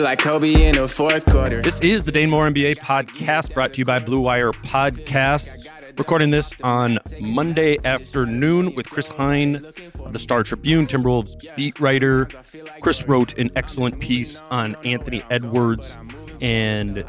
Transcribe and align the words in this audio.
Like 0.00 0.20
Kobe 0.20 0.66
in 0.66 0.76
the 0.76 0.88
fourth 0.88 1.26
quarter. 1.26 1.60
This 1.60 1.78
is 1.80 2.04
the 2.04 2.10
Dane 2.10 2.30
Moore 2.30 2.48
NBA 2.48 2.78
podcast 2.78 3.52
brought 3.52 3.74
to 3.74 3.78
you 3.80 3.84
by 3.84 3.98
Blue 3.98 4.20
Wire 4.20 4.50
Podcasts. 4.52 5.68
Recording 5.98 6.30
this 6.30 6.54
on 6.62 6.98
Monday 7.20 7.76
afternoon 7.84 8.74
with 8.74 8.88
Chris 8.88 9.08
Hine 9.08 9.56
of 10.02 10.12
the 10.14 10.18
Star 10.18 10.42
Tribune, 10.42 10.86
Timberwolves 10.86 11.34
beat 11.54 11.78
writer. 11.78 12.30
Chris 12.80 13.06
wrote 13.06 13.36
an 13.36 13.50
excellent 13.56 14.00
piece 14.00 14.40
on 14.50 14.74
Anthony 14.86 15.22
Edwards 15.28 15.98
and 16.40 17.04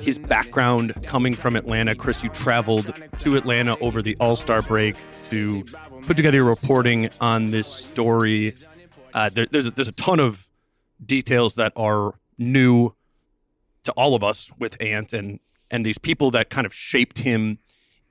his 0.00 0.18
background 0.18 0.92
coming 1.04 1.34
from 1.34 1.54
Atlanta. 1.54 1.94
Chris, 1.94 2.24
you 2.24 2.30
traveled 2.30 2.92
to 3.20 3.36
Atlanta 3.36 3.78
over 3.78 4.02
the 4.02 4.16
All 4.18 4.34
Star 4.34 4.60
break 4.60 4.96
to 5.22 5.64
put 6.06 6.16
together 6.16 6.38
your 6.38 6.46
reporting 6.46 7.10
on 7.20 7.52
this 7.52 7.68
story. 7.68 8.54
Uh, 9.12 9.30
there, 9.30 9.46
there's, 9.52 9.70
there's 9.70 9.88
a 9.88 9.92
ton 9.92 10.18
of 10.18 10.48
details 11.04 11.54
that 11.54 11.72
are 11.76 12.14
new 12.38 12.94
to 13.84 13.92
all 13.92 14.14
of 14.14 14.24
us 14.24 14.50
with 14.58 14.80
Ant 14.80 15.12
and 15.12 15.40
and 15.70 15.84
these 15.84 15.98
people 15.98 16.30
that 16.32 16.50
kind 16.50 16.66
of 16.66 16.74
shaped 16.74 17.18
him 17.18 17.58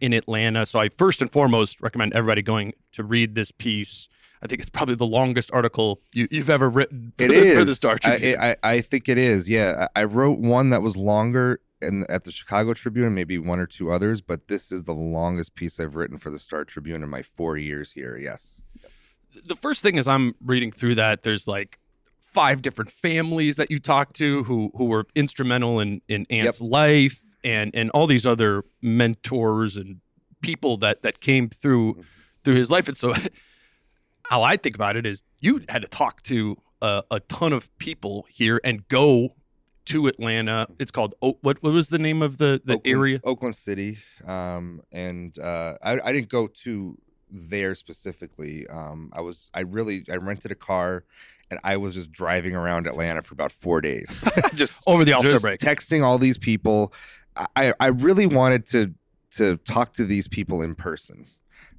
in 0.02 0.12
Atlanta. 0.14 0.66
So 0.66 0.80
I 0.80 0.90
first 0.90 1.22
and 1.22 1.32
foremost 1.32 1.82
recommend 1.82 2.14
everybody 2.14 2.42
going 2.42 2.74
to 2.94 3.04
read 3.04 3.36
this 3.36 3.52
piece. 3.52 4.10
I 4.42 4.48
think 4.48 4.60
it's 4.60 4.70
probably 4.70 4.96
the 4.96 5.06
longest 5.06 5.50
article 5.54 6.02
you, 6.14 6.28
have 6.34 6.50
ever 6.50 6.70
written 6.70 7.14
It 7.20 7.28
for, 7.30 7.34
is. 7.34 7.58
for 7.58 7.66
the 7.66 7.76
Star 7.76 7.98
Tribune. 7.98 8.38
I, 8.38 8.52
I, 8.52 8.56
I 8.64 8.82
think 8.82 9.08
it 9.08 9.18
is. 9.18 9.48
Yeah, 9.48 9.88
I 9.96 10.02
I 10.02 10.04
wrote 10.04 10.40
one 10.40 10.72
that 10.72 10.82
was 10.82 10.98
longer 10.98 11.62
in, 11.82 12.06
at 12.10 12.24
the 12.26 12.32
Chicago 12.32 12.74
Tribune, 12.74 13.06
and 13.08 13.16
maybe 13.16 13.38
one 13.38 13.60
or 13.60 13.66
two 13.66 13.92
others, 13.92 14.22
but 14.22 14.48
this 14.48 14.72
is 14.72 14.84
the 14.84 14.94
longest 14.94 15.56
piece 15.56 15.80
I've 15.80 15.96
written 15.96 16.18
for 16.18 16.30
the 16.30 16.40
Star 16.40 16.66
Tribune 16.66 17.04
in 17.04 17.10
my 17.10 17.22
four 17.22 17.58
years 17.58 17.92
here. 17.92 18.18
Yes. 18.18 18.62
the 19.46 19.56
first 19.56 19.82
thing 19.84 19.96
is 19.96 20.08
I'm 20.08 20.36
reading 20.44 20.72
through 20.72 20.96
that. 20.96 21.24
There's 21.24 21.48
like 21.48 21.80
five 22.34 22.62
different 22.62 22.92
families 22.92 23.58
that 23.58 23.70
you 23.70 23.80
talked 23.80 24.16
to 24.18 24.44
who 24.44 24.72
who 24.76 24.86
were 24.86 25.06
instrumental 25.16 25.80
in 25.80 26.02
in 26.08 26.26
Ant's 26.30 26.62
life, 26.62 27.22
and 27.44 27.72
and 27.74 27.90
all 27.92 28.08
these 28.08 28.26
other 28.26 28.64
mentors 28.82 29.78
and 29.78 30.02
people 30.42 30.78
that 30.78 31.04
that 31.04 31.22
came 31.22 31.50
through 31.50 32.04
through 32.44 32.56
his 32.56 32.70
life. 32.70 32.88
And 32.88 32.98
so, 32.98 33.14
how 34.30 34.42
I 34.42 34.58
think 34.58 34.76
about 34.76 34.96
it 34.96 35.06
is, 35.06 35.24
you 35.40 35.62
had 35.70 35.82
to 35.82 35.88
talk 35.88 36.22
to 36.24 36.58
a, 36.82 37.04
a 37.12 37.20
ton 37.22 37.54
of 37.54 37.76
people 37.78 38.26
here 38.30 38.60
and 38.64 38.88
go 38.88 39.36
to 39.86 40.08
Atlanta. 40.08 40.68
It's 40.80 40.92
called 40.92 41.16
O- 41.22 41.38
what 41.42 41.62
what 41.64 41.74
was 41.74 41.90
the 41.90 42.00
name 42.00 42.22
of 42.22 42.38
the 42.38 42.62
the 42.64 42.76
Oakland, 42.76 42.98
area? 42.98 43.20
Oakland 43.24 43.56
City, 43.56 43.98
um, 44.26 44.82
and 44.92 45.38
uh, 45.40 45.78
I, 45.82 46.00
I 46.04 46.14
didn't 46.14 46.30
go 46.30 46.48
to 46.48 46.98
there 47.34 47.76
specifically. 47.76 48.68
Um, 48.68 49.12
I 49.14 49.22
was 49.22 49.50
I 49.54 49.62
really 49.62 50.06
I 50.12 50.16
rented 50.16 50.52
a 50.52 50.56
car, 50.56 51.04
and 51.50 51.60
I 51.64 51.78
was 51.78 51.96
just 51.96 52.12
driving 52.12 52.56
around 52.56 52.88
Atlanta 52.88 53.22
for 53.22 53.34
about 53.34 53.52
four 53.52 53.82
days, 53.82 54.22
just 54.54 54.82
Over 54.88 55.04
the 55.04 55.14
All-Star 55.14 55.40
break. 55.40 55.60
texting 55.60 56.04
all 56.04 56.18
these 56.18 56.38
people. 56.38 56.94
I 57.56 57.74
I 57.80 57.88
really 57.88 58.28
wanted 58.28 58.68
to 58.68 58.94
to 59.32 59.58
talk 59.58 59.94
to 59.96 60.06
these 60.06 60.28
people 60.28 60.62
in 60.62 60.76
person 60.76 61.26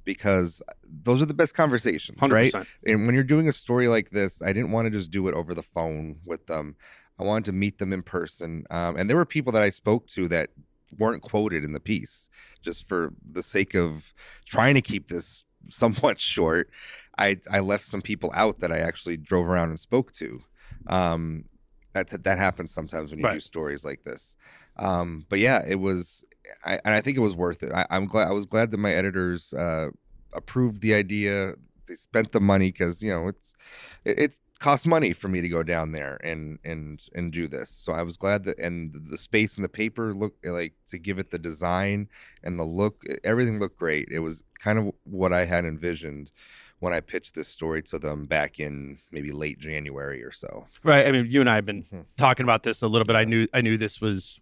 because 0.03 0.61
those 0.83 1.21
are 1.21 1.25
the 1.25 1.33
best 1.33 1.55
conversations, 1.55 2.21
right? 2.21 2.53
100%. 2.53 2.67
And 2.85 3.05
when 3.05 3.15
you're 3.15 3.23
doing 3.23 3.47
a 3.47 3.51
story 3.53 3.87
like 3.87 4.09
this, 4.11 4.41
I 4.41 4.53
didn't 4.53 4.71
want 4.71 4.85
to 4.85 4.91
just 4.91 5.09
do 5.09 5.27
it 5.27 5.33
over 5.33 5.53
the 5.55 5.63
phone 5.63 6.17
with 6.25 6.45
them. 6.47 6.75
I 7.17 7.23
wanted 7.23 7.45
to 7.45 7.53
meet 7.53 7.79
them 7.79 7.93
in 7.93 8.03
person. 8.03 8.65
Um, 8.69 8.97
and 8.97 9.09
there 9.09 9.15
were 9.17 9.25
people 9.25 9.51
that 9.53 9.63
I 9.63 9.69
spoke 9.69 10.07
to 10.09 10.27
that 10.27 10.49
weren't 10.97 11.21
quoted 11.21 11.63
in 11.63 11.73
the 11.73 11.79
piece 11.79 12.29
just 12.61 12.87
for 12.87 13.13
the 13.29 13.43
sake 13.43 13.75
of 13.75 14.13
trying 14.45 14.75
to 14.75 14.81
keep 14.81 15.07
this 15.07 15.45
somewhat 15.69 16.19
short. 16.19 16.69
I, 17.17 17.39
I 17.49 17.59
left 17.59 17.85
some 17.85 18.01
people 18.01 18.31
out 18.33 18.59
that 18.59 18.71
I 18.71 18.79
actually 18.79 19.17
drove 19.17 19.47
around 19.47 19.69
and 19.69 19.79
spoke 19.79 20.11
to. 20.13 20.41
Um, 20.87 21.45
that, 21.93 22.23
that 22.23 22.37
happens 22.37 22.71
sometimes 22.71 23.11
when 23.11 23.21
you 23.21 23.31
do 23.31 23.39
stories 23.39 23.85
like 23.85 24.03
this. 24.03 24.35
Um, 24.77 25.25
but 25.29 25.39
yeah, 25.39 25.63
it 25.65 25.75
was, 25.75 26.25
I, 26.65 26.79
and 26.83 26.93
I 26.93 26.99
think 26.99 27.15
it 27.15 27.21
was 27.21 27.35
worth 27.35 27.63
it. 27.63 27.71
I, 27.71 27.85
I'm 27.89 28.05
glad, 28.05 28.27
I 28.27 28.31
was 28.31 28.45
glad 28.45 28.71
that 28.71 28.77
my 28.77 28.91
editors, 28.91 29.53
uh, 29.53 29.91
approved 30.35 30.81
the 30.81 30.93
idea. 30.93 31.55
They 31.87 31.95
spent 31.95 32.31
the 32.31 32.41
money 32.41 32.71
because 32.71 33.01
you 33.01 33.11
know 33.11 33.27
it's 33.27 33.55
it, 34.03 34.19
it's 34.19 34.39
cost 34.59 34.87
money 34.87 35.11
for 35.13 35.27
me 35.27 35.41
to 35.41 35.49
go 35.49 35.63
down 35.63 35.91
there 35.91 36.17
and 36.23 36.59
and 36.63 37.03
and 37.13 37.31
do 37.31 37.47
this. 37.47 37.69
So 37.69 37.93
I 37.93 38.03
was 38.03 38.17
glad 38.17 38.45
that 38.45 38.57
and 38.59 38.93
the 39.09 39.17
space 39.17 39.55
and 39.57 39.65
the 39.65 39.69
paper 39.69 40.13
looked 40.13 40.45
like 40.45 40.73
to 40.87 40.97
give 40.97 41.19
it 41.19 41.31
the 41.31 41.39
design 41.39 42.07
and 42.43 42.57
the 42.57 42.63
look. 42.63 43.03
Everything 43.23 43.59
looked 43.59 43.77
great. 43.77 44.09
It 44.11 44.19
was 44.19 44.43
kind 44.59 44.79
of 44.79 44.91
what 45.03 45.33
I 45.33 45.45
had 45.45 45.65
envisioned 45.65 46.31
when 46.79 46.93
I 46.93 46.99
pitched 46.99 47.35
this 47.35 47.47
story 47.47 47.81
to 47.83 47.97
them 47.99 48.25
back 48.25 48.59
in 48.59 48.99
maybe 49.11 49.31
late 49.31 49.59
January 49.59 50.21
or 50.23 50.31
so. 50.31 50.67
Right. 50.83 51.07
I 51.07 51.11
mean, 51.11 51.27
you 51.29 51.39
and 51.41 51.49
I 51.49 51.55
have 51.55 51.65
been 51.65 51.83
Mhm. 51.83 52.05
talking 52.17 52.43
about 52.43 52.63
this 52.63 52.81
a 52.81 52.87
little 52.87 53.05
bit. 53.05 53.15
I 53.15 53.23
knew 53.25 53.47
I 53.53 53.61
knew 53.61 53.77
this 53.77 53.99
was 54.01 54.39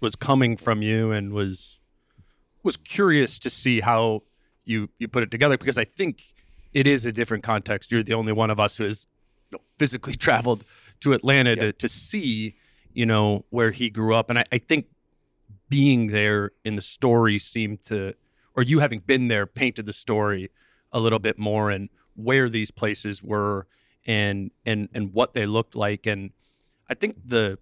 was 0.00 0.14
coming 0.16 0.56
from 0.56 0.82
you, 0.82 1.10
and 1.12 1.32
was 1.32 1.78
was 2.62 2.76
curious 2.76 3.38
to 3.40 3.50
see 3.50 3.80
how 3.80 4.22
you 4.64 4.88
you 4.98 5.08
put 5.08 5.22
it 5.22 5.30
together 5.30 5.56
because 5.58 5.78
I 5.78 5.84
think 5.84 6.34
it 6.72 6.86
is 6.86 7.04
a 7.04 7.12
different 7.12 7.42
context. 7.44 7.90
You're 7.92 8.02
the 8.04 8.14
only 8.14 8.32
one 8.32 8.48
of 8.50 8.58
us 8.60 8.76
who 8.76 8.84
has 8.84 9.06
know, 9.52 9.60
physically 9.78 10.14
traveled 10.28 10.64
to 11.00 11.12
Atlanta 11.12 11.56
to 11.56 11.72
to 11.72 11.88
see 11.88 12.56
you 12.92 13.06
know 13.06 13.44
where 13.50 13.70
he 13.70 13.90
grew 13.90 14.14
up, 14.14 14.30
and 14.30 14.38
I, 14.38 14.44
I 14.52 14.58
think 14.58 14.86
being 15.68 16.08
there 16.08 16.50
in 16.64 16.76
the 16.76 16.82
story 16.82 17.38
seemed 17.38 17.82
to, 17.84 18.14
or 18.54 18.62
you 18.62 18.80
having 18.80 19.00
been 19.00 19.28
there, 19.28 19.46
painted 19.46 19.86
the 19.86 19.92
story 19.92 20.50
a 20.92 21.00
little 21.00 21.18
bit 21.18 21.38
more 21.38 21.70
and 21.70 21.88
where 22.14 22.48
these 22.48 22.70
places 22.70 23.22
were 23.22 23.66
and 24.06 24.50
and 24.66 24.88
and 24.92 25.14
what 25.14 25.32
they 25.32 25.46
looked 25.46 25.74
like. 25.74 26.06
And 26.06 26.32
i 26.88 26.94
think 26.94 27.16
the 27.24 27.58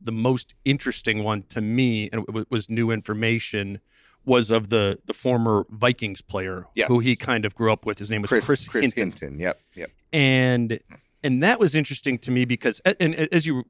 the 0.00 0.12
most 0.12 0.54
interesting 0.64 1.22
one 1.22 1.42
to 1.42 1.60
me 1.60 2.08
and 2.12 2.24
it 2.34 2.50
was 2.50 2.70
new 2.70 2.90
information 2.90 3.80
was 4.24 4.50
of 4.50 4.68
the 4.68 4.98
the 5.06 5.14
former 5.14 5.64
vikings 5.70 6.20
player 6.20 6.66
Yes. 6.74 6.88
who 6.88 6.98
he 6.98 7.16
kind 7.16 7.44
of 7.44 7.54
grew 7.54 7.72
up 7.72 7.86
with 7.86 7.98
his 7.98 8.10
name 8.10 8.22
was 8.22 8.28
Chris 8.28 8.46
chris, 8.46 8.68
Chris, 8.68 8.84
hinton 8.84 9.08
Hinton. 9.10 9.38
Yep. 9.40 9.60
Yep. 9.76 9.90
and 10.12 10.80
and 11.22 11.42
that 11.42 11.58
was 11.60 11.74
interesting 11.74 12.18
to 12.18 12.30
me 12.30 12.44
because 12.44 12.80
and 12.80 13.14
as 13.14 13.46
you 13.46 13.64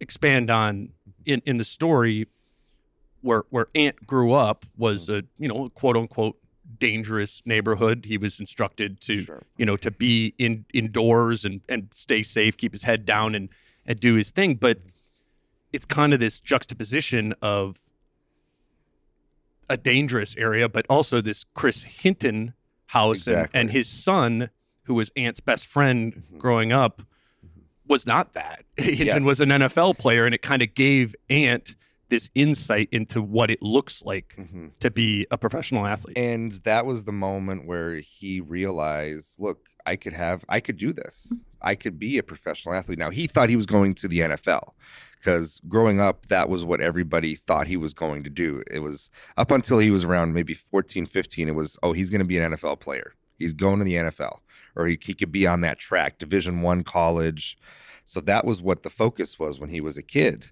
expand 0.00 0.50
on 0.50 0.90
in 1.26 1.42
in 1.44 1.56
the 1.58 1.64
story 1.64 2.26
where 3.20 3.44
where 3.50 3.68
Ant 3.74 4.06
grew 4.06 4.32
up 4.32 4.64
was 4.76 5.08
a 5.08 5.22
you 5.38 5.46
know 5.48 5.68
quote 5.70 5.96
unquote 5.96 6.36
dangerous 6.78 7.42
neighborhood 7.44 8.04
he 8.06 8.16
was 8.16 8.40
instructed 8.40 9.00
to 9.02 9.22
Sure. 9.22 9.42
you 9.58 9.66
know 9.66 9.76
to 9.76 9.90
be 9.90 10.34
in 10.38 10.64
indoors 10.72 11.44
and 11.44 11.60
and 11.68 11.88
stay 11.92 12.22
safe 12.22 12.56
keep 12.56 12.72
his 12.72 12.84
head 12.84 13.04
down 13.04 13.34
and 13.34 13.48
and 13.84 14.00
do 14.00 14.14
his 14.14 14.30
thing 14.30 14.54
but 14.54 14.78
it's 15.72 15.84
kind 15.84 16.14
of 16.14 16.20
this 16.20 16.40
juxtaposition 16.40 17.34
of 17.42 17.78
a 19.70 19.76
dangerous 19.78 20.36
area 20.36 20.68
but 20.68 20.84
also 20.90 21.22
this 21.22 21.44
Chris 21.54 21.82
Hinton 21.84 22.52
house, 22.88 23.26
and, 23.26 23.36
Exactly. 23.36 23.60
and 23.60 23.70
his 23.70 23.88
son, 23.88 24.50
who 24.82 24.94
was 24.94 25.10
Ant's 25.16 25.40
best 25.40 25.66
friend 25.66 26.24
Mhm. 26.34 26.38
growing 26.38 26.72
up, 26.72 27.02
was 27.86 28.04
not 28.06 28.34
that. 28.34 28.64
Hinton 28.76 29.06
Yes. 29.06 29.20
was 29.22 29.40
an 29.40 29.50
NFL 29.50 29.94
player, 29.96 30.26
and 30.26 30.34
it 30.34 30.42
kind 30.42 30.60
of 30.62 30.74
gave 30.74 31.14
Ant 31.30 31.76
this 32.08 32.28
insight 32.34 32.88
into 32.90 33.22
what 33.22 33.50
it 33.50 33.62
looks 33.62 34.02
like 34.04 34.34
Mhm. 34.36 34.72
to 34.80 34.90
be 34.90 35.26
a 35.30 35.38
professional 35.38 35.86
athlete. 35.86 36.18
And 36.18 36.52
that 36.64 36.84
was 36.84 37.04
the 37.04 37.12
moment 37.12 37.66
where 37.66 37.94
he 37.96 38.40
realized, 38.40 39.38
look, 39.38 39.69
I 39.86 39.96
could 39.96 40.12
have, 40.12 40.44
I 40.48 40.60
could 40.60 40.76
do 40.76 40.92
this. 40.92 41.32
I 41.62 41.74
could 41.74 41.98
be 41.98 42.18
a 42.18 42.22
professional 42.22 42.74
athlete. 42.74 42.98
Now, 42.98 43.10
he 43.10 43.26
thought 43.26 43.50
he 43.50 43.56
was 43.56 43.66
going 43.66 43.94
to 43.94 44.08
the 44.08 44.20
NFL 44.20 44.70
because 45.18 45.60
growing 45.68 46.00
up, 46.00 46.26
that 46.26 46.48
was 46.48 46.64
what 46.64 46.80
everybody 46.80 47.34
thought 47.34 47.66
he 47.66 47.76
was 47.76 47.92
going 47.92 48.24
to 48.24 48.30
do. 48.30 48.62
It 48.70 48.78
was 48.78 49.10
up 49.36 49.50
until 49.50 49.78
he 49.78 49.90
was 49.90 50.04
around 50.04 50.32
maybe 50.32 50.54
14, 50.54 51.04
15, 51.06 51.48
it 51.48 51.54
was, 51.54 51.78
oh, 51.82 51.92
he's 51.92 52.10
going 52.10 52.20
to 52.20 52.24
be 52.24 52.38
an 52.38 52.52
NFL 52.52 52.80
player. 52.80 53.14
He's 53.38 53.52
going 53.52 53.78
to 53.78 53.84
the 53.84 53.94
NFL 53.94 54.38
or 54.76 54.86
he, 54.86 54.98
he 55.00 55.14
could 55.14 55.32
be 55.32 55.46
on 55.46 55.60
that 55.62 55.78
track, 55.78 56.18
Division 56.18 56.62
One 56.62 56.82
college. 56.82 57.58
So 58.04 58.20
that 58.22 58.44
was 58.44 58.62
what 58.62 58.82
the 58.82 58.90
focus 58.90 59.38
was 59.38 59.58
when 59.58 59.70
he 59.70 59.80
was 59.80 59.96
a 59.96 60.02
kid. 60.02 60.50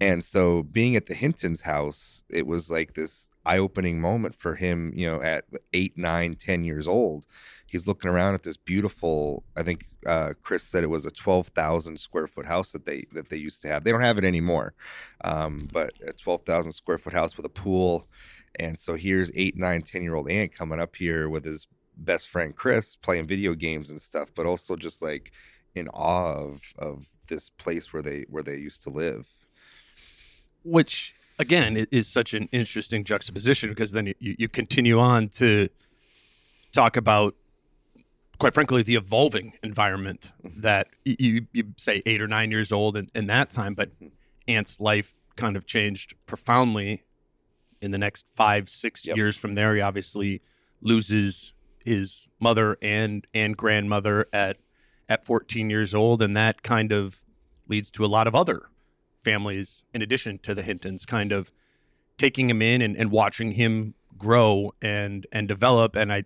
And 0.00 0.24
so 0.24 0.62
being 0.62 0.96
at 0.96 1.06
the 1.06 1.14
Hinton's 1.14 1.62
house, 1.62 2.24
it 2.28 2.46
was 2.46 2.70
like 2.70 2.94
this 2.94 3.30
eye-opening 3.46 4.00
moment 4.00 4.34
for 4.34 4.56
him, 4.56 4.92
you 4.94 5.06
know, 5.06 5.22
at 5.22 5.44
eight, 5.72 5.96
nine, 5.96 6.34
ten 6.34 6.64
years 6.64 6.88
old. 6.88 7.26
He's 7.74 7.88
looking 7.88 8.08
around 8.08 8.34
at 8.34 8.44
this 8.44 8.56
beautiful, 8.56 9.42
I 9.56 9.64
think 9.64 9.86
uh, 10.06 10.34
Chris 10.40 10.62
said 10.62 10.84
it 10.84 10.90
was 10.90 11.06
a 11.06 11.10
12,000 11.10 11.98
square 11.98 12.28
foot 12.28 12.46
house 12.46 12.70
that 12.70 12.86
they 12.86 13.06
that 13.14 13.30
they 13.30 13.36
used 13.36 13.62
to 13.62 13.68
have. 13.68 13.82
They 13.82 13.90
don't 13.90 14.00
have 14.00 14.16
it 14.16 14.22
anymore. 14.22 14.74
Um, 15.24 15.68
but 15.72 15.92
a 16.06 16.12
12,000 16.12 16.70
square 16.70 16.98
foot 16.98 17.14
house 17.14 17.36
with 17.36 17.44
a 17.44 17.48
pool. 17.48 18.06
And 18.60 18.78
so 18.78 18.94
here's 18.94 19.32
eight, 19.34 19.56
nine, 19.56 19.82
10 19.82 20.04
year 20.04 20.14
old 20.14 20.30
Ant 20.30 20.52
coming 20.52 20.78
up 20.78 20.94
here 20.94 21.28
with 21.28 21.44
his 21.44 21.66
best 21.96 22.28
friend 22.28 22.54
Chris 22.54 22.94
playing 22.94 23.26
video 23.26 23.54
games 23.54 23.90
and 23.90 24.00
stuff, 24.00 24.30
but 24.36 24.46
also 24.46 24.76
just 24.76 25.02
like 25.02 25.32
in 25.74 25.88
awe 25.88 26.32
of 26.32 26.60
of 26.78 27.08
this 27.26 27.50
place 27.50 27.92
where 27.92 28.02
they 28.02 28.24
where 28.30 28.44
they 28.44 28.56
used 28.56 28.84
to 28.84 28.90
live. 28.90 29.26
which 30.62 31.16
again 31.40 31.88
is 31.90 32.06
such 32.06 32.34
an 32.34 32.48
interesting 32.52 33.02
juxtaposition 33.02 33.68
because 33.68 33.90
then 33.90 34.06
you, 34.20 34.36
you 34.38 34.48
continue 34.48 35.00
on 35.00 35.28
to 35.28 35.68
talk 36.72 36.96
about 36.96 37.34
quite 38.38 38.54
frankly 38.54 38.82
the 38.82 38.96
evolving 38.96 39.52
environment 39.62 40.32
mm-hmm. 40.44 40.60
that 40.60 40.88
you, 41.04 41.46
you 41.52 41.64
say 41.76 42.02
eight 42.06 42.20
or 42.20 42.28
nine 42.28 42.50
years 42.50 42.72
old 42.72 42.96
in, 42.96 43.08
in 43.14 43.26
that 43.26 43.50
time 43.50 43.74
but 43.74 43.94
mm-hmm. 43.94 44.08
ant's 44.48 44.80
life 44.80 45.14
kind 45.36 45.56
of 45.56 45.66
changed 45.66 46.14
profoundly 46.26 47.02
in 47.80 47.90
the 47.90 47.98
next 47.98 48.24
five 48.34 48.68
six 48.68 49.06
Yep. 49.06 49.16
years 49.16 49.36
from 49.36 49.54
there. 49.54 49.74
He 49.74 49.80
obviously 49.80 50.40
loses 50.80 51.52
his 51.84 52.26
mother 52.40 52.78
and 52.80 53.26
and 53.34 53.56
grandmother 53.56 54.26
at 54.32 54.56
at 55.06 55.24
14 55.24 55.68
years 55.68 55.94
old 55.94 56.22
and 56.22 56.34
that 56.34 56.62
kind 56.62 56.92
of 56.92 57.20
leads 57.68 57.90
to 57.90 58.04
a 58.04 58.06
lot 58.06 58.26
of 58.26 58.34
other 58.34 58.70
families 59.22 59.84
in 59.92 60.00
addition 60.00 60.38
to 60.38 60.54
the 60.54 60.62
Hintons 60.62 61.04
kind 61.04 61.30
of 61.30 61.50
taking 62.16 62.48
him 62.48 62.62
in 62.62 62.80
and, 62.80 62.96
and 62.96 63.10
watching 63.10 63.52
him 63.52 63.94
grow 64.16 64.72
and 64.80 65.26
and 65.30 65.46
develop. 65.46 65.94
And 65.94 66.12
I 66.12 66.24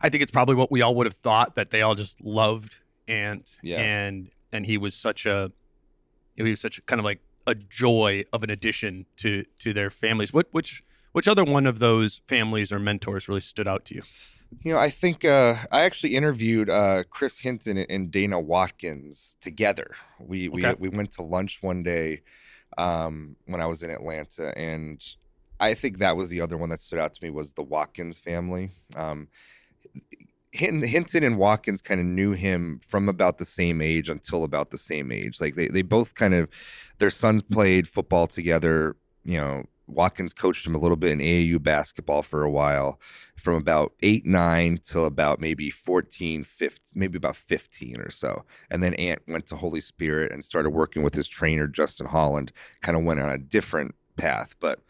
I 0.00 0.08
think 0.08 0.22
it's 0.22 0.30
probably 0.30 0.54
what 0.54 0.70
we 0.70 0.82
all 0.82 0.94
would 0.96 1.06
have 1.06 1.14
thought 1.14 1.54
that 1.56 1.70
they 1.70 1.82
all 1.82 1.94
just 1.94 2.20
loved 2.20 2.78
Ant 3.08 3.58
Yeah. 3.62 3.80
and 3.80 4.30
and 4.52 4.66
he 4.66 4.76
was 4.78 4.94
such 4.94 5.26
a 5.26 5.50
he 6.36 6.42
was 6.42 6.60
such 6.60 6.84
kind 6.86 7.00
of 7.00 7.04
like 7.04 7.20
a 7.46 7.54
joy 7.54 8.24
of 8.32 8.42
an 8.42 8.50
addition 8.50 9.06
to 9.16 9.44
to 9.60 9.72
their 9.72 9.90
families 9.90 10.32
what 10.32 10.46
which 10.52 10.82
which 11.12 11.26
other 11.26 11.42
one 11.44 11.66
of 11.66 11.78
those 11.78 12.20
families 12.28 12.70
or 12.70 12.78
mentors 12.78 13.28
really 13.28 13.40
stood 13.40 13.66
out 13.66 13.84
to 13.86 13.94
you 13.96 14.02
You 14.62 14.72
know, 14.72 14.78
I 14.78 14.88
think 14.90 15.24
uh, 15.26 15.56
I 15.70 15.82
actually 15.82 16.14
interviewed 16.16 16.70
uh, 16.70 17.04
Chris 17.10 17.40
Hinton 17.40 17.76
and 17.76 18.10
Dana 18.10 18.40
Watkins 18.40 19.36
together. 19.42 19.88
We 20.18 20.48
we 20.48 20.64
Okay. 20.64 20.74
we 20.78 20.88
went 20.88 21.10
to 21.12 21.22
lunch 21.22 21.58
one 21.62 21.82
day 21.82 22.22
um, 22.78 23.36
when 23.46 23.60
I 23.60 23.66
was 23.66 23.82
in 23.82 23.90
Atlanta, 23.90 24.56
and 24.56 25.02
I 25.60 25.74
think 25.74 25.98
that 25.98 26.16
was 26.16 26.30
the 26.30 26.40
other 26.40 26.56
one 26.56 26.70
that 26.70 26.80
stood 26.80 26.98
out 26.98 27.12
to 27.14 27.24
me 27.24 27.30
was 27.30 27.52
the 27.52 27.62
Watkins 27.62 28.18
family. 28.18 28.70
Um, 28.96 29.28
Hinton, 30.52 31.22
and 31.22 31.38
Watkins 31.38 31.82
kind 31.82 32.00
of 32.00 32.06
knew 32.06 32.32
him 32.32 32.80
from 32.86 33.08
about 33.08 33.38
the 33.38 33.44
same 33.44 33.80
age 33.80 34.08
until 34.08 34.44
about 34.44 34.70
the 34.70 34.78
same 34.78 35.12
age. 35.12 35.40
Like 35.40 35.54
they 35.54 35.68
they 35.68 35.82
both 35.82 36.14
kind 36.14 36.34
of 36.34 36.48
their 36.98 37.10
sons 37.10 37.42
played 37.42 37.86
football 37.86 38.26
together. 38.26 38.96
You 39.24 39.36
know, 39.36 39.64
Watkins 39.88 40.32
coached 40.32 40.66
him 40.66 40.74
a 40.74 40.78
little 40.78 40.96
bit 40.96 41.12
in 41.12 41.18
AAU 41.18 41.62
basketball 41.62 42.22
for 42.22 42.42
a 42.42 42.50
while 42.50 43.00
from 43.36 43.54
about 43.54 43.92
8 44.02 44.26
9 44.26 44.80
till 44.84 45.06
about 45.06 45.40
maybe 45.40 45.70
14 45.70 46.44
15 46.44 46.92
maybe 46.94 47.16
about 47.16 47.36
15 47.36 48.00
or 48.00 48.10
so 48.10 48.44
and 48.70 48.82
then 48.82 48.94
ant 48.94 49.22
went 49.28 49.46
to 49.46 49.56
holy 49.56 49.80
spirit 49.80 50.32
and 50.32 50.44
started 50.44 50.70
working 50.70 51.02
with 51.02 51.14
his 51.14 51.28
trainer 51.28 51.68
justin 51.68 52.08
holland 52.08 52.52
kind 52.82 52.96
of 52.96 53.04
went 53.04 53.20
on 53.20 53.30
a 53.30 53.38
different 53.38 53.94
path 54.16 54.56
but 54.58 54.80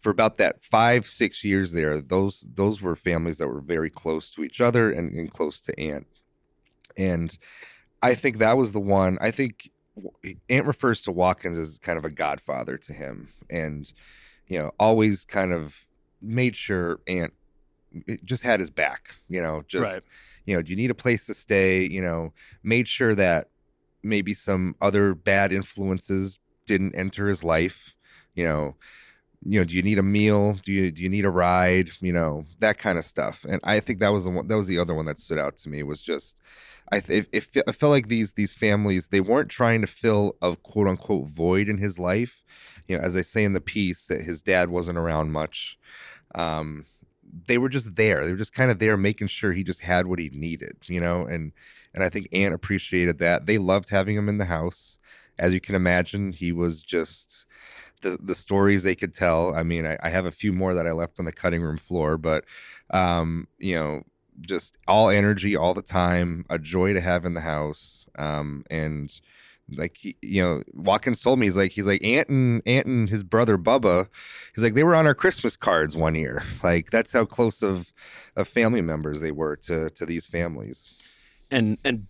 for 0.00 0.10
about 0.10 0.36
that 0.36 0.62
five 0.62 1.06
six 1.06 1.42
years 1.44 1.72
there 1.72 2.00
those 2.00 2.48
those 2.54 2.80
were 2.80 2.94
families 2.96 3.38
that 3.38 3.48
were 3.48 3.60
very 3.60 3.90
close 3.90 4.30
to 4.30 4.42
each 4.44 4.60
other 4.60 4.90
and, 4.90 5.12
and 5.12 5.30
close 5.30 5.60
to 5.60 5.78
Ant. 5.80 6.06
And 6.96 7.36
i 8.02 8.14
think 8.14 8.38
that 8.38 8.56
was 8.56 8.72
the 8.72 8.80
one 8.80 9.18
i 9.20 9.30
think 9.30 9.70
Ant 10.48 10.66
refers 10.66 11.02
to 11.02 11.12
watkins 11.12 11.58
as 11.58 11.78
kind 11.78 11.98
of 11.98 12.04
a 12.04 12.10
godfather 12.10 12.76
to 12.78 12.92
him 12.92 13.30
and 13.50 13.92
you 14.46 14.58
know 14.58 14.72
always 14.78 15.24
kind 15.24 15.52
of 15.52 15.86
made 16.22 16.54
sure 16.56 17.00
Ant 17.08 17.32
eh, 18.08 18.16
just 18.24 18.44
had 18.44 18.60
his 18.60 18.70
back 18.70 19.14
you 19.28 19.42
know 19.42 19.64
just 19.66 19.92
Right. 19.92 20.04
you 20.44 20.54
know 20.54 20.62
do 20.62 20.70
you 20.70 20.76
need 20.76 20.90
a 20.90 20.94
place 20.94 21.26
to 21.26 21.34
stay? 21.34 21.84
You 21.88 22.00
know 22.00 22.32
made 22.62 22.86
sure 22.86 23.14
that 23.16 23.48
maybe 24.02 24.32
some 24.34 24.76
other 24.80 25.14
bad 25.14 25.52
influences 25.52 26.38
didn't 26.66 26.94
enter 26.94 27.26
his 27.26 27.42
life 27.42 27.94
you 28.34 28.44
know 28.44 28.76
you 29.44 29.58
know 29.60 29.64
do 29.64 29.76
you 29.76 29.82
need 29.82 29.98
a 29.98 30.02
meal? 30.02 30.54
Do 30.64 30.72
you 30.72 30.90
do 30.90 31.02
you 31.02 31.08
need 31.08 31.24
a 31.24 31.30
ride? 31.30 31.90
You 32.00 32.12
know 32.12 32.44
that 32.60 32.78
kind 32.78 32.98
of 32.98 33.04
stuff. 33.04 33.44
And 33.48 33.60
i 33.64 33.80
think 33.80 33.98
that 34.00 34.08
was 34.12 34.24
the 34.24 34.30
one 34.30 34.48
that 34.48 34.56
was 34.56 34.66
the 34.66 34.78
other 34.78 34.94
one 34.94 35.06
that 35.06 35.18
stood 35.20 35.38
out 35.38 35.56
to 35.58 35.68
me 35.68 35.82
was 35.82 36.02
just 36.02 36.40
i 36.90 37.00
th- 37.00 37.24
it, 37.24 37.28
it, 37.32 37.42
fe- 37.44 37.62
I 37.68 37.72
felt 37.72 37.90
like 37.90 38.08
these 38.08 38.32
these 38.32 38.52
families 38.52 39.08
they 39.08 39.20
weren't 39.20 39.50
trying 39.50 39.80
to 39.82 39.86
fill 39.86 40.36
a 40.42 40.56
quote 40.56 40.88
unquote 40.88 41.28
void 41.28 41.68
in 41.68 41.78
his 41.78 41.98
life. 41.98 42.42
You 42.88 42.98
know 42.98 43.04
as 43.04 43.16
i 43.16 43.22
say 43.22 43.44
in 43.44 43.52
the 43.52 43.60
piece 43.60 44.06
that 44.06 44.22
his 44.22 44.42
dad 44.42 44.70
wasn't 44.70 44.98
around 44.98 45.32
much 45.32 45.78
um 46.34 46.84
they 47.46 47.58
were 47.58 47.68
just 47.68 47.96
there. 47.96 48.24
They 48.24 48.32
were 48.32 48.38
just 48.38 48.54
kind 48.54 48.70
of 48.70 48.78
there 48.78 48.96
making 48.96 49.28
sure 49.28 49.52
he 49.52 49.62
just 49.62 49.82
had 49.82 50.06
what 50.06 50.18
he 50.18 50.30
needed 50.30 50.76
you 50.86 51.00
know? 51.00 51.26
And 51.26 51.52
and 51.94 52.02
i 52.04 52.08
think 52.08 52.28
Ant 52.32 52.54
appreciated 52.54 53.18
that. 53.18 53.46
They 53.46 53.58
loved 53.58 53.90
having 53.90 54.16
him 54.16 54.28
in 54.28 54.38
the 54.38 54.46
house. 54.46 54.98
As 55.38 55.54
you 55.54 55.60
can 55.60 55.76
imagine 55.76 56.32
he 56.32 56.50
was 56.52 56.82
just 56.82 57.46
the 58.02 58.18
the 58.22 58.34
stories 58.34 58.82
they 58.82 58.94
could 58.94 59.14
tell. 59.14 59.54
I 59.54 59.62
mean 59.62 59.86
I, 59.86 59.98
I 60.02 60.10
have 60.10 60.26
a 60.26 60.30
few 60.30 60.52
more 60.52 60.74
that 60.74 60.86
i 60.86 60.92
left 60.92 61.18
on 61.18 61.24
the 61.24 61.32
cutting 61.32 61.62
room 61.62 61.76
floor 61.76 62.18
but 62.18 62.44
um 62.90 63.48
you 63.58 63.74
know 63.74 64.02
just 64.40 64.78
all 64.86 65.08
energy 65.08 65.56
all 65.56 65.74
the 65.74 65.82
time 65.82 66.44
a 66.48 66.58
joy 66.58 66.92
to 66.92 67.00
have 67.00 67.24
in 67.24 67.34
the 67.34 67.40
house 67.40 68.06
um 68.16 68.64
and 68.70 69.20
like 69.76 69.98
you 70.02 70.42
know 70.42 70.62
watkins 70.72 71.22
told 71.22 71.38
me 71.38 71.46
he's 71.46 71.56
like 71.56 71.72
he's 71.72 71.86
like 71.86 72.02
Ant 72.02 72.28
and 72.28 72.62
Ant 72.64 72.86
and 72.86 73.10
his 73.10 73.22
brother 73.22 73.58
bubba 73.58 74.08
he's 74.54 74.62
like 74.64 74.74
they 74.74 74.84
were 74.84 74.94
on 74.94 75.06
our 75.06 75.14
christmas 75.14 75.56
cards 75.56 75.96
one 75.96 76.14
year. 76.14 76.42
Like 76.62 76.90
that's 76.90 77.12
how 77.12 77.24
close 77.24 77.62
of 77.62 77.92
of 78.36 78.48
family 78.48 78.82
members 78.82 79.20
they 79.20 79.30
were 79.30 79.56
to 79.56 79.90
to 79.90 80.06
these 80.06 80.26
families. 80.26 80.90
And 81.50 81.78
and 81.84 82.06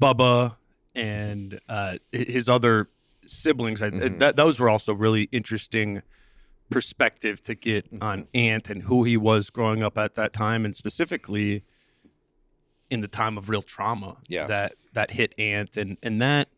Bubba 0.00 0.56
and 0.94 1.60
uh, 1.68 1.98
his 2.12 2.48
other 2.48 2.88
siblings. 3.30 3.82
I, 3.82 3.90
Mhm. 3.90 4.18
that 4.18 4.36
those 4.36 4.60
were 4.60 4.68
also 4.68 4.92
really 4.92 5.24
interesting 5.32 6.02
perspective 6.70 7.40
to 7.42 7.54
get 7.54 7.86
on 8.00 8.26
Ant 8.34 8.70
and 8.70 8.82
who 8.82 9.04
he 9.04 9.16
was 9.16 9.50
growing 9.50 9.82
up 9.82 9.96
at 9.98 10.14
that 10.16 10.32
time, 10.32 10.64
and 10.64 10.74
specifically 10.74 11.62
in 12.90 13.00
the 13.00 13.08
time 13.08 13.36
of 13.38 13.48
real 13.48 13.62
trauma 13.62 14.16
Yeah. 14.28 14.46
that 14.46 14.74
that 14.92 15.12
hit 15.12 15.34
Ant, 15.38 15.76
and 15.76 15.96
and 16.02 16.20
that 16.22 16.48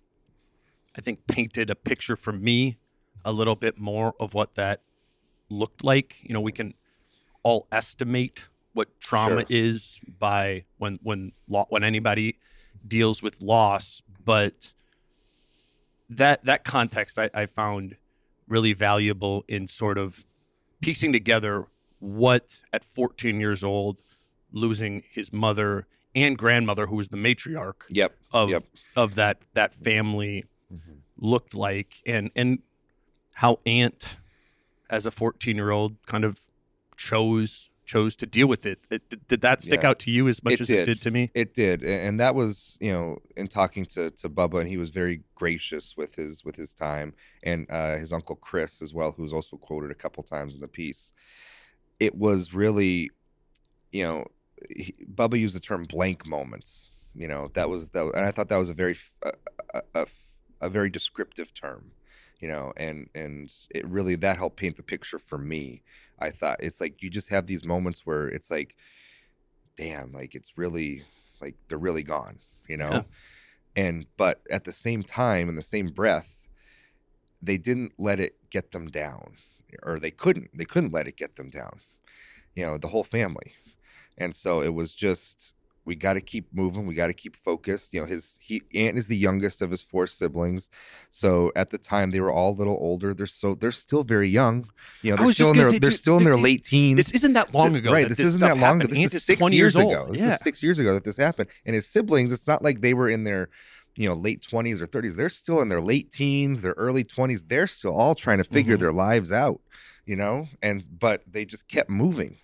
I 0.96 1.00
think 1.00 1.26
painted 1.26 1.70
a 1.70 1.75
picture 1.75 2.16
for 2.16 2.32
me 2.32 2.78
a 3.25 3.32
little 3.32 3.56
bit 3.56 3.78
more 3.78 4.14
of 4.20 4.34
what 4.34 4.54
that 4.54 4.82
looked 5.50 5.84
like. 5.84 6.16
You 6.22 6.34
know, 6.34 6.40
we 6.40 6.52
can 6.52 6.75
all 7.42 7.66
estimate 7.72 8.48
what 8.72 9.00
trauma 9.00 9.40
Sure. 9.40 9.46
is 9.48 10.00
by 10.18 10.64
when 10.78 10.98
when 11.02 11.32
lo- 11.48 11.66
when 11.68 11.82
anybody 11.84 12.38
deals 12.87 13.22
with 13.22 13.40
loss, 13.42 14.02
but 14.25 14.72
that 16.08 16.44
that 16.44 16.64
context 16.64 17.18
I, 17.18 17.30
I 17.34 17.46
found 17.46 17.96
really 18.46 18.72
valuable 18.72 19.44
in 19.48 19.66
sort 19.66 19.98
of 19.98 20.24
piecing 20.80 21.12
together 21.12 21.66
what 22.00 22.60
at 22.72 22.84
14 22.84 23.40
years 23.40 23.62
old 23.62 24.02
losing 24.52 25.02
his 25.10 25.32
mother 25.32 25.86
and 26.14 26.38
grandmother 26.38 26.86
who 26.86 26.96
was 26.96 27.08
the 27.08 27.16
matriarch 27.16 27.82
yep 27.90 28.14
of 28.32 28.50
Yep. 28.50 28.64
of 28.96 29.14
that 29.16 29.38
that 29.54 29.74
family 29.74 30.44
mm-hmm. 30.72 30.92
looked 31.18 31.54
like 31.54 32.02
and 32.06 32.30
and 32.34 32.60
how 33.34 33.60
Ant 33.66 34.16
as 34.90 35.06
a 35.06 35.10
14 35.10 35.54
year 35.56 35.70
old 35.70 35.96
kind 36.06 36.24
of 36.24 36.40
chose 36.96 37.67
chose 37.88 38.14
to 38.16 38.26
deal 38.26 38.47
with 38.47 38.64
it. 38.66 38.78
it 38.90 39.02
did, 39.28 39.40
that 39.40 39.62
stick 39.62 39.83
Yeah. 39.83 39.88
out 39.90 39.99
to 40.00 40.11
you 40.11 40.28
as 40.28 40.45
much 40.45 40.52
It 40.54 40.61
as 40.61 40.66
did. 40.68 40.80
it 40.80 40.85
did 40.92 41.00
to 41.02 41.11
me? 41.11 41.30
It 41.35 41.54
did, 41.54 41.83
and 41.83 42.21
that 42.21 42.35
was 42.35 42.76
you 42.80 42.92
know 42.92 43.18
in 43.37 43.49
talking 43.49 43.85
to 43.95 44.11
to 44.21 44.28
Bubba, 44.28 44.61
and 44.61 44.68
he 44.68 44.76
was 44.76 44.90
very 44.90 45.23
gracious 45.35 45.97
with 45.97 46.14
his 46.14 46.45
with 46.45 46.57
his 46.57 46.75
time, 46.75 47.14
and 47.42 47.66
uh, 47.71 47.97
his 47.97 48.12
uncle 48.12 48.37
Chris 48.37 48.83
as 48.83 48.92
well, 48.95 49.11
who 49.12 49.23
was 49.23 49.33
also 49.33 49.57
quoted 49.57 49.90
a 49.90 49.95
couple 50.04 50.23
times 50.23 50.54
in 50.54 50.61
the 50.61 50.68
piece. 50.68 51.12
It 51.99 52.14
was 52.14 52.54
really, 52.54 53.11
you 53.90 54.04
know, 54.04 54.26
he, 54.76 54.95
Bubba 55.12 55.38
used 55.38 55.57
the 55.57 55.61
term 55.61 55.85
blank 55.85 56.26
moments. 56.26 56.90
You 57.14 57.26
know 57.26 57.50
that 57.54 57.68
was 57.71 57.90
that, 57.90 58.04
and 58.14 58.25
I 58.25 58.30
thought 58.30 58.49
that 58.50 58.59
was 58.59 58.68
a 58.71 58.75
very 58.75 58.97
a, 59.23 59.33
a, 59.95 60.07
a 60.61 60.68
very 60.68 60.90
descriptive 60.90 61.52
term. 61.54 61.92
You 62.38 62.49
know, 62.49 62.73
and 62.76 63.09
and 63.14 63.52
it 63.71 63.87
really 63.87 64.14
that 64.16 64.37
helped 64.37 64.57
paint 64.57 64.76
the 64.76 64.83
picture 64.83 65.18
for 65.18 65.38
me. 65.38 65.83
I 66.18 66.30
thought 66.30 66.62
it's 66.62 66.80
like 66.80 67.02
you 67.02 67.11
just 67.11 67.30
have 67.30 67.47
these 67.47 67.64
moments 67.64 68.07
where 68.07 68.28
it's 68.28 68.50
like 68.50 68.76
damn, 69.78 70.12
like 70.12 70.35
it's 70.35 70.59
really 70.59 71.04
like 71.40 71.54
they're 71.68 71.78
really 71.78 72.02
gone, 72.02 72.40
you 72.68 72.76
know? 72.76 72.90
Yeah. 72.90 73.02
And 73.76 74.07
but 74.16 74.42
at 74.50 74.64
the 74.64 74.73
same 74.73 75.04
time, 75.04 75.49
in 75.49 75.54
the 75.54 75.62
same 75.62 75.88
breath, 75.88 76.49
they 77.40 77.57
didn't 77.57 77.92
let 77.97 78.18
it 78.18 78.35
get 78.50 78.73
them 78.73 78.88
down. 78.88 79.37
Or 79.83 79.99
they 80.00 80.11
couldn't. 80.11 80.50
They 80.52 80.64
couldn't 80.64 80.92
let 80.92 81.07
it 81.07 81.16
get 81.16 81.37
them 81.37 81.49
down. 81.49 81.80
You 82.57 82.66
know, 82.66 82.78
the 82.78 82.88
whole 82.88 83.04
family. 83.04 83.54
And 84.16 84.35
so 84.35 84.61
it 84.61 84.75
was 84.75 84.95
just 84.95 85.54
we 85.88 85.97
got 85.97 86.12
to 86.12 86.21
keep 86.21 86.52
moving. 86.52 86.87
We 86.87 86.95
got 86.95 87.07
to 87.07 87.14
keep 87.14 87.35
focused. 87.35 87.95
You 87.95 88.02
know, 88.02 88.07
his 88.07 88.38
he 88.42 88.62
Ant 88.75 88.99
is 88.99 89.07
the 89.07 89.16
youngest 89.16 89.62
of 89.62 89.71
his 89.71 89.80
four 89.80 90.07
siblings, 90.07 90.68
so 91.11 91.50
at 91.57 91.71
the 91.71 91.78
time 91.78 92.11
they 92.11 92.21
were 92.21 92.30
all 92.30 92.50
a 92.50 92.59
little 92.59 92.76
older. 92.78 93.14
They're 93.14 93.26
so 93.26 93.54
they're 93.54 93.73
still 93.73 94.04
very 94.04 94.28
young. 94.28 94.68
You 95.00 95.12
know, 95.12 95.25
they're 95.25 95.33
still 95.33 95.50
in 95.50 95.57
their 95.57 95.71
say, 95.71 95.78
they're 95.78 95.90
dude, 95.90 95.99
still 95.99 96.18
in 96.18 96.25
their 96.25 96.35
th- 96.35 96.45
late 96.45 96.64
teens. 96.64 96.99
This 96.99 97.14
isn't 97.14 97.33
that 97.33 97.54
long 97.54 97.75
ago. 97.75 97.90
Right. 97.90 98.07
This, 98.07 98.18
this 98.18 98.26
isn't 98.26 98.40
that 98.42 98.59
long 98.59 98.83
ago. 98.83 98.95
This 98.95 99.14
is 99.14 99.25
six 99.25 99.38
20 99.38 99.57
years 99.57 99.76
ago. 99.76 100.07
This 100.11 100.21
yeah. 100.21 100.35
is 100.35 100.40
six 100.40 100.62
years 100.62 100.78
ago 100.78 100.92
that 100.92 101.04
this 101.04 101.16
happened. 101.16 101.49
And 101.64 101.75
his 101.75 101.88
siblings, 101.88 102.33
it's 102.33 102.47
not 102.47 102.62
like 102.62 102.83
they 102.83 102.92
were 102.92 103.09
in 103.09 103.25
their, 103.25 103.49
you 103.97 104.07
know, 104.07 104.14
late 104.14 104.42
twenties 104.42 104.83
or 104.83 104.87
thirties. 104.87 105.16
They're 105.16 105.30
still 105.30 105.62
in 105.62 105.71
their 105.71 105.80
late 105.80 106.12
teens, 106.12 106.61
their 106.61 106.75
early 106.75 107.02
twenties. 107.02 107.42
They're 107.45 107.66
still 107.66 107.97
all 107.97 108.14
trying 108.14 108.38
to 108.38 108.45
figure 108.45 108.76
Mhm. 108.76 108.80
their 108.80 108.92
lives 108.92 109.33
out, 109.33 109.62
you 110.04 110.16
know. 110.16 110.49
And 110.62 110.87
but 110.99 111.23
they 111.26 111.47
just 111.47 111.66
kept 111.66 111.88
moving. 111.88 112.37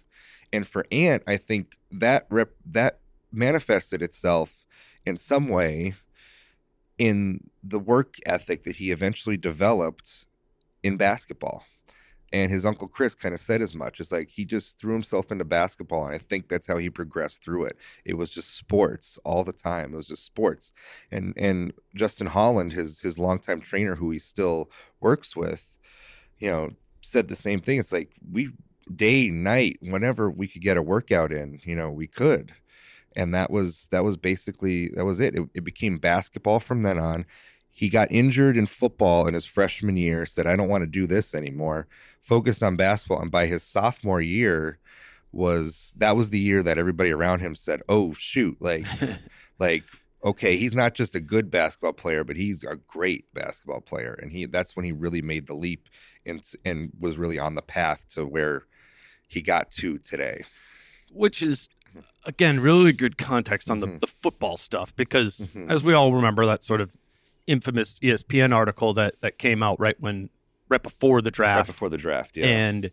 And 0.51 0.67
for 0.67 0.87
Ant, 0.93 1.23
I 1.27 1.37
think 1.37 1.77
that 1.91 2.27
rep 2.31 2.51
that 2.65 3.01
manifested 3.35 4.03
itself 4.03 4.65
in 5.05 5.17
some 5.17 5.49
way 5.49 5.95
in 6.99 7.51
the 7.63 7.79
work 7.79 8.17
ethic 8.25 8.65
that 8.65 8.77
he 8.77 8.91
eventually 8.91 9.37
developed 9.37 10.27
in 10.83 10.97
basketball. 10.97 11.65
And 12.33 12.51
his 12.51 12.67
uncle 12.67 12.89
Chris 12.89 13.15
kind 13.15 13.33
of 13.33 13.41
said 13.41 13.63
as 13.63 13.75
much. 13.75 14.01
It's 14.01 14.11
like 14.11 14.29
he 14.29 14.45
just 14.45 14.81
threw 14.81 14.93
himself 14.93 15.31
into 15.31 15.45
basketball, 15.45 16.07
and 16.07 16.15
I 16.15 16.19
think 16.19 16.49
that's 16.49 16.67
how 16.67 16.79
he 16.79 16.91
progressed 16.91 17.45
through 17.45 17.67
it. 17.67 17.77
It 18.05 18.15
was 18.15 18.29
just 18.29 18.57
sports 18.57 19.21
all 19.25 19.45
the 19.45 19.53
time. 19.53 19.93
It 19.93 19.97
was 19.97 20.09
just 20.09 20.25
sports. 20.25 20.73
And 21.13 21.33
and 21.37 21.73
Justin 21.95 22.27
Holland, 22.27 22.73
his 22.73 23.01
his 23.01 23.21
longtime 23.21 23.61
trainer, 23.61 23.95
who 23.95 24.11
he 24.11 24.19
still 24.19 24.69
works 25.01 25.37
with, 25.37 25.79
you 26.39 26.51
know, 26.51 26.71
said 27.03 27.29
the 27.29 27.37
same 27.37 27.61
thing. 27.61 27.79
It's 27.79 27.93
like 27.93 28.11
we 28.33 28.51
day, 28.95 29.31
night, 29.31 29.79
whenever 29.81 30.29
we 30.29 30.49
could 30.49 30.63
get 30.63 30.77
a 30.77 30.83
workout 30.83 31.33
in, 31.33 31.61
you 31.63 31.77
know, 31.77 31.91
we 31.91 32.09
could. 32.09 32.53
And 33.17 33.35
that 33.35 33.51
was 33.51 33.89
that 33.91 34.05
was 34.05 34.17
basically 34.17 34.89
that 34.95 35.05
was 35.05 35.21
it. 35.21 35.37
It, 35.37 35.49
it 35.55 35.65
became 35.65 35.99
basketball 35.99 36.61
from 36.61 36.83
then 36.83 36.99
on. 36.99 37.27
He 37.71 37.89
got 37.89 38.13
injured 38.13 38.57
in 38.57 38.67
football 38.67 39.27
in 39.27 39.35
his 39.35 39.47
freshman 39.47 39.97
year, 39.97 40.27
said, 40.27 40.47
I 40.47 40.55
don't 40.57 40.69
want 40.69 40.83
to 40.83 40.87
do 40.87 41.07
this 41.09 41.35
anymore, 41.35 41.89
focused 42.23 42.63
on 42.63 42.77
basketball. 42.77 43.21
And 43.21 43.33
by 43.33 43.47
his 43.47 43.65
sophomore 43.65 44.21
year, 44.21 44.79
was 45.33 45.95
that 45.99 46.17
was 46.17 46.31
the 46.31 46.39
year 46.39 46.63
that 46.63 46.79
everybody 46.79 47.11
around 47.11 47.41
him 47.41 47.55
said, 47.55 47.83
Oh 47.89 48.15
shoot, 48.15 48.57
like 48.61 48.87
like 49.59 49.85
okay, 50.25 50.57
he's 50.57 50.75
not 50.75 50.95
just 50.95 51.15
a 51.15 51.21
good 51.21 51.51
basketball 51.51 51.93
player, 51.93 52.25
but 52.25 52.37
he's 52.37 52.65
a 52.65 52.77
great 52.87 53.27
basketball 53.35 53.81
player. 53.81 54.19
And 54.23 54.33
he 54.33 54.47
that's 54.47 54.77
when 54.77 54.85
he 54.85 54.93
really 54.93 55.23
made 55.23 55.47
the 55.47 55.55
leap 55.55 55.89
and 56.25 56.43
and 56.65 56.93
was 57.01 57.19
really 57.19 57.39
on 57.39 57.55
the 57.57 57.63
path 57.63 58.07
to 58.11 58.25
where 58.25 58.65
he 59.29 59.43
got 59.43 59.71
to 59.73 59.99
today. 59.99 60.45
which 61.11 61.43
is 61.43 61.69
again 62.25 62.61
really 62.61 62.93
good 62.93 63.19
context 63.19 63.71
on 63.71 63.81
the, 63.81 63.87
Mhm. 63.87 64.01
the 64.01 64.07
football 64.07 64.57
stuff 64.57 64.95
because 64.97 65.49
Mhm. 65.55 65.71
as 65.71 65.85
we 65.85 65.93
all 65.93 66.13
remember 66.13 66.47
that 66.47 66.63
sort 66.63 66.81
of 66.81 66.93
infamous 67.47 67.99
ESPN 68.03 68.53
article 68.53 68.93
that 68.95 69.21
that 69.21 69.39
came 69.39 69.63
out 69.63 69.79
right 69.79 70.01
when 70.01 70.31
right 70.69 70.83
before 70.83 71.21
the 71.21 71.29
Right 71.29 71.35
draft 71.35 71.67
before 71.69 71.89
the 71.91 71.99
draft. 71.99 72.37
Yeah. 72.37 72.47
and 72.47 72.91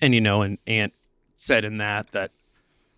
and 0.00 0.14
you 0.14 0.20
know 0.20 0.42
and 0.42 0.58
Ant 0.66 0.92
said 1.36 1.64
in 1.64 1.78
that 1.78 2.12
that 2.12 2.30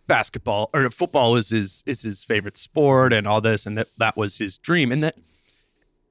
basketball 0.07 0.71
or 0.73 0.89
football 0.91 1.35
is 1.37 1.49
his 1.51 1.83
is 1.87 2.03
his 2.03 2.25
favorite 2.25 2.57
sport 2.57 3.13
and 3.13 3.27
all 3.27 3.41
this 3.41 3.67
and 3.67 3.77
that 3.77 3.89
that 3.99 4.17
was 4.17 4.39
his 4.39 4.57
dream 4.59 4.93
and 4.93 5.03
that 5.03 5.17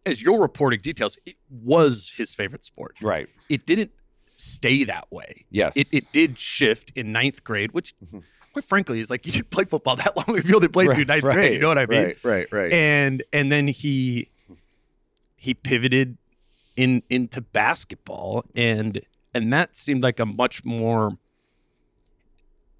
as 0.06 0.22
you're 0.22 0.40
reporting 0.42 0.80
details 0.82 1.18
it 1.26 1.36
was 1.50 2.12
his 2.18 2.36
favorite 2.36 2.66
sport 2.66 2.98
right. 3.02 3.30
it 3.48 3.66
didn't 3.66 3.92
stay 4.36 4.84
that 4.84 5.10
way 5.14 5.46
Yes. 5.50 5.78
it, 5.78 5.88
it 5.94 6.12
did 6.12 6.38
shift 6.38 6.92
in 6.94 7.14
ninth 7.14 7.42
grade, 7.46 7.72
which, 7.72 7.94
Mhm. 8.04 8.24
Quite 8.56 8.64
frankly, 8.64 9.02
is 9.02 9.10
like 9.10 9.26
you 9.26 9.34
didn't 9.34 9.50
play 9.52 9.66
football 9.66 9.98
that 9.98 10.16
long 10.16 10.38
if 10.38 10.48
you 10.48 10.56
only 10.56 10.70
played 10.70 10.94
through 10.94 11.04
ninth 11.04 11.24
grade. 11.24 11.54
You 11.56 11.60
know 11.60 11.68
what 11.68 11.78
I 11.78 11.86
mean? 11.88 12.04
Right, 12.04 12.24
right, 12.24 12.48
right. 12.54 12.72
And 12.72 13.22
and 13.34 13.52
then 13.52 13.68
he 13.68 14.30
he 15.36 15.54
pivoted 15.54 16.18
in 16.78 17.04
into 17.10 17.42
basketball, 17.42 18.46
and 18.56 19.02
and 19.34 19.52
that 19.52 19.76
seemed 19.76 20.04
like 20.04 20.22
a 20.22 20.26
much 20.26 20.64
more 20.64 21.18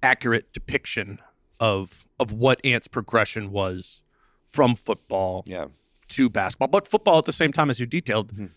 accurate 0.02 0.50
depiction 0.54 1.18
of 1.60 2.06
of 2.18 2.32
what 2.32 2.58
Ant's 2.64 2.88
progression 2.88 3.52
was 3.52 4.00
from 4.46 4.74
football 4.74 5.44
yeah. 5.46 5.66
to 6.08 6.30
basketball, 6.30 6.68
but 6.68 6.88
football 6.88 7.18
at 7.18 7.26
the 7.26 7.34
same 7.34 7.52
time 7.52 7.68
as 7.68 7.78
you 7.78 7.84
detailed. 7.84 8.34
Mhm. 8.34 8.50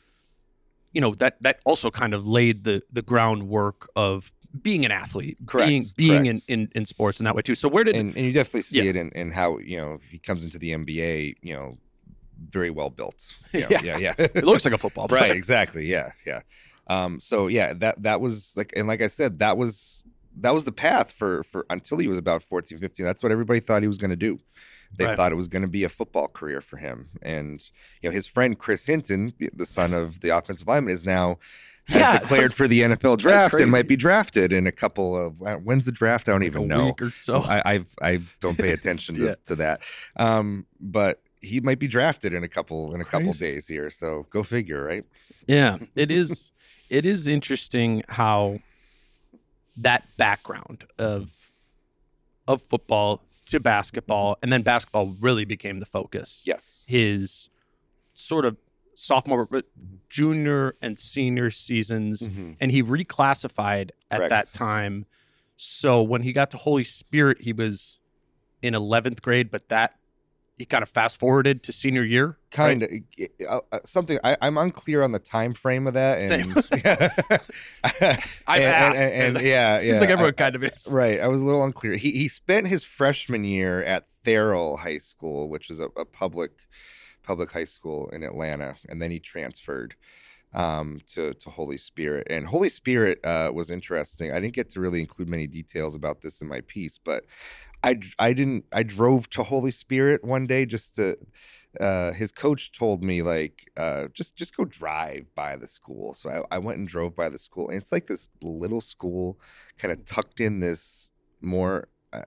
You 0.94 1.02
know 1.02 1.14
that 1.16 1.36
that 1.42 1.60
also 1.66 1.92
kind 1.92 2.14
of 2.14 2.26
laid 2.26 2.64
the 2.64 2.82
the 2.90 3.02
groundwork 3.02 3.90
of 3.94 4.32
being 4.62 4.84
an 4.86 4.92
athlete, 4.92 5.38
Correct, 5.46 5.68
being 5.68 5.84
being 5.96 6.26
in, 6.26 6.38
in 6.48 6.70
in 6.74 6.86
sports 6.86 7.20
in 7.20 7.26
that 7.26 7.36
way 7.36 7.42
too. 7.42 7.56
So 7.56 7.70
where 7.70 7.84
did 7.84 7.96
And 7.96 8.16
and 8.16 8.26
you 8.26 8.32
definitely 8.32 8.62
see 8.62 8.82
Yeah. 8.82 8.90
it 8.90 8.96
in, 8.96 9.10
in 9.12 9.32
how, 9.32 9.58
you 9.60 9.78
know, 9.78 10.00
he 10.10 10.18
comes 10.18 10.44
into 10.44 10.58
the 10.58 10.72
NBA, 10.72 11.36
you 11.42 11.54
know, 11.54 11.78
very 12.50 12.70
well 12.70 12.90
built. 12.90 13.28
You 13.54 13.60
know, 13.62 13.68
Yeah. 13.70 13.82
yeah, 13.84 13.98
yeah. 13.98 14.14
it 14.18 14.44
looks 14.44 14.66
like 14.66 14.74
a 14.74 14.78
football 14.78 15.08
player. 15.08 15.22
right 15.24 15.36
exactly 15.36 15.86
yeah 15.86 16.12
yeah 16.26 16.42
um 16.88 17.20
so 17.20 17.48
yeah 17.48 17.74
that 17.74 18.02
that 18.02 18.22
was 18.22 18.54
like 18.58 18.74
and 18.76 18.88
like 18.88 19.02
i 19.02 19.08
said 19.08 19.40
that 19.40 19.58
was 19.58 20.04
that 20.40 20.54
was 20.54 20.64
the 20.64 20.72
path 20.72 21.12
for 21.12 21.44
for 21.44 21.66
until 21.70 21.98
he 21.98 22.08
was 22.08 22.18
about 22.18 22.42
14 22.42 22.78
15 22.80 23.06
that's 23.06 23.22
what 23.22 23.32
everybody 23.32 23.60
thought 23.60 23.82
he 23.82 23.88
was 23.88 23.98
going 23.98 24.10
to 24.10 24.16
do 24.16 24.40
they 24.98 25.06
Right. 25.06 25.16
thought 25.16 25.32
it 25.32 25.36
was 25.36 25.48
going 25.48 25.62
to 25.62 25.68
be 25.68 25.84
a 25.84 25.90
football 25.90 26.28
career 26.28 26.62
for 26.62 26.78
him 26.78 27.10
and 27.22 27.70
you 28.02 28.10
know 28.10 28.14
his 28.14 28.26
friend 28.26 28.58
chris 28.58 28.86
hinton 28.86 29.34
the 29.54 29.66
son 29.66 29.94
of 29.94 30.22
the 30.22 30.30
offensive 30.30 30.68
lineman 30.68 30.94
is 30.94 31.06
now 31.06 31.38
has 31.90 32.02
Yeah, 32.02 32.20
declared 32.20 32.54
for 32.54 32.68
the 32.68 32.82
nfl 32.82 33.18
draft 33.18 33.60
and 33.60 33.72
might 33.72 33.88
be 33.88 33.96
drafted 33.96 34.52
in 34.54 34.68
a 34.68 34.72
couple 34.72 35.16
of 35.18 35.42
uh, 35.44 35.56
when's 35.58 35.86
the 35.86 35.92
draft 35.92 36.30
i 36.30 36.32
don't 36.32 36.42
Like 36.42 36.48
even 36.48 36.68
know 36.68 36.86
week 36.88 37.02
or 37.02 37.14
so. 37.22 37.38
I, 37.38 37.76
I 37.76 37.86
I 38.02 38.20
don't 38.40 38.58
pay 38.58 38.72
attention 38.72 39.16
to, 39.16 39.22
Yeah. 39.26 39.36
to 39.46 39.56
that. 39.58 39.82
Um, 40.16 40.66
but 40.80 41.22
he 41.42 41.62
might 41.62 41.80
be 41.80 41.88
drafted 41.88 42.34
in 42.34 42.44
a 42.44 42.48
couple 42.50 42.94
in 42.94 43.00
a 43.02 43.06
couple 43.06 43.32
days 43.34 43.66
here. 43.68 43.90
So 43.90 44.28
go 44.30 44.44
figure, 44.44 44.84
right? 44.84 45.06
Yeah, 45.48 45.78
it 45.96 46.12
is. 46.12 46.52
it 46.90 47.06
is 47.06 47.28
interesting 47.30 48.04
how 48.10 48.60
that 49.78 50.04
background 50.18 50.86
of 50.98 51.32
of 52.48 52.62
football 52.62 53.22
to 53.46 53.60
basketball, 53.60 54.38
and 54.44 54.52
then 54.52 54.62
basketball 54.64 55.16
really 55.22 55.46
became 55.46 55.80
the 55.80 55.86
focus. 55.86 56.42
Yes. 56.46 56.84
His 56.88 57.50
sort 58.14 58.44
of 58.46 58.58
sophomore, 59.00 59.46
but 59.46 59.66
Mm-hmm. 59.80 59.96
junior 60.10 60.76
and 60.82 60.98
senior 61.00 61.50
seasons, 61.50 62.28
Mhm. 62.28 62.58
and 62.60 62.72
he 62.72 62.82
reclassified 62.84 63.92
at 64.12 64.18
Correct. 64.18 64.30
that 64.30 64.48
time. 64.54 65.06
So 65.56 66.02
when 66.02 66.22
he 66.24 66.32
got 66.34 66.52
to 66.52 66.58
Holy 66.58 66.84
Spirit, 66.84 67.42
he 67.42 67.54
was 67.54 68.00
in 68.62 68.74
eleventh 68.76 69.22
grade, 69.22 69.50
but 69.52 69.70
that 69.70 69.94
he 70.58 70.66
kind 70.66 70.82
of 70.84 70.90
fast 70.90 71.18
forwarded 71.20 71.64
to 71.64 71.72
senior 71.72 72.04
year. 72.04 72.38
Kind 72.52 72.84
of 72.84 72.90
uh, 73.48 73.60
uh, 73.72 73.80
something. 73.86 74.20
I, 74.26 74.36
I'm 74.42 74.58
unclear 74.58 75.04
on 75.04 75.14
the 75.14 75.20
time 75.20 75.54
frame 75.54 75.88
of 75.88 75.94
that. 75.94 76.20
And 76.20 76.54
I've 77.84 78.62
and, 78.62 78.64
asked, 78.64 78.98
and, 78.98 79.14
and, 79.14 79.38
and 79.38 79.46
yeah, 79.46 79.78
Seems 79.78 79.90
yeah, 79.94 80.00
like 80.00 80.10
everyone 80.10 80.34
I- 80.34 80.44
kind 80.44 80.56
of 80.56 80.64
is. 80.64 80.90
Right. 80.92 81.20
I 81.22 81.28
was 81.28 81.42
a 81.42 81.46
little 81.46 81.64
unclear. 81.64 81.96
He 81.96 82.12
he 82.12 82.28
spent 82.28 82.68
his 82.68 82.84
freshman 82.84 83.44
year 83.44 83.84
at 83.84 84.06
Therrell 84.26 84.80
High 84.80 84.98
School, 84.98 85.48
which 85.50 85.70
is 85.70 85.80
a, 85.80 85.86
a 85.96 86.06
public 86.06 86.52
public 87.24 87.52
high 87.52 87.66
school 87.66 88.10
in 88.10 88.24
Atlanta, 88.24 88.76
and 88.88 89.02
then 89.02 89.12
he 89.12 89.20
transferred 89.20 89.96
um, 90.54 91.00
to 91.08 91.34
to 91.34 91.50
Holy 91.50 91.78
Spirit. 91.78 92.28
And 92.30 92.46
Holy 92.46 92.70
Spirit 92.70 93.20
uh, 93.24 93.52
was 93.54 93.70
interesting. 93.70 94.32
I 94.32 94.40
didn't 94.40 94.56
get 94.56 94.70
to 94.72 94.82
really 94.82 95.00
include 95.00 95.30
many 95.30 95.48
details 95.48 95.96
about 95.96 96.22
this 96.22 96.42
in 96.42 96.48
my 96.48 96.62
piece, 96.62 96.98
but 96.98 97.26
I 97.84 98.00
I 98.18 98.34
didn't 98.34 98.66
I 98.72 98.84
drove 98.84 99.30
to 99.32 99.44
Holy 99.44 99.72
Spirit 99.72 100.24
one 100.24 100.48
day 100.48 100.66
just 100.66 100.96
to. 100.96 101.18
Uh, 101.80 102.12
his 102.14 102.32
coach 102.32 102.72
told 102.72 103.04
me 103.04 103.22
like 103.22 103.70
uh, 103.78 104.08
just 104.12 104.36
just 104.36 104.58
go 104.58 104.66
drive 104.66 105.28
by 105.36 105.56
the 105.56 105.68
school. 105.68 106.16
So 106.16 106.28
I, 106.28 106.56
I 106.56 106.58
went 106.58 106.80
and 106.80 106.88
drove 106.88 107.16
by 107.16 107.30
the 107.30 107.38
school, 107.38 107.68
and 107.70 107.78
it's 107.78 107.92
like 107.92 108.08
this 108.08 108.28
little 108.42 108.82
school 108.82 109.40
kind 109.78 109.92
of 109.92 110.04
tucked 110.04 110.40
in 110.40 110.62
this 110.62 111.12
more. 111.42 111.90
Uh, 112.12 112.24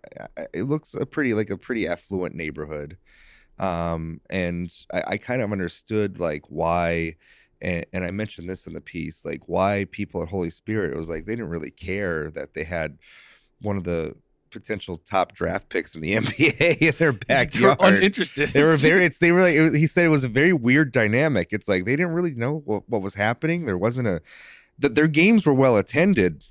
it 0.55 0.63
looks 0.63 0.95
a 0.95 1.05
pretty 1.05 1.35
like 1.35 1.51
a 1.51 1.59
pretty 1.59 1.89
affluent 1.89 2.37
neighborhood, 2.37 2.99
um, 3.63 4.21
and 4.29 4.71
I, 4.93 5.03
I 5.07 5.17
kind 5.17 5.41
of 5.41 5.53
understood 5.53 6.19
like 6.19 6.45
why. 6.49 7.17
And, 7.61 7.87
and 7.93 8.05
I 8.05 8.11
mentioned 8.11 8.51
this 8.51 8.67
in 8.67 8.73
the 8.73 8.81
piece, 8.81 9.25
like 9.25 9.43
why 9.47 9.87
people 9.93 10.21
at 10.21 10.29
Holy 10.29 10.51
Spirit. 10.51 10.93
It 10.93 10.97
was 10.97 11.09
like 11.09 11.27
they 11.27 11.33
didn't 11.33 11.49
really 11.49 11.71
care 11.71 12.29
that 12.33 12.55
they 12.55 12.65
had 12.65 12.99
one 13.61 13.77
of 13.77 13.85
the 13.85 14.17
potential 14.51 14.97
top 14.97 15.33
draft 15.33 15.69
picks 15.69 15.95
in 15.95 16.01
the 16.01 16.13
NBA 16.17 16.79
in 16.79 16.95
their 16.99 17.13
backyard. 17.13 17.79
They 17.79 17.85
were 17.85 17.95
uninterested. 17.95 18.49
They 18.49 18.65
were 18.65 18.77
very. 18.77 19.05
It's, 19.05 19.19
they 19.19 19.31
were 19.31 19.43
like. 19.43 19.59
Was, 19.61 19.75
he 19.75 19.87
said 19.87 20.05
it 20.05 20.09
was 20.09 20.25
a 20.25 20.29
very 20.29 20.53
weird 20.53 20.91
dynamic. 20.91 21.53
It's 21.53 21.69
like 21.69 21.85
they 21.85 21.95
didn't 21.95 22.15
really 22.15 22.35
know 22.35 22.63
what, 22.65 22.89
what 22.89 23.01
was 23.01 23.15
happening. 23.15 23.67
There 23.67 23.79
wasn't 23.79 24.09
a. 24.09 24.23
That 24.81 24.97
their 24.97 25.07
games 25.07 25.47
were 25.47 25.55
well 25.55 25.77
attended, 25.77 26.45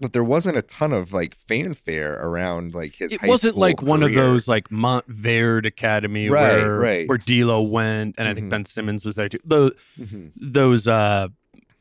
but 0.00 0.12
there 0.12 0.24
wasn't 0.24 0.56
a 0.56 0.62
ton 0.62 0.92
of 0.92 1.12
like 1.12 1.34
fanfare 1.34 2.14
around 2.22 2.74
like 2.74 2.96
his. 2.96 3.12
It 3.12 3.22
wasn't 3.22 3.56
like 3.56 3.80
one 3.82 4.02
of 4.02 4.12
those 4.14 4.46
like 4.48 4.68
Montverde 4.68 5.66
Academy 5.66 6.28
Right, 6.28 6.56
where 6.58 6.78
right. 6.78 7.08
where 7.08 7.18
D'Lo 7.18 7.62
went, 7.62 8.14
and 8.18 8.28
I 8.28 8.34
think 8.34 8.46
Mhm. 8.46 8.50
Ben 8.50 8.64
Simmons 8.64 9.04
was 9.06 9.16
there 9.16 9.28
too. 9.28 9.38
Those 9.44 9.72
Mhm. 9.98 10.32
those 10.36 10.86
uh, 10.86 11.28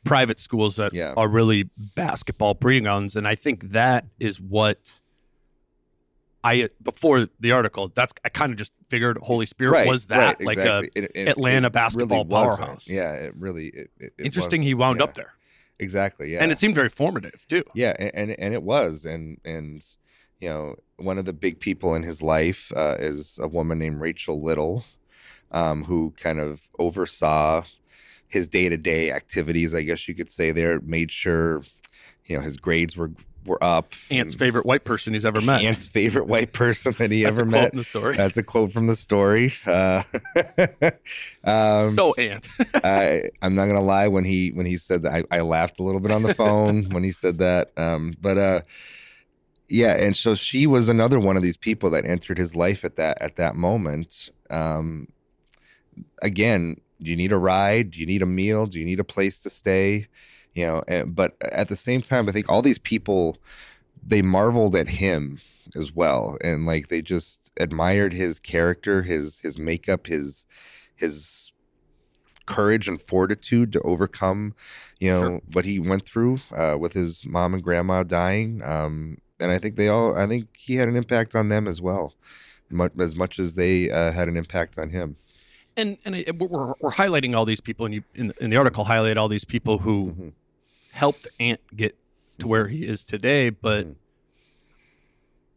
private 0.06 0.40
schools 0.40 0.76
that 0.76 0.94
Yeah. 0.94 1.14
are 1.18 1.28
really 1.28 1.70
basketball 1.96 2.54
breeding 2.54 2.84
grounds, 2.84 3.16
and 3.16 3.28
I 3.28 3.36
think 3.36 3.72
that 3.72 4.06
is 4.20 4.40
what 4.40 5.00
I 6.44 6.70
before 6.84 7.28
the 7.40 7.52
article. 7.52 7.92
That's 7.94 8.14
I 8.24 8.30
kind 8.30 8.52
of 8.52 8.58
just 8.58 8.72
figured 8.90 9.18
Holy 9.24 9.48
Spirit 9.48 9.72
Right, 9.72 9.88
was 9.88 10.06
that 10.08 10.38
right, 10.40 10.42
like 10.46 10.58
exactly. 10.60 10.90
a 10.96 11.00
It- 11.06 11.12
it- 11.16 11.28
Atlanta 11.30 11.70
basketball 11.72 12.24
really 12.24 12.30
powerhouse. 12.30 12.88
Yeah, 12.88 13.14
it 13.14 13.34
really. 13.36 13.88
It, 14.00 14.14
interesting. 14.20 14.62
He 14.62 14.76
wound 14.76 15.00
Yeah, 15.00 15.06
up 15.06 15.16
there, 15.16 15.34
Exactly. 15.80 16.34
Yeah, 16.34 16.42
and 16.42 16.52
it 16.52 16.58
seemed 16.58 16.76
very 16.76 16.90
formative 16.90 17.46
too. 17.48 17.64
Yeah, 17.74 17.94
and, 18.00 18.12
and 18.14 18.40
and 18.40 18.54
it 18.54 18.64
was, 18.64 19.06
and 19.06 19.40
and 19.44 19.84
you 20.40 20.50
know, 20.50 20.76
one 20.98 21.18
of 21.18 21.26
the 21.26 21.34
big 21.34 21.60
people 21.60 21.96
in 21.96 22.04
his 22.04 22.22
life 22.22 22.72
uh, 22.76 22.98
is 23.00 23.40
a 23.42 23.48
woman 23.48 23.80
named 23.80 24.00
Rachel 24.00 24.42
Little, 24.42 24.86
um, 25.52 25.84
who 25.84 26.14
kind 26.18 26.40
of 26.40 26.68
oversaw 26.80 27.64
his 28.28 28.48
day 28.48 28.70
to 28.70 28.78
day 28.78 29.12
activities. 29.12 29.74
I 29.74 29.84
guess 29.84 30.08
you 30.08 30.16
could 30.16 30.30
say 30.30 30.52
there, 30.52 30.80
made 30.82 31.12
sure, 31.12 31.64
you 32.26 32.38
know, 32.38 32.42
his 32.42 32.58
grades 32.58 32.98
were 32.98 33.12
were 33.46 33.64
up. 33.64 33.94
Ant's 34.10 34.34
favorite 34.34 34.66
white 34.66 34.84
person 34.84 35.14
he's 35.14 35.26
ever 35.26 35.42
met. 35.42 35.62
Ant's 35.62 35.86
favorite 35.86 36.28
white 36.28 36.54
person 36.54 36.94
that 36.98 37.12
he 37.12 37.24
That's 37.24 37.40
ever 37.40 37.48
a 37.48 37.52
quote 37.52 37.64
met. 37.64 37.74
the 37.74 37.84
story. 37.84 38.16
That's 38.16 38.38
a 38.38 38.44
quote 38.44 38.72
from 38.72 38.88
the 38.88 38.96
story. 38.96 39.54
Uh, 39.66 40.04
um, 41.44 41.90
so 41.92 42.14
Ant. 42.16 42.48
I 42.76 43.30
I'm 43.42 43.56
not 43.56 43.68
gonna 43.68 43.82
lie 43.84 44.08
when 44.08 44.26
he 44.26 44.50
when 44.52 44.66
he 44.66 44.78
said 44.78 45.04
that 45.04 45.26
I, 45.32 45.38
I 45.38 45.42
laughed 45.42 45.80
a 45.80 45.84
little 45.84 46.02
bit 46.02 46.12
on 46.12 46.24
the 46.24 46.34
phone 46.34 46.86
when 46.90 47.04
he 47.04 47.12
said 47.12 47.38
that. 47.40 47.72
Um, 47.78 48.16
but 48.22 48.38
uh, 48.38 48.62
yeah, 49.68 49.96
and 49.96 50.16
so 50.16 50.36
she 50.36 50.68
was 50.68 50.90
another 50.90 51.20
one 51.20 51.38
of 51.38 51.44
these 51.44 51.58
people 51.58 51.90
that 51.92 52.06
entered 52.06 52.38
his 52.38 52.56
life 52.56 52.86
at 52.86 52.96
that 52.98 53.22
at 53.22 53.36
that 53.38 53.56
moment. 53.56 54.30
Um, 54.50 55.08
again, 56.22 56.78
do 57.02 57.10
you 57.10 57.18
need 57.18 57.32
a 57.32 57.38
ride? 57.38 57.92
Do 57.92 58.00
you 58.00 58.06
need 58.06 58.22
a 58.22 58.28
meal? 58.28 58.68
Do 58.68 58.80
you 58.80 58.86
need 58.86 59.00
a 59.00 59.04
place 59.06 59.40
to 59.44 59.50
stay? 59.50 60.08
You 60.56 60.66
know, 60.66 60.84
and, 60.88 61.14
but 61.16 61.36
at 61.42 61.68
the 61.68 61.76
same 61.76 62.02
time, 62.02 62.28
I 62.30 62.32
think 62.32 62.50
all 62.50 62.62
these 62.62 62.80
people 62.80 63.38
they 64.08 64.22
marveled 64.22 64.76
at 64.76 64.88
him 64.88 65.40
as 65.76 65.92
well, 65.94 66.38
and 66.44 66.66
like 66.66 66.88
they 66.88 67.02
just 67.02 67.52
admired 67.60 68.14
his 68.14 68.40
character, 68.40 69.04
his 69.04 69.40
his 69.40 69.58
makeup, 69.60 70.08
his 70.08 70.46
his 70.96 71.52
courage 72.46 72.88
and 72.88 73.02
fortitude 73.02 73.74
to 73.74 73.82
overcome, 73.82 74.54
you 75.00 75.12
know, 75.12 75.20
Sure. 75.20 75.42
what 75.54 75.66
he 75.66 75.80
went 75.80 76.06
through 76.06 76.40
uh, 76.54 76.78
with 76.80 76.94
his 76.94 77.26
mom 77.26 77.54
and 77.56 77.64
grandma 77.64 78.04
dying. 78.04 78.62
Um, 78.64 79.18
and 79.40 79.50
I 79.52 79.58
think 79.58 79.76
they 79.78 79.88
all, 79.88 80.16
I 80.16 80.28
think 80.28 80.48
he 80.56 80.76
had 80.76 80.88
an 80.88 80.96
impact 80.96 81.36
on 81.36 81.50
them 81.50 81.68
as 81.68 81.82
well, 81.82 82.14
much, 82.70 82.92
as 83.00 83.16
much 83.16 83.40
as 83.40 83.56
they 83.56 83.90
uh, 83.90 84.12
had 84.12 84.28
an 84.28 84.38
impact 84.38 84.78
on 84.78 84.92
him. 84.92 85.18
and 85.76 85.98
and 86.06 86.16
it, 86.16 86.38
we're, 86.38 86.74
we're 86.80 86.92
highlighting 86.92 87.36
all 87.36 87.46
these 87.46 87.62
people, 87.62 87.86
and 87.86 87.96
you 87.96 88.04
in, 88.14 88.32
in 88.40 88.50
the 88.52 88.58
article 88.58 88.84
highlight 88.86 89.18
all 89.18 89.28
these 89.28 89.44
people 89.46 89.80
who 89.80 90.06
Mhm. 90.14 90.34
Helped 90.96 91.28
Ant 91.42 91.60
get 91.76 91.98
to 92.40 92.48
where 92.48 92.68
he 92.70 92.86
is 92.88 93.04
today. 93.04 93.50
But 93.50 93.86
Mhm. 93.88 93.96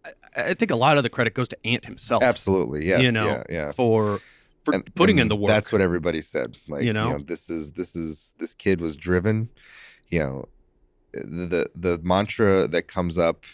I, 0.04 0.42
I 0.50 0.54
think 0.54 0.70
a 0.70 0.76
lot 0.76 0.96
of 0.96 1.02
the 1.04 1.10
credit 1.10 1.34
goes 1.34 1.48
to 1.48 1.66
Ant 1.66 1.84
himself. 1.84 2.22
Absolutely, 2.22 2.88
yeah, 2.88 2.98
you 2.98 3.12
know, 3.12 3.26
yeah, 3.26 3.42
yeah. 3.48 3.72
for 3.72 4.20
for 4.64 4.74
And- 4.74 4.94
putting 4.94 5.18
in 5.18 5.28
the 5.28 5.36
work. 5.36 5.48
That's 5.48 5.72
what 5.72 5.80
everybody 5.80 6.20
said. 6.22 6.58
Like 6.68 6.84
You 6.84 6.92
know? 6.92 7.18
this 7.18 7.48
is 7.48 7.72
this 7.72 7.94
is 7.96 8.34
this 8.38 8.52
kid 8.54 8.80
was 8.80 8.96
driven. 8.96 9.48
You 10.08 10.18
know, 10.20 10.48
the 11.12 11.70
the 11.74 11.98
mantra 12.02 12.66
that 12.68 12.82
comes 12.88 13.16
up. 13.18 13.44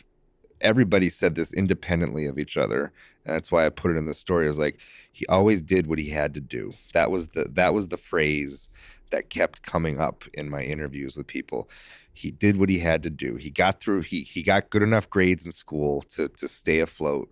Everybody 0.60 1.10
said 1.10 1.34
this 1.34 1.52
independently 1.52 2.24
of 2.24 2.38
each 2.38 2.56
other, 2.56 2.92
and 3.26 3.34
that's 3.36 3.52
why 3.52 3.66
I 3.66 3.68
put 3.68 3.90
it 3.90 3.96
in 3.98 4.06
the 4.06 4.14
story. 4.14 4.46
It 4.46 4.48
was 4.48 4.58
like 4.58 4.78
he 5.12 5.26
always 5.26 5.60
did 5.60 5.86
what 5.86 5.98
he 5.98 6.08
had 6.10 6.32
to 6.34 6.40
do. 6.40 6.72
That 6.94 7.10
was 7.10 7.28
the 7.28 7.44
that 7.52 7.74
was 7.74 7.88
the 7.88 7.98
phrase 7.98 8.70
that 9.14 9.30
kept 9.30 9.62
coming 9.62 10.00
up 10.00 10.24
in 10.34 10.50
my 10.50 10.62
interviews 10.62 11.16
with 11.16 11.26
people. 11.26 11.68
He 12.12 12.30
did 12.30 12.56
what 12.56 12.68
he 12.68 12.78
had 12.78 13.02
to 13.02 13.10
do. 13.10 13.36
He 13.36 13.50
got 13.50 13.80
through. 13.80 14.02
He 14.02 14.22
he 14.22 14.42
got 14.42 14.70
good 14.70 14.82
enough 14.82 15.08
grades 15.10 15.46
in 15.46 15.52
school 15.52 16.02
to 16.14 16.28
to 16.28 16.48
stay 16.48 16.80
afloat. 16.80 17.30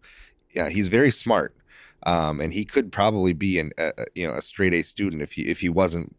Yeah, 0.55 0.68
he's 0.68 0.88
very 0.88 1.11
smart 1.11 1.57
um, 2.05 2.40
and 2.40 2.53
he 2.53 2.64
could 2.64 2.90
probably 2.90 3.33
be 3.33 3.59
an 3.59 3.71
a, 3.79 3.92
you 4.14 4.27
know 4.27 4.35
a 4.35 4.42
straight 4.42 4.75
A 4.75 4.83
student 4.83 5.23
if 5.23 5.33
he 5.33 5.42
if 5.42 5.61
he 5.61 5.68
wasn't 5.68 6.16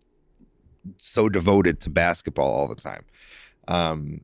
so 0.97 1.30
devoted 1.30 1.80
to 1.82 1.89
basketball 1.89 2.52
all 2.52 2.67
the 2.67 2.76
time. 2.76 3.06
Um, 3.67 4.21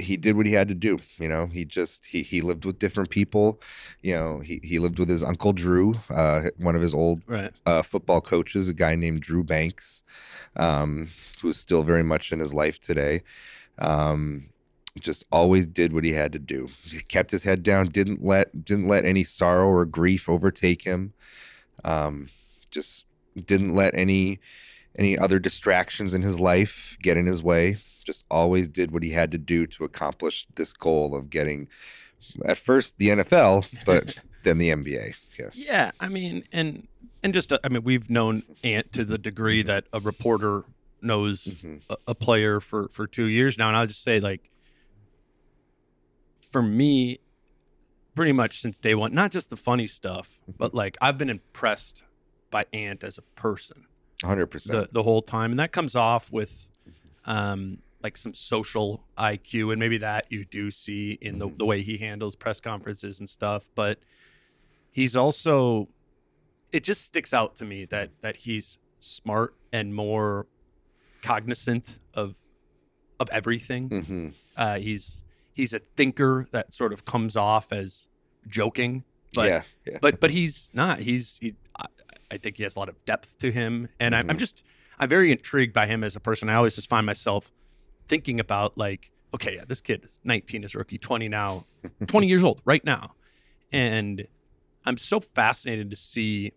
he 0.00 0.16
did 0.16 0.36
what 0.36 0.46
he 0.46 0.52
had 0.52 0.68
to 0.68 0.74
do. 0.74 0.98
You 1.18 1.28
know, 1.28 1.46
he 1.46 1.64
just 1.64 2.06
he 2.06 2.22
he 2.22 2.40
lived 2.40 2.64
with 2.64 2.78
different 2.78 3.10
people. 3.10 3.60
You 4.02 4.14
know, 4.14 4.40
he 4.40 4.60
he 4.62 4.78
lived 4.78 4.98
with 4.98 5.08
his 5.08 5.22
uncle 5.22 5.52
Drew, 5.52 5.94
uh, 6.10 6.50
one 6.58 6.76
of 6.76 6.82
his 6.82 6.94
old 6.94 7.22
right. 7.26 7.52
uh, 7.66 7.82
football 7.82 8.20
coaches, 8.20 8.68
a 8.68 8.72
guy 8.74 8.96
named 8.96 9.20
Drew 9.20 9.44
Banks, 9.44 10.02
um, 10.56 11.08
who's 11.40 11.56
still 11.56 11.82
very 11.82 12.02
much 12.02 12.32
in 12.32 12.40
his 12.40 12.54
life 12.54 12.80
today. 12.80 13.22
Um, 13.78 14.44
just 14.98 15.24
always 15.30 15.66
did 15.66 15.92
what 15.92 16.04
he 16.04 16.12
had 16.12 16.32
to 16.32 16.38
do. 16.38 16.68
He 16.82 17.00
kept 17.00 17.30
his 17.30 17.44
head 17.44 17.62
down. 17.62 17.88
Didn't 17.88 18.24
let 18.24 18.64
didn't 18.64 18.88
let 18.88 19.04
any 19.04 19.24
sorrow 19.24 19.68
or 19.68 19.84
grief 19.84 20.28
overtake 20.28 20.82
him. 20.82 21.12
Um, 21.84 22.28
just 22.70 23.06
didn't 23.36 23.74
let 23.74 23.94
any 23.94 24.40
any 24.96 25.16
other 25.16 25.38
distractions 25.38 26.14
in 26.14 26.22
his 26.22 26.40
life 26.40 26.96
get 27.00 27.16
in 27.16 27.26
his 27.26 27.42
way. 27.42 27.78
Just 28.04 28.24
always 28.30 28.68
did 28.68 28.90
what 28.90 29.02
he 29.02 29.10
had 29.10 29.30
to 29.32 29.38
do 29.38 29.66
to 29.68 29.84
accomplish 29.84 30.46
this 30.54 30.72
goal 30.72 31.14
of 31.14 31.30
getting, 31.30 31.68
at 32.44 32.58
first 32.58 32.98
the 32.98 33.08
NFL, 33.08 33.66
but 33.84 34.16
then 34.42 34.58
the 34.58 34.70
NBA. 34.70 35.14
Yeah. 35.38 35.50
Yeah, 35.54 35.90
I 36.00 36.08
mean, 36.08 36.44
and 36.52 36.86
and 37.22 37.32
just 37.34 37.52
uh, 37.52 37.58
I 37.64 37.68
mean, 37.68 37.82
we've 37.84 38.08
known 38.10 38.42
Ant 38.64 38.92
to 38.92 39.04
the 39.04 39.18
degree 39.18 39.62
that 39.62 39.84
a 39.92 40.00
reporter 40.00 40.64
knows 41.02 41.44
Mhm. 41.44 41.80
a, 41.90 41.96
a 42.08 42.14
player 42.14 42.60
for 42.60 42.88
for 42.88 43.06
two 43.06 43.26
years 43.26 43.56
now, 43.58 43.68
and 43.68 43.76
I'll 43.76 43.86
just 43.86 44.02
say 44.02 44.20
like, 44.20 44.50
for 46.50 46.62
me, 46.62 47.20
pretty 48.14 48.32
much 48.32 48.60
since 48.60 48.76
day 48.78 48.94
one, 48.94 49.14
not 49.14 49.30
just 49.30 49.50
the 49.50 49.56
funny 49.56 49.86
stuff, 49.86 50.38
but 50.58 50.74
like 50.74 50.96
I've 51.00 51.16
been 51.18 51.30
impressed 51.30 52.02
by 52.50 52.66
Ant 52.72 53.04
as 53.04 53.16
a 53.18 53.22
person 53.40 53.86
Hundred 54.22 54.46
percent. 54.48 54.88
the 54.88 54.88
the 54.92 55.02
whole 55.02 55.22
time, 55.22 55.52
and 55.52 55.60
that 55.60 55.72
comes 55.72 55.94
off 55.96 56.30
with, 56.32 56.68
um, 57.24 57.78
like 58.02 58.16
some 58.16 58.34
social 58.34 59.04
IQ, 59.18 59.72
and 59.72 59.78
maybe 59.80 59.98
that 59.98 60.26
you 60.30 60.44
do 60.44 60.70
see 60.70 61.18
in 61.20 61.38
the 61.38 61.48
the 61.56 61.64
way 61.66 61.82
he 61.82 61.98
handles 61.98 62.34
press 62.36 62.60
conferences 62.60 63.20
and 63.20 63.28
stuff. 63.28 63.70
But 63.74 63.98
he's 64.90 65.16
also, 65.16 65.88
it 66.72 66.82
just 66.84 67.02
sticks 67.04 67.32
out 67.34 67.56
to 67.56 67.64
me 67.64 67.84
that 67.86 68.10
that 68.22 68.36
he's 68.36 68.78
smart 69.00 69.54
and 69.72 69.94
more 69.94 70.46
cognizant 71.22 72.00
of 72.14 72.34
of 73.18 73.28
everything. 73.30 73.88
hmm 73.88 74.28
Uh, 74.56 74.78
he's 74.78 75.24
he's 75.52 75.72
a 75.72 75.78
thinker 75.96 76.46
that 76.52 76.72
sort 76.72 76.92
of 76.92 77.04
comes 77.04 77.36
off 77.36 77.72
as 77.72 78.08
joking, 78.48 79.04
but 79.34 79.46
yeah, 79.48 79.62
yeah. 79.86 79.98
but 80.00 80.20
but 80.20 80.30
he's 80.30 80.70
not. 80.74 80.98
He's 81.00 81.38
he. 81.40 81.54
I, 81.76 81.86
I 82.30 82.36
think 82.38 82.56
he 82.56 82.62
has 82.62 82.76
a 82.76 82.78
lot 82.78 82.88
of 82.88 83.02
depth 83.04 83.38
to 83.38 83.50
him, 83.50 83.88
and 83.98 84.14
I'm, 84.14 84.30
I'm 84.30 84.36
Mhm. 84.36 84.40
just 84.40 84.62
I'm 84.98 85.08
very 85.08 85.32
intrigued 85.32 85.72
by 85.72 85.86
him 85.86 86.04
as 86.04 86.14
a 86.16 86.20
person. 86.20 86.48
I 86.48 86.54
always 86.54 86.74
just 86.76 86.88
find 86.88 87.04
myself 87.06 87.50
thinking 88.10 88.38
about 88.40 88.76
like, 88.76 89.10
okay, 89.32 89.54
yeah, 89.54 89.64
this 89.66 89.80
kid 89.80 90.04
is 90.04 90.18
19 90.24 90.64
is 90.64 90.74
rookie, 90.74 90.98
20 90.98 91.28
now, 91.28 91.64
20 92.08 92.26
years 92.26 92.44
old 92.44 92.60
right 92.66 92.84
now, 92.84 93.14
and 93.72 94.26
I'm 94.84 94.98
so 94.98 95.20
fascinated 95.20 95.88
to 95.90 95.96
see 95.96 96.52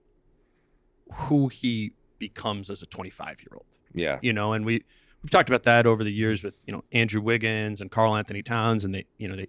who 1.14 1.48
he 1.48 1.94
becomes 2.20 2.70
as 2.70 2.82
a 2.82 2.86
25 2.86 3.42
year 3.42 3.50
old 3.54 3.66
yeah, 3.94 4.18
you 4.24 4.34
know, 4.34 4.54
and 4.54 4.66
we 4.66 4.84
we've 5.22 5.30
talked 5.30 5.50
about 5.50 5.64
that 5.64 5.86
over 5.86 6.04
the 6.04 6.12
years 6.12 6.44
with 6.44 6.64
you 6.66 6.74
know 6.74 6.84
Andrew 6.92 7.22
Wiggins 7.22 7.80
and 7.80 7.92
Karl-Anthony 7.92 8.42
Towns, 8.42 8.84
and 8.84 8.96
they 8.96 9.06
you 9.20 9.28
know 9.28 9.36
they 9.36 9.48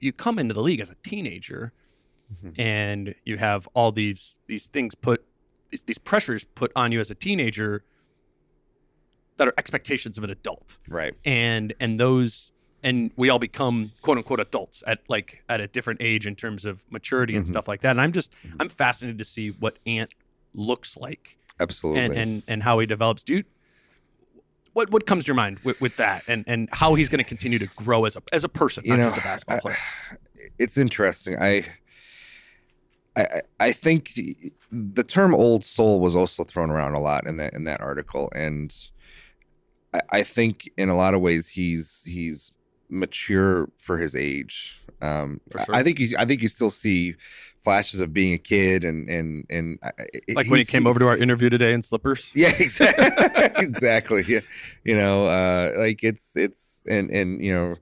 you, 0.00 0.12
come 0.12 0.40
into 0.40 0.52
the 0.52 0.62
league 0.62 0.80
as 0.80 0.90
a 0.90 0.96
teenager, 1.04 1.72
Mhm. 2.44 2.58
and 2.58 3.14
you 3.24 3.36
have 3.36 3.68
all 3.74 3.92
these 3.92 4.40
these 4.48 4.66
things 4.66 4.96
put 4.96 5.24
these, 5.70 5.82
these 5.84 5.98
pressures 5.98 6.44
put 6.44 6.72
on 6.74 6.90
you 6.90 6.98
as 6.98 7.10
a 7.10 7.14
teenager 7.14 7.84
that 9.38 9.48
are 9.48 9.54
expectations 9.58 10.18
of 10.18 10.24
an 10.24 10.30
adult, 10.30 10.76
right. 10.88 11.14
and 11.24 11.72
and 11.80 11.98
those 11.98 12.50
and 12.82 13.10
we 13.16 13.28
all 13.28 13.38
become 13.40 13.90
quote 14.02 14.18
unquote 14.18 14.38
adults 14.40 14.84
at 14.86 15.00
like 15.08 15.42
at 15.48 15.60
a 15.60 15.66
different 15.66 16.00
age 16.02 16.26
in 16.28 16.36
terms 16.36 16.64
of 16.64 16.84
maturity 16.90 17.34
and 17.34 17.44
Mhm. 17.44 17.48
stuff 17.48 17.66
like 17.66 17.80
that. 17.80 17.90
And 17.90 18.00
I'm 18.00 18.12
just 18.12 18.30
Mhm. 18.46 18.56
I'm 18.60 18.68
fascinated 18.68 19.18
to 19.18 19.24
see 19.24 19.50
what 19.50 19.78
Ant 19.86 20.10
looks 20.54 20.96
like 20.96 21.38
Absolutely. 21.58 22.02
and 22.04 22.14
and 22.14 22.42
and 22.46 22.62
how 22.62 22.78
he 22.78 22.86
develops. 22.86 23.22
Dude, 23.24 23.46
what 24.74 24.90
what 24.90 25.06
comes 25.06 25.24
to 25.24 25.28
your 25.28 25.34
mind 25.34 25.58
with, 25.64 25.80
with 25.80 25.96
that 25.96 26.22
and 26.28 26.44
and 26.46 26.68
how 26.72 26.94
he's 26.94 27.08
going 27.08 27.18
to 27.18 27.28
continue 27.28 27.58
to 27.58 27.66
grow 27.74 28.04
as 28.04 28.16
a 28.16 28.22
as 28.32 28.44
a 28.44 28.48
person, 28.48 28.84
You 28.84 28.90
not 28.92 28.98
know, 28.98 29.04
just 29.06 29.16
a 29.18 29.20
basketball 29.22 29.56
I- 29.56 29.60
player. 29.60 29.76
it's 30.58 30.78
interesting. 30.78 31.36
I, 31.36 31.64
I, 33.16 33.22
I- 33.22 33.42
I 33.60 33.72
think 33.72 34.12
the 34.70 35.02
term 35.02 35.34
"old 35.34 35.64
soul" 35.64 35.98
was 36.00 36.14
also 36.14 36.44
thrown 36.44 36.70
around 36.70 36.94
a 36.94 37.00
lot 37.00 37.26
in 37.26 37.36
that 37.38 37.54
in 37.54 37.64
that 37.64 37.80
article, 37.80 38.30
and 38.34 38.72
I, 39.94 40.00
I 40.10 40.22
think 40.22 40.70
in 40.76 40.88
a 40.88 40.96
lot 40.96 41.14
of 41.14 41.20
ways 41.20 41.48
he's 41.48 42.04
he's 42.04 42.52
mature 42.88 43.70
for 43.78 43.98
his 43.98 44.14
age. 44.14 44.80
Um, 45.00 45.40
sure. 45.52 45.74
I 45.74 45.82
think 45.82 45.98
you 46.00 46.08
I 46.18 46.24
think 46.24 46.42
you 46.42 46.48
still 46.48 46.70
see 46.70 47.14
flashes 47.62 48.00
of 48.00 48.12
being 48.12 48.32
a 48.34 48.38
kid, 48.38 48.82
and 48.84 49.08
and 49.08 49.44
and 49.50 49.78
Like 50.34 50.48
when 50.48 50.58
he 50.58 50.64
came 50.64 50.86
over 50.86 50.98
to 50.98 51.06
our 51.08 51.16
interview 51.16 51.50
today 51.50 51.72
in 51.72 51.82
slippers. 51.82 52.30
yeah, 52.34 52.52
exactly. 52.58 53.06
exactly. 53.64 54.24
Yeah. 54.26 54.40
You 54.84 54.96
know, 54.96 55.26
uh, 55.26 55.72
like 55.76 56.02
it's 56.02 56.36
it's 56.36 56.82
and 56.88 57.10
and 57.10 57.42
you 57.44 57.54
know, 57.54 57.76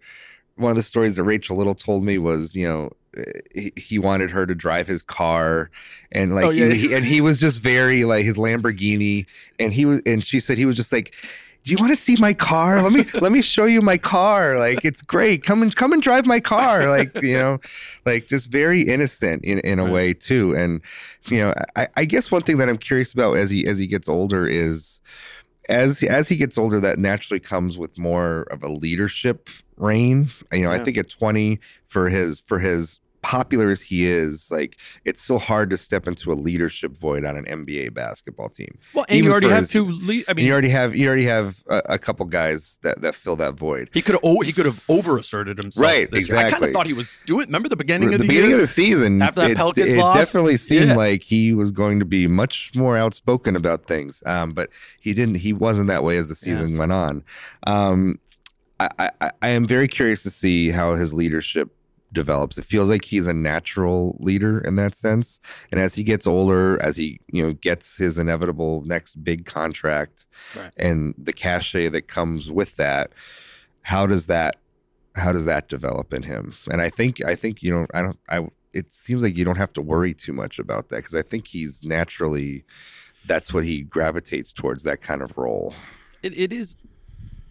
one 0.56 0.70
of 0.70 0.76
the 0.76 0.82
stories 0.82 1.16
that 1.16 1.24
Rachel 1.24 1.56
Little 1.56 1.74
told 1.74 2.04
me 2.04 2.18
was, 2.18 2.54
you 2.54 2.66
know, 2.66 2.90
uh, 3.16 3.22
he, 3.54 3.72
he 3.76 3.98
wanted 3.98 4.30
her 4.32 4.44
to 4.46 4.54
drive 4.54 4.86
his 4.86 5.00
car 5.02 5.70
and 6.12 6.34
like 6.34 6.44
Oh, 6.46 6.50
yeah. 6.50 6.68
he, 6.72 6.88
he- 6.88 6.94
and 6.94 7.04
he 7.04 7.20
was 7.22 7.40
just 7.40 7.62
very 7.62 8.04
like 8.04 8.24
his 8.26 8.36
Lamborghini 8.36 9.24
and 9.58 9.72
he 9.72 9.84
was 9.86 10.02
and 10.04 10.22
she 10.24 10.38
said 10.40 10.58
he 10.58 10.66
was 10.66 10.76
just 10.76 10.92
like 10.92 11.14
do 11.66 11.72
you 11.72 11.78
want 11.78 11.90
to 11.90 11.96
see 11.96 12.14
my 12.20 12.32
car? 12.32 12.80
Let 12.80 12.92
me 12.92 13.04
let 13.20 13.32
me 13.32 13.42
show 13.42 13.64
you 13.64 13.82
my 13.82 13.98
car. 13.98 14.56
Like 14.56 14.84
it's 14.84 15.02
great. 15.02 15.42
Come 15.42 15.62
and 15.62 15.74
come 15.74 15.92
and 15.92 16.00
drive 16.00 16.24
my 16.24 16.38
car. 16.38 16.88
Like 16.88 17.20
you 17.22 17.36
know, 17.36 17.58
like 18.04 18.28
just 18.28 18.52
very 18.52 18.82
innocent 18.82 19.44
in, 19.44 19.58
in 19.60 19.80
a 19.80 19.82
Right. 19.84 19.92
way 19.92 20.12
too. 20.14 20.54
And 20.54 20.80
you 21.24 21.40
know, 21.40 21.52
I, 21.74 21.88
I 21.96 22.04
guess 22.04 22.30
one 22.30 22.42
thing 22.42 22.58
that 22.58 22.68
I'm 22.68 22.78
curious 22.78 23.12
about 23.12 23.36
as 23.36 23.50
he 23.50 23.66
as 23.66 23.78
he 23.80 23.88
gets 23.88 24.08
older 24.08 24.46
is 24.46 25.00
as 25.68 26.04
as 26.04 26.28
he 26.28 26.36
gets 26.36 26.56
older, 26.56 26.78
that 26.78 27.00
naturally 27.00 27.40
comes 27.40 27.76
with 27.76 27.98
more 27.98 28.42
of 28.52 28.62
a 28.62 28.68
leadership 28.68 29.48
reign. 29.76 30.28
You 30.52 30.62
know, 30.62 30.70
I 30.70 30.78
think 30.78 30.96
at 30.96 31.10
20 31.10 31.58
for 31.88 32.08
his 32.08 32.38
for 32.38 32.60
his 32.60 33.00
popular 33.26 33.70
as 33.70 33.82
he 33.82 34.06
is, 34.06 34.50
like 34.52 34.76
it's 35.04 35.20
so 35.20 35.36
hard 35.36 35.68
to 35.70 35.76
step 35.76 36.06
into 36.06 36.32
a 36.32 36.34
leadership 36.34 36.96
void 36.96 37.24
on 37.24 37.36
an 37.36 37.44
NBA 37.44 37.92
basketball 37.92 38.48
team. 38.48 38.78
Well, 38.94 39.04
and 39.08 39.16
Even 39.16 39.24
you 39.24 39.32
already 39.32 39.48
have 39.48 39.58
his- 39.64 39.70
two. 39.70 39.84
Le- 39.84 40.22
I 40.28 40.34
mean, 40.34 40.46
you 40.46 40.52
already 40.52 40.68
have 40.68 40.94
you 40.94 41.08
already 41.08 41.24
have 41.24 41.64
a, 41.68 41.82
a 41.90 41.98
couple 41.98 42.24
guys 42.26 42.78
that 42.82 43.00
that 43.02 43.16
fill 43.16 43.34
that 43.36 43.54
void. 43.54 43.90
he 43.92 44.00
could 44.00 44.14
have 44.14 44.20
oh, 44.22 44.42
he 44.42 44.52
could 44.52 44.64
have 44.64 44.80
over 44.88 45.18
asserted 45.18 45.58
himself. 45.58 45.84
Right, 45.84 46.08
this 46.08 46.28
year. 46.28 46.38
I 46.38 46.50
kind 46.50 46.62
of 46.62 46.70
thought 46.72 46.86
he 46.86 46.92
was 46.92 47.12
doing. 47.26 47.46
Remember 47.46 47.68
the 47.68 47.74
beginning 47.76 48.10
the, 48.10 48.14
of 48.14 48.20
the, 48.20 48.28
beginning 48.28 48.50
year? 48.50 48.56
of 48.58 48.62
the 48.62 48.66
season, 48.68 49.20
After 49.20 49.40
that 49.40 49.50
it, 49.50 49.56
Pelicans 49.56 49.94
it 49.94 49.98
loss? 49.98 50.14
definitely 50.14 50.56
seemed 50.56 50.90
Yeah. 50.90 50.96
like 50.96 51.24
he 51.24 51.52
was 51.52 51.72
going 51.72 51.98
to 51.98 52.04
be 52.04 52.28
much 52.28 52.72
more 52.76 52.96
outspoken 52.96 53.56
about 53.56 53.86
things. 53.86 54.22
Um, 54.24 54.52
but 54.52 54.70
he 55.00 55.12
didn't. 55.14 55.36
He 55.36 55.52
wasn't 55.52 55.88
that 55.88 56.04
way 56.04 56.16
as 56.16 56.28
the 56.28 56.36
season 56.36 56.76
went 56.78 56.92
on. 56.92 57.24
Um, 57.66 58.20
I, 58.78 58.88
I, 59.20 59.30
I 59.42 59.48
am 59.48 59.66
very 59.66 59.88
curious 59.88 60.22
to 60.24 60.30
see 60.30 60.70
how 60.70 60.94
his 60.94 61.14
leadership 61.14 61.72
develops. 62.16 62.58
It 62.58 62.64
feels 62.64 62.90
like 62.90 63.04
he's 63.04 63.26
a 63.28 63.32
natural 63.32 64.16
leader 64.18 64.58
in 64.58 64.74
that 64.76 64.94
sense. 64.96 65.38
And 65.70 65.80
as 65.80 65.94
he 65.94 66.02
gets 66.02 66.26
older, 66.26 66.82
as 66.82 66.96
he 66.96 67.20
you 67.32 67.42
know 67.46 67.52
gets 67.52 67.96
his 67.96 68.18
inevitable 68.18 68.82
next 68.84 69.22
big 69.22 69.46
contract, 69.46 70.26
Right. 70.56 70.72
and 70.76 71.14
the 71.16 71.32
cachet 71.32 71.88
that 71.90 72.08
comes 72.08 72.50
with 72.50 72.76
that, 72.76 73.12
how 73.82 74.06
does 74.06 74.26
that 74.26 74.56
how 75.14 75.32
does 75.32 75.44
that 75.44 75.68
develop 75.68 76.12
in 76.12 76.22
him? 76.24 76.54
And 76.70 76.80
I 76.82 76.90
think 76.90 77.24
I 77.24 77.34
think 77.36 77.62
you 77.62 77.70
know 77.72 77.86
I 77.94 78.02
don't 78.02 78.18
I 78.28 78.46
it 78.72 78.92
seems 78.92 79.22
like 79.22 79.36
you 79.36 79.44
don't 79.44 79.56
have 79.56 79.72
to 79.74 79.80
worry 79.82 80.12
too 80.12 80.32
much 80.32 80.58
about 80.58 80.88
that 80.88 80.96
because 80.96 81.14
I 81.14 81.22
think 81.22 81.46
he's 81.48 81.82
naturally 81.84 82.64
that's 83.26 83.52
what 83.54 83.64
he 83.64 83.82
gravitates 83.82 84.52
towards 84.52 84.82
that 84.84 85.00
kind 85.00 85.22
of 85.22 85.36
role. 85.38 85.74
it, 86.22 86.36
it 86.38 86.52
is. 86.52 86.76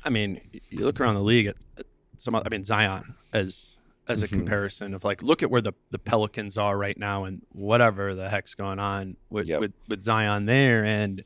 I 0.04 0.10
mean, 0.10 0.40
you 0.70 0.86
look 0.86 1.00
around 1.02 1.16
the 1.16 1.22
league 1.24 1.48
at, 1.48 1.56
at 1.80 1.86
some. 2.20 2.36
I 2.36 2.48
mean, 2.50 2.64
Zion 2.64 3.16
as 3.34 3.75
as 4.08 4.22
a 4.24 4.28
Mhm. 4.28 4.32
comparison 4.32 4.94
of 4.94 5.04
like, 5.04 5.24
look 5.24 5.42
at 5.44 5.50
where 5.50 5.62
the 5.62 5.74
the 5.92 6.00
Pelicans 6.00 6.58
are 6.58 6.78
right 6.78 6.98
now, 6.98 7.24
and 7.26 7.42
whatever 7.52 8.14
the 8.14 8.30
heck's 8.30 8.54
going 8.56 8.80
on 8.80 9.18
with 9.30 9.48
Yep. 9.48 9.60
with 9.62 9.74
with 9.88 10.02
Zion 10.04 10.46
there, 10.46 10.84
and 10.86 11.24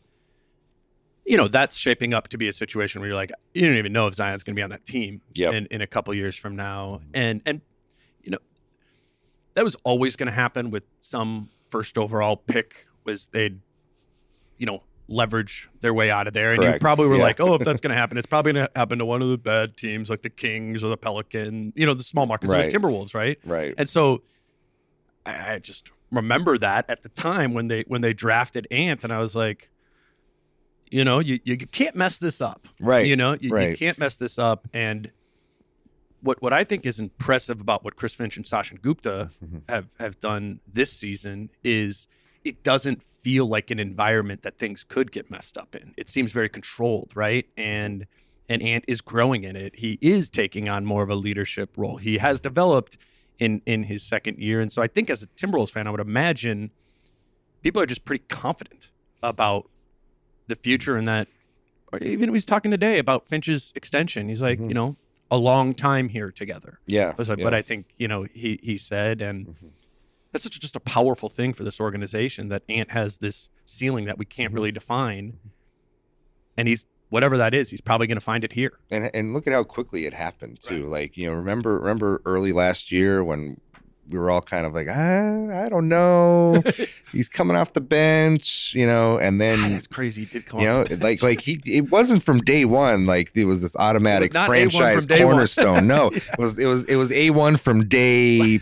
you 1.25 1.37
know 1.37 1.47
that's 1.47 1.77
shaping 1.77 2.13
up 2.13 2.27
to 2.29 2.37
be 2.37 2.47
a 2.47 2.53
situation 2.53 3.01
where 3.01 3.09
you're 3.09 3.15
like, 3.15 3.31
you 3.53 3.67
don't 3.67 3.77
even 3.77 3.93
know 3.93 4.07
if 4.07 4.13
Zion's 4.15 4.43
going 4.43 4.55
to 4.55 4.59
be 4.59 4.63
on 4.63 4.69
that 4.71 4.85
team 4.85 5.21
Yep. 5.33 5.53
in 5.53 5.65
in 5.67 5.81
a 5.81 5.87
couple 5.87 6.13
years 6.13 6.35
from 6.35 6.55
now, 6.55 7.01
and 7.13 7.41
and 7.45 7.61
you 8.23 8.31
know 8.31 8.39
that 9.55 9.63
was 9.63 9.75
always 9.83 10.15
going 10.15 10.27
to 10.27 10.33
happen 10.33 10.71
with 10.71 10.83
some 11.01 11.49
first 11.69 11.97
overall 11.97 12.35
pick 12.37 12.87
was 13.03 13.27
they'd 13.27 13.59
you 14.57 14.65
know 14.65 14.83
leverage 15.11 15.67
their 15.81 15.93
way 15.93 16.11
out 16.11 16.27
of 16.27 16.33
there 16.33 16.51
and 16.51 16.61
you 16.63 16.79
probably 16.79 17.07
were 17.07 17.15
Yeah. 17.17 17.23
like 17.23 17.39
oh 17.39 17.55
if 17.55 17.63
that's 17.63 17.81
going 17.83 17.89
to 17.89 17.95
happen 17.97 18.17
it's 18.17 18.27
probably 18.27 18.53
going 18.53 18.65
to 18.67 18.71
happen 18.75 18.99
to 18.99 19.05
one 19.05 19.21
of 19.23 19.29
the 19.29 19.37
bad 19.39 19.75
teams 19.75 20.09
like 20.09 20.21
the 20.21 20.29
kings 20.29 20.83
or 20.83 20.87
the 20.89 20.97
pelican 20.97 21.73
you 21.75 21.85
know 21.85 21.95
the 21.95 22.03
small 22.03 22.25
markets 22.27 22.51
Right. 22.51 22.71
like 22.71 22.81
timberwolves 22.81 23.13
right 23.15 23.39
Right. 23.43 23.73
and 23.77 23.89
so 23.89 24.21
I, 25.25 25.53
I 25.55 25.59
just 25.59 25.91
remember 26.11 26.57
that 26.59 26.85
at 26.89 27.01
the 27.03 27.09
time 27.09 27.53
when 27.53 27.67
they 27.67 27.83
when 27.87 28.01
they 28.01 28.13
drafted 28.13 28.67
ant 28.71 29.03
and 29.03 29.11
i 29.11 29.19
was 29.19 29.35
like 29.35 29.69
you 30.91 31.03
know 31.03 31.19
you, 31.19 31.39
you 31.43 31.57
can't 31.57 31.95
mess 31.95 32.17
this 32.19 32.39
up 32.41 32.67
Right. 32.79 33.05
you 33.07 33.15
know, 33.15 33.33
you, 33.39 33.55
you 33.57 33.75
can't 33.75 33.97
mess 33.99 34.17
this 34.17 34.37
up. 34.39 34.67
And 34.73 35.11
what 36.21 36.41
what 36.41 36.51
I 36.51 36.63
think 36.63 36.85
is 36.85 36.99
impressive 36.99 37.61
about 37.61 37.83
what 37.83 37.95
Chris 37.95 38.13
Finch 38.15 38.35
and 38.37 38.45
Sachin 38.45 38.81
Gupta 38.81 39.29
Mhm. 39.43 39.61
have 39.69 39.87
have 39.99 40.19
done 40.19 40.59
this 40.71 40.91
season 40.91 41.49
is 41.63 42.07
it 42.43 42.63
doesn't 42.63 43.03
feel 43.03 43.45
like 43.45 43.69
an 43.69 43.79
environment 43.79 44.41
that 44.43 44.57
things 44.57 44.83
could 44.83 45.11
get 45.11 45.29
messed 45.29 45.57
up 45.57 45.75
in. 45.75 45.93
It 45.97 46.07
seems 46.09 46.31
very 46.31 46.49
controlled, 46.49 47.11
right? 47.15 47.45
And 47.57 48.05
and 48.47 48.63
Ant 48.63 48.83
is 48.87 49.01
growing 49.01 49.43
in 49.43 49.55
it. 49.55 49.75
He 49.75 49.99
is 50.01 50.29
taking 50.29 50.67
on 50.69 50.83
more 50.85 51.03
of 51.03 51.09
a 51.09 51.15
leadership 51.15 51.69
role. 51.77 51.97
He 51.97 52.17
has 52.17 52.39
developed 52.39 52.97
in 53.37 53.61
in 53.65 53.83
his 53.83 54.03
second 54.03 54.39
year, 54.39 54.59
and 54.61 54.71
so 54.71 54.81
I 54.81 54.87
think 54.87 55.09
as 55.09 55.21
a 55.23 55.27
Timberwolves 55.27 55.69
fan, 55.71 55.85
I 55.87 55.91
would 55.91 55.99
imagine 55.99 56.71
people 57.61 57.81
are 57.81 57.85
just 57.85 58.05
pretty 58.05 58.23
confident 58.29 58.89
about 59.21 59.69
the 60.47 60.55
future 60.55 60.95
and 60.97 61.05
that 61.07 61.27
or 61.91 61.99
even 61.99 62.33
he's 62.33 62.45
talking 62.45 62.71
today 62.71 62.99
about 62.99 63.27
Finch's 63.29 63.71
extension. 63.75 64.29
He's 64.29 64.41
like, 64.41 64.59
Mhm. 64.59 64.67
you 64.69 64.73
know, 64.75 64.95
a 65.31 65.37
long 65.37 65.73
time 65.73 66.09
here 66.09 66.31
together. 66.31 66.79
Yeah. 66.87 67.09
I 67.09 67.15
was 67.17 67.29
like, 67.29 67.39
yeah. 67.39 67.43
but 67.43 67.53
I 67.53 67.61
think, 67.61 67.87
you 67.97 68.07
know, 68.07 68.23
he 68.23 68.59
he 68.63 68.77
said, 68.77 69.21
and 69.21 69.47
Mhm. 69.47 69.69
That's 70.31 70.43
such 70.43 70.59
just 70.59 70.75
a 70.75 70.79
powerful 70.79 71.29
thing 71.29 71.53
for 71.53 71.63
this 71.63 71.79
organization 71.79 72.49
that 72.49 72.63
Ant 72.69 72.91
has 72.91 73.17
this 73.17 73.49
ceiling 73.65 74.05
that 74.05 74.17
we 74.17 74.25
can't 74.25 74.53
really 74.53 74.71
define. 74.71 75.37
And 76.57 76.67
he's 76.67 76.85
whatever 77.09 77.37
that 77.37 77.53
is, 77.53 77.69
he's 77.69 77.81
probably 77.81 78.07
gonna 78.07 78.19
find 78.19 78.43
it 78.43 78.53
here. 78.53 78.73
and 78.91 79.09
and 79.13 79.33
look 79.33 79.47
at 79.47 79.53
how 79.53 79.63
quickly 79.63 80.05
it 80.05 80.13
happened 80.13 80.59
too. 80.59 80.87
Like 80.87 81.17
you 81.17 81.27
know, 81.27 81.33
remember 81.33 81.79
remember 81.79 82.21
early 82.25 82.53
last 82.53 82.91
year 82.91 83.23
when 83.23 83.59
we 84.09 84.17
were 84.17 84.31
all 84.31 84.41
kind 84.41 84.65
of 84.65 84.73
like, 84.73 84.87
ah, 84.89 85.65
I 85.65 85.69
don't 85.69 85.87
know, 85.87 86.63
he's 87.11 87.29
coming 87.29 87.55
off 87.55 87.73
the 87.73 87.81
bench, 87.81 88.73
you 88.75 88.87
know, 88.87 89.19
and 89.19 89.39
then 89.39 89.61
That's 89.73 89.85
crazy. 89.87 90.21
He 90.21 90.27
did 90.27 90.45
come 90.47 90.59
you 90.59 90.65
know, 90.65 90.83
the 90.83 90.95
like 90.95 91.21
bench. 91.21 91.23
like 91.23 91.41
he 91.41 91.59
it 91.65 91.91
wasn't 91.91 92.23
from 92.23 92.39
day 92.39 92.65
one. 92.65 93.05
Like 93.05 93.31
it 93.35 93.45
was 93.45 93.61
this 93.61 93.75
automatic 93.77 94.33
not 94.33 94.49
A1 94.49 94.61
from 94.61 94.71
franchise 94.71 95.05
cornerstone. 95.05 95.87
No, 95.87 96.07
it 96.13 96.37
was 96.37 96.59
it 96.59 96.65
was 96.65 96.85
it 96.85 96.95
was 96.95 97.11
a 97.11 97.29
one 97.31 97.57
from 97.57 97.87
day 97.87 98.59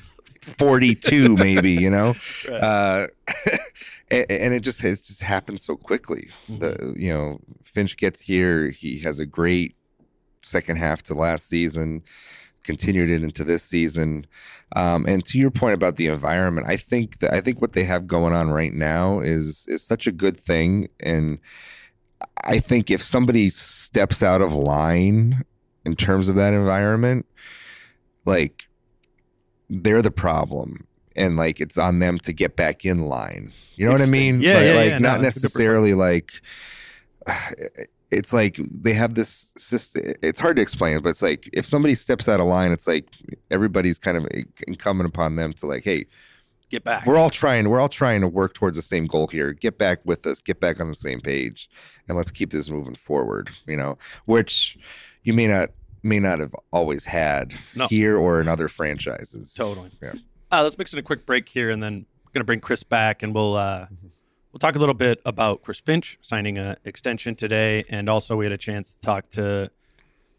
forty 0.48 0.96
two, 0.96 1.36
maybe. 1.36 1.72
You 1.72 1.90
know, 1.90 2.16
Right. 2.48 2.64
uh, 2.64 3.08
and, 4.12 4.26
and 4.30 4.54
it 4.54 4.62
just 4.62 4.82
has 4.82 5.02
just 5.02 5.22
happened 5.22 5.60
so 5.60 5.76
quickly. 5.76 6.30
Mm-hmm. 6.50 6.60
The 6.60 6.94
you 6.98 7.14
know 7.14 7.40
Finch 7.64 7.98
gets 7.98 8.22
here, 8.22 8.70
he 8.70 9.00
has 9.00 9.20
a 9.20 9.26
great 9.26 9.76
second 10.44 10.78
half 10.78 11.04
to 11.04 11.14
last 11.14 11.48
season, 11.48 12.04
continued 12.64 13.10
it 13.10 13.24
into 13.24 13.44
this 13.44 13.64
season. 13.64 14.26
Um, 14.76 15.06
and 15.08 15.24
to 15.26 15.38
your 15.38 15.52
point 15.52 15.76
about 15.76 15.96
the 15.96 16.08
environment, 16.08 16.68
I 16.68 16.78
think 16.78 17.20
that 17.20 17.34
I 17.34 17.42
think 17.42 17.62
what 17.62 17.74
they 17.74 17.86
have 17.86 18.08
going 18.08 18.34
on 18.34 18.50
right 18.50 18.74
now 18.74 19.20
is 19.20 19.66
is 19.68 19.84
such 19.84 20.08
a 20.08 20.12
good 20.12 20.40
thing, 20.40 20.88
and 21.00 21.40
I 22.44 22.60
think 22.60 22.90
if 22.92 23.02
somebody 23.02 23.50
steps 23.50 24.24
out 24.24 24.42
of 24.42 24.54
line 24.54 25.44
in 25.86 25.96
terms 25.96 26.28
of 26.30 26.36
that 26.36 26.54
environment, 26.54 27.26
like 28.26 28.67
they're 29.70 30.02
the 30.02 30.12
problem. 30.12 30.88
And 31.16 31.36
like 31.36 31.60
it's 31.60 31.78
on 31.78 32.00
them 32.00 32.20
to 32.20 32.34
get 32.34 32.56
back 32.56 32.86
in 32.86 33.08
line. 33.08 33.52
You 33.76 33.86
know 33.86 33.92
what 33.92 34.02
I 34.02 34.06
mean? 34.06 34.40
Yeah, 34.40 34.54
like, 34.56 34.66
yeah, 34.66 34.74
like 34.76 34.90
yeah. 34.90 34.98
Not 35.00 35.18
good 35.18 35.24
necessarily 35.24 35.94
like 35.96 36.42
it's 38.12 38.32
like 38.32 38.58
they 38.58 38.94
have 38.94 39.16
this 39.16 39.54
system. 39.58 40.14
It's 40.22 40.40
hard 40.40 40.56
to 40.58 40.62
explain, 40.62 41.02
but 41.02 41.10
it's 41.10 41.22
like 41.22 41.50
if 41.54 41.66
somebody 41.66 41.96
steps 41.96 42.28
out 42.28 42.40
of 42.40 42.46
line, 42.46 42.72
it's 42.72 42.88
like 42.88 43.08
everybody's 43.52 44.00
kind 44.00 44.18
of 44.18 44.28
eh, 44.32 44.44
incumbent 44.68 45.10
upon 45.10 45.36
them 45.36 45.54
to 45.54 45.66
like, 45.66 45.84
hey, 45.84 46.06
Get 46.70 46.84
back. 46.84 47.06
we're 47.06 47.18
all 47.18 47.30
trying. 47.30 47.70
We're 47.70 47.80
all 47.80 47.90
trying 47.90 48.22
to 48.22 48.28
work 48.28 48.54
towards 48.54 48.78
the 48.78 48.82
same 48.82 49.06
goal 49.06 49.28
here. 49.28 49.54
Get 49.54 49.78
back 49.78 50.00
with 50.04 50.26
us. 50.28 50.42
Get 50.42 50.60
back 50.60 50.80
on 50.80 50.90
the 50.90 50.96
same 50.96 51.22
page, 51.22 51.70
and 52.08 52.18
let's 52.18 52.32
keep 52.32 52.52
this 52.52 52.70
moving 52.70 52.96
forward. 52.96 53.50
You 53.66 53.78
know, 53.78 53.98
which 54.26 54.78
you 55.24 55.34
may 55.34 55.48
not 55.48 55.72
may 56.08 56.20
not 56.20 56.40
have 56.40 56.56
always 56.72 57.06
had 57.06 57.54
No. 57.76 57.88
here 57.88 58.18
or 58.18 58.40
in 58.40 58.48
other 58.48 58.68
franchises. 58.68 59.54
Totally. 59.54 59.92
Yeah. 60.02 60.14
Uh, 60.52 60.64
let's 60.64 60.78
mix 60.78 60.94
in 60.94 61.00
a 61.00 61.04
quick 61.04 61.26
break 61.26 61.48
here, 61.50 61.70
and 61.70 61.84
then 61.84 62.06
we're 62.26 62.32
going 62.32 62.42
to 62.42 62.46
bring 62.46 62.62
Chris 62.62 62.84
back, 62.84 63.22
and 63.22 63.36
we'll 63.36 63.56
uh, 63.56 63.86
we'll 64.52 64.60
talk 64.60 64.76
a 64.76 64.80
little 64.80 64.96
bit 64.96 65.22
about 65.26 65.62
Chris 65.64 65.80
Finch 65.80 66.18
signing 66.22 66.58
an 66.58 66.78
extension 66.86 67.36
today, 67.36 67.84
and 67.90 68.10
also 68.10 68.36
we 68.38 68.46
had 68.46 68.54
a 68.54 68.58
chance 68.58 68.94
to 68.94 69.00
talk 69.00 69.30
to 69.32 69.70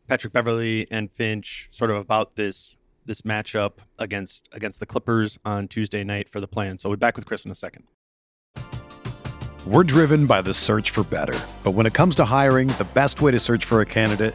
Patrick 0.09 0.33
Beverley 0.33 0.87
and 0.91 1.11
Finch 1.11 1.69
sort 1.71 1.91
of 1.91 1.99
about 1.99 2.37
this 2.37 2.77
this 3.05 3.23
matchup 3.23 3.75
against 3.99 4.49
against 4.53 4.81
the 4.81 4.87
Clippers 4.87 5.39
on 5.45 5.69
Tuesday 5.69 6.03
night 6.05 6.29
for 6.31 6.41
the 6.41 6.49
play-in. 6.49 6.79
So 6.79 6.89
we'll 6.89 6.97
be 6.97 7.01
back 7.01 7.17
with 7.17 7.27
Chris 7.27 7.45
in 7.45 7.51
a 7.51 7.55
second. 7.55 7.85
We're 9.67 9.85
driven 9.85 10.27
by 10.27 10.41
the 10.41 10.55
search 10.55 10.91
for 10.91 11.05
better. 11.05 11.39
But 11.63 11.73
when 11.73 11.85
it 11.85 11.93
comes 11.93 12.15
to 12.17 12.25
hiring, 12.25 12.69
the 12.69 12.89
best 12.95 13.21
way 13.21 13.31
to 13.33 13.39
search 13.39 13.67
for 13.67 13.83
a 13.83 13.87
candidate 13.87 14.35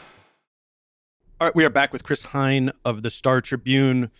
All 1.41 1.47
right, 1.47 1.55
we 1.55 1.65
are 1.65 1.71
back 1.71 1.91
with 1.91 2.03
Chris 2.03 2.21
Hine 2.21 2.71
of 2.85 3.01
the 3.01 3.09
Star 3.09 3.41
Tribune. 3.41 4.11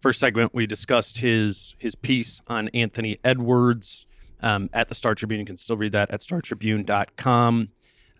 First 0.00 0.20
segment, 0.20 0.54
we 0.54 0.68
discussed 0.68 1.18
his 1.18 1.74
his 1.80 1.96
piece 1.96 2.40
on 2.46 2.68
Anthony 2.68 3.18
Edwards 3.24 4.06
um, 4.40 4.70
at 4.72 4.86
the 4.86 4.94
Star 4.94 5.16
Tribune. 5.16 5.40
You 5.40 5.46
can 5.46 5.56
still 5.56 5.76
read 5.76 5.90
that 5.90 6.12
at 6.12 6.20
startribune.com. 6.20 7.70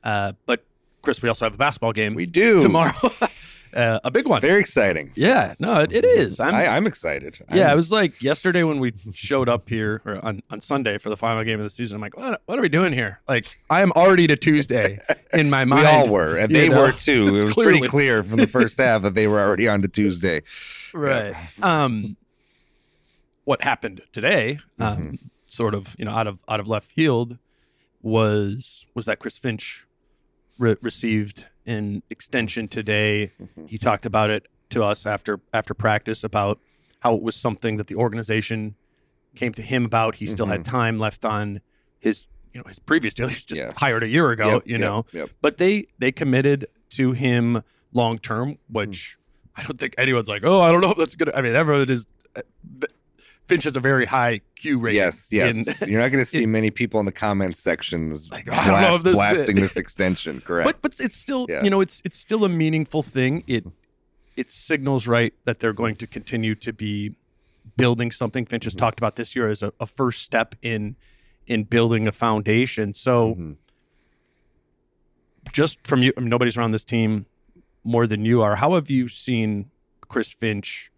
Uh, 0.02 0.32
but 0.46 0.64
Chris, 1.02 1.22
we 1.22 1.28
also 1.28 1.44
have 1.44 1.54
a 1.54 1.56
basketball 1.56 1.92
game. 1.92 2.16
We 2.16 2.26
do. 2.26 2.60
tomorrow, 2.60 2.92
uh, 3.74 3.98
a 4.04 4.10
big 4.10 4.26
one. 4.28 4.40
Very 4.40 4.60
exciting. 4.60 5.10
yeah, 5.14 5.54
no, 5.60 5.80
it, 5.80 5.92
it 5.92 6.04
is. 6.04 6.38
I'm, 6.40 6.54
I, 6.54 6.68
I'm 6.68 6.86
excited. 6.86 7.38
yeah, 7.52 7.64
I'm- 7.66 7.72
it 7.72 7.76
was 7.76 7.90
like 7.92 8.22
yesterday 8.22 8.62
when 8.62 8.78
we 8.80 8.92
showed 9.12 9.48
up 9.48 9.68
here 9.68 10.00
or 10.04 10.24
on, 10.24 10.42
on 10.50 10.60
Sunday 10.60 10.98
for 10.98 11.08
the 11.10 11.16
final 11.16 11.42
game 11.44 11.58
of 11.58 11.64
the 11.64 11.70
season. 11.70 11.96
I'm 11.96 12.00
like, 12.02 12.16
what, 12.16 12.40
what 12.46 12.58
are 12.58 12.62
we 12.62 12.68
doing 12.68 12.92
here? 12.92 13.20
Like, 13.28 13.46
I 13.68 13.82
am 13.82 13.92
already 13.92 14.26
to 14.28 14.36
Tuesday 14.36 15.00
in 15.32 15.50
my 15.50 15.64
mind. 15.64 15.82
we 15.82 15.86
all 15.88 16.08
were, 16.08 16.36
and 16.38 16.54
they 16.54 16.68
know? 16.68 16.80
were 16.82 16.92
too. 16.92 17.36
It 17.36 17.42
was 17.44 17.54
pretty 17.54 17.80
clear 17.80 18.22
from 18.22 18.36
the 18.38 18.46
first 18.46 18.78
half 18.84 19.02
that 19.02 19.14
they 19.14 19.26
were 19.26 19.40
already 19.40 19.66
on 19.68 19.82
to 19.82 19.88
Tuesday. 19.88 20.42
right 20.92 21.34
um 21.62 22.16
what 23.44 23.62
happened 23.62 24.00
today 24.12 24.58
um 24.78 24.96
Mm-hmm. 24.96 25.14
sort 25.48 25.74
of 25.74 25.94
you 25.98 26.04
know 26.04 26.12
out 26.12 26.26
of 26.26 26.38
out 26.48 26.60
of 26.60 26.68
left 26.68 26.90
field 26.92 27.36
was 28.02 28.86
was 28.94 29.06
that 29.06 29.18
chris 29.18 29.36
finch 29.36 29.86
re- 30.58 30.76
received 30.82 31.48
an 31.66 32.02
extension 32.10 32.68
today 32.68 33.32
Mm-hmm. 33.40 33.66
he 33.66 33.78
talked 33.78 34.06
about 34.06 34.30
it 34.30 34.46
to 34.70 34.82
us 34.82 35.06
after 35.06 35.40
after 35.52 35.74
practice 35.74 36.24
about 36.24 36.58
how 37.00 37.14
it 37.14 37.22
was 37.22 37.36
something 37.36 37.76
that 37.76 37.86
the 37.86 37.94
organization 37.96 38.74
came 39.34 39.52
to 39.52 39.62
him 39.62 39.84
about 39.84 40.16
he 40.16 40.26
still 40.26 40.46
had 40.46 40.64
time 40.64 40.98
left 40.98 41.24
on 41.24 41.60
his 41.98 42.26
you 42.52 42.60
know 42.60 42.64
his 42.68 42.78
previous 42.78 43.14
deal 43.14 43.28
he 43.28 43.34
was 43.34 43.44
just 43.44 43.60
Mm-hmm. 43.60 43.70
Yeah. 43.70 43.78
hired 43.78 44.02
a 44.02 44.08
year 44.08 44.30
ago 44.30 44.48
Yep, 44.54 44.62
you 44.66 44.78
know 44.78 45.06
yep. 45.12 45.30
but 45.40 45.58
they 45.58 45.86
they 45.98 46.12
committed 46.12 46.66
to 46.90 47.12
him 47.12 47.62
long 47.92 48.18
term, 48.18 48.58
which 48.68 49.16
I 49.56 49.62
don't 49.62 49.78
think 49.78 49.94
anyone's 49.98 50.28
like, 50.28 50.42
oh, 50.44 50.60
I 50.60 50.70
don't 50.72 50.80
know 50.80 50.90
if 50.90 50.96
that's 50.96 51.14
good. 51.14 51.32
I 51.34 51.40
mean, 51.42 51.54
everyone 51.54 51.88
is. 51.88 52.06
Finch 53.48 53.64
has 53.64 53.76
a 53.76 53.80
very 53.80 54.06
high 54.06 54.40
Q 54.56 54.78
rating. 54.78 54.96
Yes, 55.02 55.28
yes. 55.30 55.82
in- 55.82 55.88
You're 55.92 56.00
not 56.00 56.08
going 56.10 56.22
to 56.22 56.24
see 56.24 56.46
many 56.46 56.70
people 56.70 56.98
in 57.00 57.06
the 57.06 57.12
comments 57.12 57.60
sections 57.60 58.30
Like, 58.30 58.48
I 58.50 58.54
don't 58.56 58.66
know 58.66 58.88
blast, 58.88 59.04
this 59.04 59.14
blasting 59.16 59.56
this 59.56 59.76
extension. 59.76 60.40
Correct. 60.46 60.64
but 60.66 60.80
but 60.82 60.98
it's 61.00 61.16
still 61.16 61.46
Yeah. 61.48 61.62
you 61.62 61.70
know 61.70 61.80
it's 61.82 62.00
it's 62.04 62.18
still 62.18 62.44
a 62.44 62.48
meaningful 62.48 63.02
thing. 63.02 63.44
It 63.46 63.66
it 64.36 64.50
signals 64.50 65.06
right 65.06 65.34
that 65.44 65.60
they're 65.60 65.72
going 65.74 65.96
to 65.96 66.06
continue 66.06 66.54
to 66.56 66.72
be 66.72 67.14
building 67.76 68.10
something. 68.10 68.46
Finch 68.46 68.62
Mm-hmm. 68.62 68.66
has 68.68 68.74
talked 68.74 68.98
about 68.98 69.16
this 69.16 69.36
year 69.36 69.48
as 69.50 69.62
a, 69.62 69.72
a 69.78 69.86
first 69.86 70.22
step 70.22 70.54
in 70.62 70.96
in 71.46 71.64
building 71.64 72.06
a 72.08 72.12
foundation. 72.12 72.94
So 72.94 73.34
Mhm. 73.34 73.56
just 75.52 75.86
from 75.86 76.02
you, 76.02 76.12
I 76.16 76.20
mean, 76.20 76.30
nobody's 76.30 76.56
around 76.56 76.72
this 76.72 76.84
team 76.84 77.26
more 77.84 78.06
than 78.06 78.24
you 78.24 78.40
are. 78.42 78.56
How 78.56 78.74
have 78.74 78.88
you 78.90 79.08
seen 79.08 79.70
Chris 80.08 80.32
Finch 80.32 80.90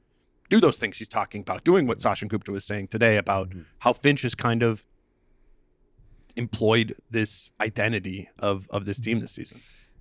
do 0.49 0.61
those 0.61 0.79
things 0.79 0.99
he's 0.99 1.09
talking 1.09 1.41
about, 1.41 1.65
doing 1.65 1.87
what 1.87 1.99
Sachin 1.99 2.29
Gupta 2.29 2.53
was 2.53 2.65
saying 2.65 2.89
today 2.89 3.17
about 3.17 3.51
Mm-hmm. 3.51 3.63
how 3.81 3.93
Finch 3.93 4.23
has 4.23 4.35
kind 4.35 4.63
of 4.63 4.85
employed 6.37 6.95
this 7.11 7.51
identity 7.61 8.29
of 8.39 8.67
of 8.71 8.85
this 8.85 9.01
team 9.01 9.21
this 9.21 9.33
season? 9.33 9.61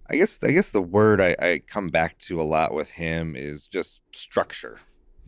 I 0.10 0.17
guess 0.17 0.38
I 0.43 0.51
guess 0.51 0.71
the 0.71 0.81
word 0.81 1.21
I, 1.21 1.36
I 1.39 1.62
come 1.65 1.89
back 1.89 2.17
to 2.19 2.41
a 2.41 2.43
lot 2.43 2.73
with 2.73 2.89
him 2.91 3.36
is 3.36 3.67
just 3.67 4.01
structure. 4.13 4.79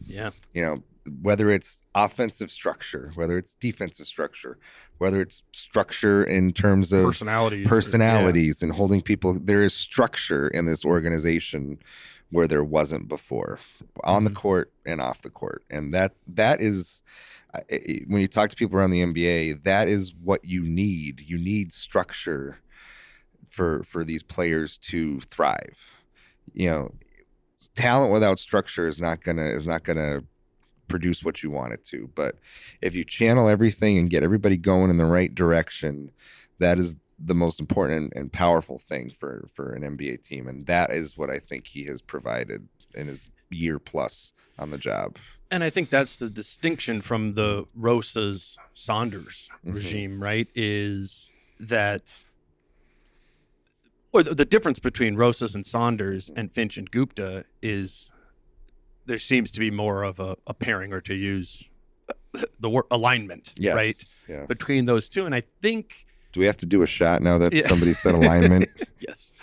Yeah, 0.05 0.29
You 0.53 0.61
know, 0.61 0.83
whether 1.23 1.49
it's 1.49 1.83
offensive 1.95 2.51
structure, 2.51 3.11
whether 3.15 3.35
it's 3.39 3.55
defensive 3.55 4.05
structure, 4.05 4.59
whether 4.99 5.21
it's 5.21 5.41
structure 5.51 6.23
in 6.23 6.53
terms 6.53 6.93
of 6.93 7.05
personalities, 7.05 7.67
personalities 7.67 8.61
and 8.61 8.71
holding 8.71 9.01
people. 9.01 9.33
There 9.33 9.63
is 9.63 9.73
structure 9.73 10.49
in 10.49 10.65
this 10.65 10.85
organization 10.85 11.79
where 12.29 12.47
there 12.47 12.63
wasn't 12.63 13.07
before, 13.07 13.59
on 14.03 14.23
the 14.25 14.29
Mhm. 14.31 14.35
court 14.35 14.73
and 14.85 14.99
off 15.01 15.21
the 15.21 15.29
court, 15.29 15.63
and 15.69 15.93
that 15.93 16.13
that 16.27 16.61
is. 16.61 17.03
When 18.07 18.21
you 18.21 18.27
talk 18.27 18.49
to 18.51 18.55
people 18.55 18.77
around 18.77 18.91
the 18.91 19.01
NBA, 19.01 19.53
that 19.63 19.87
is 19.87 20.13
what 20.13 20.45
you 20.45 20.61
need. 20.61 21.21
You 21.21 21.37
need 21.37 21.73
structure 21.73 22.57
for 23.49 23.83
for 23.83 24.03
these 24.03 24.21
players 24.23 24.77
to 24.79 25.21
thrive. 25.21 25.79
You 26.53 26.69
know, 26.69 26.95
talent 27.75 28.13
without 28.13 28.39
structure 28.39 28.87
is 28.87 28.99
not 28.99 29.23
gonna 29.23 29.45
is 29.47 29.65
not 29.65 29.83
gonna 29.83 30.23
produce 30.87 31.23
what 31.23 31.41
you 31.41 31.49
want 31.49 31.73
it 31.73 31.83
to. 31.85 32.09
But 32.15 32.35
if 32.81 32.93
you 32.95 33.03
channel 33.03 33.49
everything 33.49 33.97
and 33.97 34.09
get 34.09 34.23
everybody 34.23 34.57
going 34.57 34.89
in 34.89 34.97
the 34.97 35.05
right 35.05 35.33
direction, 35.33 36.11
that 36.59 36.77
is 36.77 36.95
the 37.19 37.35
most 37.35 37.59
important 37.59 38.13
and 38.15 38.31
powerful 38.31 38.77
thing 38.79 39.09
for 39.09 39.47
for 39.55 39.73
an 39.73 39.81
NBA 39.83 40.23
team, 40.23 40.47
and 40.47 40.65
that 40.67 40.91
is 40.91 41.17
what 41.17 41.29
I 41.29 41.39
think 41.39 41.67
he 41.67 41.85
has 41.85 42.01
provided 42.01 42.67
in 42.93 43.07
his 43.07 43.29
year 43.49 43.79
plus 43.79 44.33
on 44.59 44.69
the 44.71 44.77
job. 44.77 45.17
And 45.49 45.63
I 45.63 45.69
think 45.69 45.89
that's 45.89 46.17
the 46.17 46.29
distinction 46.29 47.01
from 47.01 47.33
the 47.35 47.65
Rosas 47.73 48.57
Saunders 48.73 49.49
Mhm. 49.65 49.73
regime, 49.75 50.21
right? 50.21 50.47
Is 50.55 51.29
that 51.59 52.23
or 54.13 54.23
the, 54.23 54.35
the 54.35 54.45
difference 54.45 54.79
between 54.79 55.15
Rosas 55.15 55.53
and 55.55 55.65
Saunders 55.65 56.29
and 56.35 56.51
Finch 56.51 56.77
and 56.77 56.89
Gupta 56.89 57.45
is 57.61 58.09
there 59.05 59.17
seems 59.17 59.51
to 59.51 59.59
be 59.59 59.71
more 59.71 60.03
of 60.03 60.19
a, 60.19 60.35
a 60.47 60.53
pairing 60.53 60.91
or 60.93 61.01
to 61.01 61.13
use 61.13 61.63
the 62.59 62.69
word 62.69 62.85
alignment, 62.91 63.53
Yes. 63.57 63.75
right? 63.75 64.03
Yeah. 64.27 64.45
Between 64.45 64.85
those 64.85 65.07
two. 65.09 65.25
And 65.25 65.33
I 65.33 65.43
think 65.61 66.05
Do 66.37 66.41
we 66.41 66.45
have 66.45 66.57
to 66.57 66.67
do 66.67 66.83
a 66.83 66.85
shot 66.85 67.23
now 67.23 67.39
that 67.39 67.51
Yeah. 67.51 67.63
somebody 67.63 67.93
said 67.93 68.13
alignment? 68.21 68.69
yes, 68.99 69.33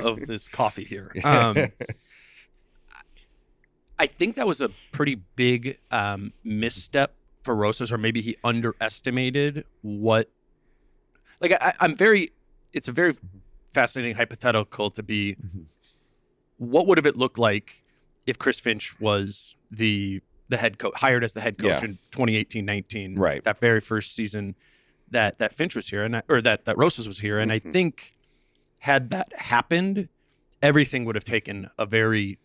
of 0.00 0.26
this 0.26 0.48
coffee 0.48 0.82
here. 0.82 1.12
Um, 1.24 1.56
I 3.96 4.08
think 4.08 4.34
that 4.34 4.46
was 4.48 4.60
a 4.60 4.70
pretty 4.90 5.20
big 5.36 5.78
um, 5.92 6.32
misstep 6.42 7.14
for 7.44 7.54
Rosas, 7.54 7.92
or 7.92 7.98
maybe 7.98 8.20
he 8.20 8.36
underestimated 8.42 9.64
what. 9.82 10.28
Like 11.40 11.52
I, 11.52 11.74
I'm 11.78 11.94
very, 11.94 12.30
it's 12.72 12.88
a 12.88 12.92
very 12.92 13.14
fascinating 13.72 14.16
hypothetical 14.16 14.90
to 14.90 15.02
be. 15.04 15.36
Mhm. 15.36 15.66
What 16.56 16.88
would 16.88 16.98
have 16.98 17.06
it 17.06 17.16
looked 17.16 17.38
like 17.38 17.84
if 18.26 18.36
Chris 18.36 18.58
Finch 18.58 18.98
was 19.00 19.54
the 19.70 20.20
the 20.48 20.56
head 20.56 20.78
coach, 20.78 20.94
hired 20.96 21.22
as 21.22 21.34
the 21.34 21.40
head 21.40 21.56
coach 21.56 21.82
Yeah. 21.82 21.90
in 21.90 21.98
2018-19, 22.10 23.16
Right. 23.16 23.42
That 23.44 23.60
very 23.60 23.80
first 23.80 24.14
season 24.16 24.56
that 25.12 25.38
that 25.38 25.54
Finch 25.54 25.74
was 25.76 25.88
here, 25.88 26.02
and 26.04 26.16
I, 26.16 26.22
or 26.28 26.42
that 26.42 26.64
that 26.64 26.76
Rosas 26.76 27.06
was 27.06 27.20
here, 27.20 27.38
and 27.38 27.52
I 27.52 27.60
Mhm. 27.60 27.72
think 27.72 28.12
had 28.78 29.10
that 29.10 29.32
happened, 29.38 30.08
everything 30.60 31.04
would 31.04 31.14
have 31.14 31.24
taken 31.24 31.70
a 31.78 31.86
very 31.86 32.38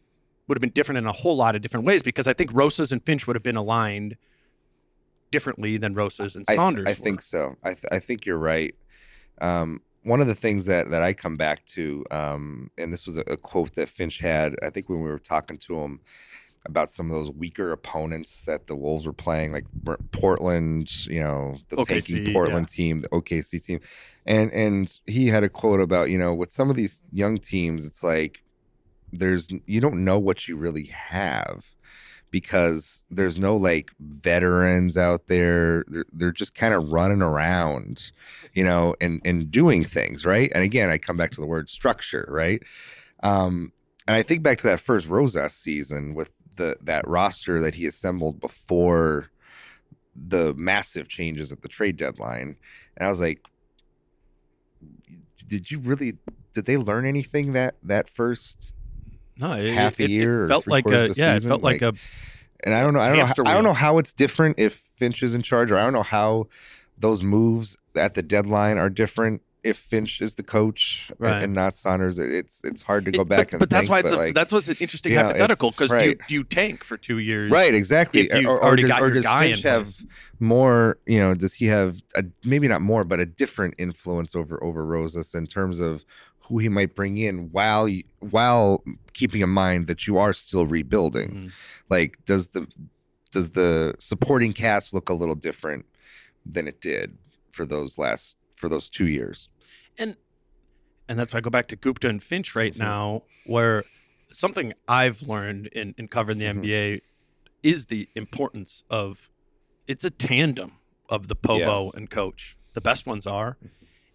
would 0.48 0.56
have 0.58 0.62
been 0.62 0.70
different 0.70 0.98
in 1.00 1.06
a 1.06 1.12
whole 1.12 1.36
lot 1.36 1.56
of 1.56 1.62
different 1.62 1.86
ways 1.86 2.02
because 2.04 2.28
I 2.28 2.34
think 2.34 2.52
Rosas 2.54 2.92
and 2.94 3.04
Finch 3.06 3.28
would 3.28 3.36
have 3.36 3.44
been 3.44 3.58
aligned 3.58 4.16
differently 5.32 5.78
than 5.78 5.94
Rosas 5.94 6.36
and 6.36 6.46
I, 6.48 6.52
th- 6.54 6.56
Saunders. 6.58 6.88
I 6.88 6.94
think 6.94 7.22
so. 7.22 7.58
I, 7.64 7.74
th- 7.74 7.86
I 7.92 8.00
think 8.00 8.26
you're 8.26 8.38
right. 8.38 8.74
Um, 9.42 9.82
one 10.04 10.22
of 10.22 10.28
the 10.28 10.36
things 10.36 10.66
that, 10.66 10.90
that 10.92 11.02
I 11.02 11.12
come 11.12 11.36
back 11.36 11.66
to, 11.66 12.06
um, 12.12 12.72
and 12.78 12.94
this 12.94 13.06
was 13.06 13.18
a, 13.18 13.22
a 13.22 13.36
quote 13.36 13.74
that 13.76 13.90
Finch 13.90 14.20
had, 14.20 14.56
I 14.64 14.70
think 14.70 14.88
when 14.88 15.02
we 15.02 15.10
were 15.10 15.20
talking 15.20 15.58
to 15.58 15.80
him 15.82 16.00
about 16.68 16.90
some 16.90 17.10
of 17.10 17.16
those 17.16 17.32
weaker 17.32 17.72
opponents 17.72 18.44
that 18.46 18.68
the 18.68 18.76
Wolves 18.76 19.08
were 19.08 19.14
playing, 19.14 19.52
like 19.52 19.66
Portland, 20.12 21.08
you 21.08 21.22
know, 21.22 21.58
the 21.70 21.78
OKC, 21.78 21.88
tanking 21.88 22.34
Portland 22.34 22.70
team, 22.70 23.02
the 23.02 23.10
OKC 23.10 23.64
team, 23.64 23.80
and 24.26 24.52
and 24.52 25.00
he 25.06 25.28
had 25.28 25.44
a 25.44 25.50
quote 25.50 25.80
about 25.80 26.10
you 26.10 26.18
know 26.18 26.34
with 26.34 26.52
some 26.52 26.70
of 26.70 26.76
these 26.76 27.04
young 27.12 27.38
teams, 27.38 27.86
it's 27.86 28.04
like 28.04 28.44
there's 29.12 29.50
you 29.66 29.82
don't 29.82 30.04
know 30.04 30.20
what 30.20 30.48
you 30.48 30.56
really 30.56 30.86
have 30.86 31.74
because 32.30 33.06
there's 33.10 33.40
no 33.40 33.56
like 33.56 33.92
veterans 34.00 34.98
out 34.98 35.28
there. 35.28 35.86
They're, 35.88 36.06
they're 36.12 36.32
just 36.32 36.56
kind 36.56 36.74
of 36.74 36.92
running 36.92 37.22
around 37.22 38.12
you 38.54 38.64
know 38.64 38.96
and 39.00 39.22
and 39.24 39.52
doing 39.52 39.84
things 39.84 40.26
right? 40.26 40.52
And 40.54 40.64
again 40.64 40.90
i 40.90 40.98
come 40.98 41.18
back 41.18 41.32
to 41.32 41.42
the 41.42 41.48
word 41.48 41.70
structure 41.70 42.28
right? 42.30 42.62
Um 43.24 43.72
and 44.08 44.16
i 44.16 44.24
think 44.24 44.42
back 44.42 44.58
to 44.60 44.68
that 44.68 44.80
first 44.80 45.08
rosas 45.08 45.54
season 45.54 46.16
with 46.16 46.32
the 46.58 46.76
that 46.82 47.08
roster 47.08 47.62
that 47.62 47.76
he 47.76 47.86
assembled 47.86 48.40
before 48.40 49.30
the 50.16 50.54
massive 50.56 51.08
changes 51.08 51.52
at 51.52 51.62
the 51.62 51.68
trade 51.68 51.96
deadline 51.96 52.56
and 52.98 53.06
i 53.06 53.10
was 53.10 53.20
like 53.20 53.40
did 55.48 55.70
you 55.72 55.80
really 55.80 56.18
did 56.54 56.66
they 56.66 56.78
learn 56.78 57.06
anything 57.06 57.54
that 57.54 57.76
that 57.84 58.10
first 58.10 58.74
no, 59.40 59.52
it, 59.54 59.72
half 59.74 60.00
a 60.00 60.04
it- 60.04 60.06
it 60.06 60.12
year 60.12 60.46
or 60.46 60.48
felt 60.48 60.68
like 60.68 60.82
a 60.82 60.90
quarters 60.90 61.10
of 61.12 61.16
the 61.16 61.22
yeah, 61.22 61.36
season? 61.36 61.48
it 61.48 61.52
felt 61.52 61.62
like, 61.64 61.82
Like, 61.82 61.94
a 61.94 61.98
and 62.64 62.74
I 62.74 62.82
don't 62.82 62.96
know. 62.96 63.00
I 63.00 63.10
don't 63.10 63.20
know. 63.20 63.26
How, 63.28 63.34
I 63.46 63.54
don't 63.54 63.64
know 63.64 63.74
how 63.76 64.00
it's 64.00 64.12
different 64.14 64.58
if 64.58 64.84
Finch 64.96 65.22
is 65.22 65.36
in 65.36 65.44
charge, 65.44 65.72
or 65.72 65.78
I 65.78 65.84
don't 65.84 65.94
know 65.94 66.02
how 66.02 66.48
those 66.98 67.22
moves 67.22 67.78
at 67.96 68.16
the 68.16 68.24
deadline 68.24 68.80
are 68.80 68.90
different 68.90 69.44
if 69.68 69.78
Finch 69.78 70.22
is 70.22 70.36
the 70.36 70.44
coach 70.44 71.08
and- 71.10 71.20
Right. 71.20 71.44
and 71.44 71.54
not 71.54 71.76
Saunders. 71.76 72.18
It's 72.20 72.64
it's 72.64 72.82
hard 72.84 73.06
to 73.06 73.12
go 73.12 73.22
It- 73.22 73.28
back 73.28 73.48
but, 73.48 73.54
and 73.54 73.60
but 73.60 73.70
that's 73.70 73.82
think, 73.88 73.92
why 73.92 74.00
it's 74.00 74.12
but, 74.12 74.18
a, 74.18 74.22
like, 74.26 74.34
that's 74.34 74.52
what's 74.52 74.70
an 74.70 74.78
interesting 74.80 75.12
you 75.12 75.18
know, 75.20 75.26
hypothetical 75.26 75.72
because 75.72 75.90
do, 75.90 75.96
you, 75.98 76.02
right. 76.02 76.18
do 76.28 76.34
you 76.36 76.44
tank 76.44 76.84
for 76.84 76.98
two 76.98 77.20
years? 77.20 77.52
right 77.52 77.74
exactly. 77.74 78.32
or, 78.46 78.60
or 78.64 78.76
does, 78.76 78.88
got 78.90 79.02
or 79.02 79.10
does 79.12 79.28
Finch 79.28 79.62
have 79.64 79.84
place. 79.86 80.06
more? 80.40 80.98
You 81.06 81.20
know, 81.20 81.36
does 81.36 81.54
he 81.54 81.66
have 81.68 82.02
a, 82.16 82.24
maybe 82.44 82.68
not 82.68 82.82
more, 82.82 83.04
but 83.04 83.20
a 83.20 83.26
different 83.26 83.76
influence 83.78 84.36
over 84.36 84.64
over 84.64 84.86
Rosas 84.86 85.34
in 85.36 85.48
terms 85.48 85.80
of 85.80 86.06
who 86.40 86.60
he 86.60 86.70
might 86.70 86.96
bring 86.96 87.18
in 87.18 87.50
while 87.52 87.90
you, 87.90 88.04
while 88.20 88.82
keeping 89.14 89.42
in 89.42 89.50
mind 89.50 89.88
that 89.88 90.08
you 90.08 90.18
are 90.18 90.32
still 90.34 90.66
rebuilding. 90.66 91.30
Mhm. 91.32 91.52
like 91.90 92.18
does 92.26 92.48
the 92.48 92.66
does 93.32 93.50
the 93.52 93.94
supporting 94.00 94.54
cast 94.54 94.94
look 94.94 95.10
a 95.10 95.14
little 95.14 95.36
different 95.36 95.86
than 96.46 96.68
it 96.68 96.80
did 96.82 97.18
for 97.52 97.66
those 97.66 97.98
last 97.98 98.38
for 98.56 98.70
those 98.70 98.90
two 98.90 99.08
years 99.08 99.50
and 99.98 100.16
and 101.10 101.18
that's 101.18 101.34
why 101.34 101.38
I 101.38 101.42
go 101.42 101.50
back 101.50 101.68
to 101.70 101.76
Gupta 101.76 102.10
and 102.10 102.22
Finch 102.22 102.56
right 102.56 102.74
Mhm. 102.74 102.80
now, 102.80 103.24
where 103.46 103.86
something 104.32 104.74
I've 104.90 105.22
learned 105.22 105.68
in, 105.68 105.96
in 105.98 106.10
covering 106.10 106.38
the 106.38 106.46
Mhm. 106.46 106.60
NBA 106.64 107.02
is 107.64 107.86
the 107.86 108.10
importance 108.14 108.84
of 108.90 109.30
it's 109.88 110.04
a 110.04 110.10
tandem 110.10 110.74
of 111.10 111.30
the 111.30 111.36
Pobo 111.36 111.92
and 111.92 112.10
coach. 112.10 112.58
The 112.74 112.82
best 112.82 113.06
ones 113.08 113.26
are, 113.26 113.58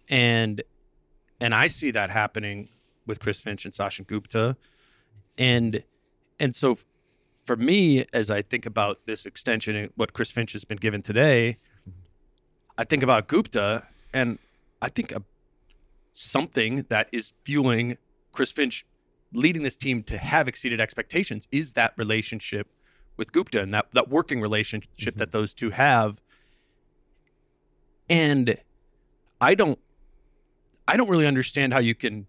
and 0.07 0.61
and 1.41 1.53
I 1.55 1.67
see 1.67 1.91
that 1.91 2.09
happening 2.11 2.69
with 3.05 3.19
Chris 3.19 3.41
Finch 3.41 3.65
and 3.65 3.73
Sachin 3.73 4.05
Gupta, 4.07 4.55
and 5.37 5.83
and 6.39 6.55
so 6.55 6.77
for 7.45 7.55
me, 7.57 8.05
as 8.13 8.31
I 8.31 8.41
think 8.41 8.65
about 8.65 9.05
this 9.05 9.25
extension 9.25 9.75
and 9.75 9.91
what 9.95 10.13
Chris 10.13 10.31
Finch 10.31 10.53
has 10.53 10.63
been 10.63 10.77
given 10.77 11.01
today, 11.01 11.57
I 12.77 12.83
think 12.85 13.03
about 13.03 13.27
Gupta, 13.27 13.87
and 14.13 14.39
I 14.81 14.87
think 14.89 15.11
a, 15.11 15.21
something 16.13 16.85
that 16.87 17.09
is 17.11 17.33
fueling 17.43 17.97
Chris 18.31 18.51
Finch 18.51 18.85
leading 19.33 19.63
this 19.63 19.75
team 19.75 20.03
to 20.03 20.17
have 20.17 20.47
exceeded 20.47 20.79
expectations 20.79 21.47
is 21.51 21.73
that 21.73 21.93
relationship 21.97 22.67
with 23.17 23.31
Gupta 23.31 23.61
and 23.61 23.73
that 23.73 23.87
that 23.93 24.09
working 24.09 24.39
relationship 24.39 25.17
that 25.17 25.31
those 25.31 25.53
two 25.53 25.71
have. 25.71 26.21
And 28.09 28.57
I 29.41 29.55
don't 29.55 29.79
I 30.87 30.97
don't 30.97 31.09
really 31.09 31.27
understand 31.27 31.73
how 31.73 31.79
you 31.79 31.95
can 31.95 32.27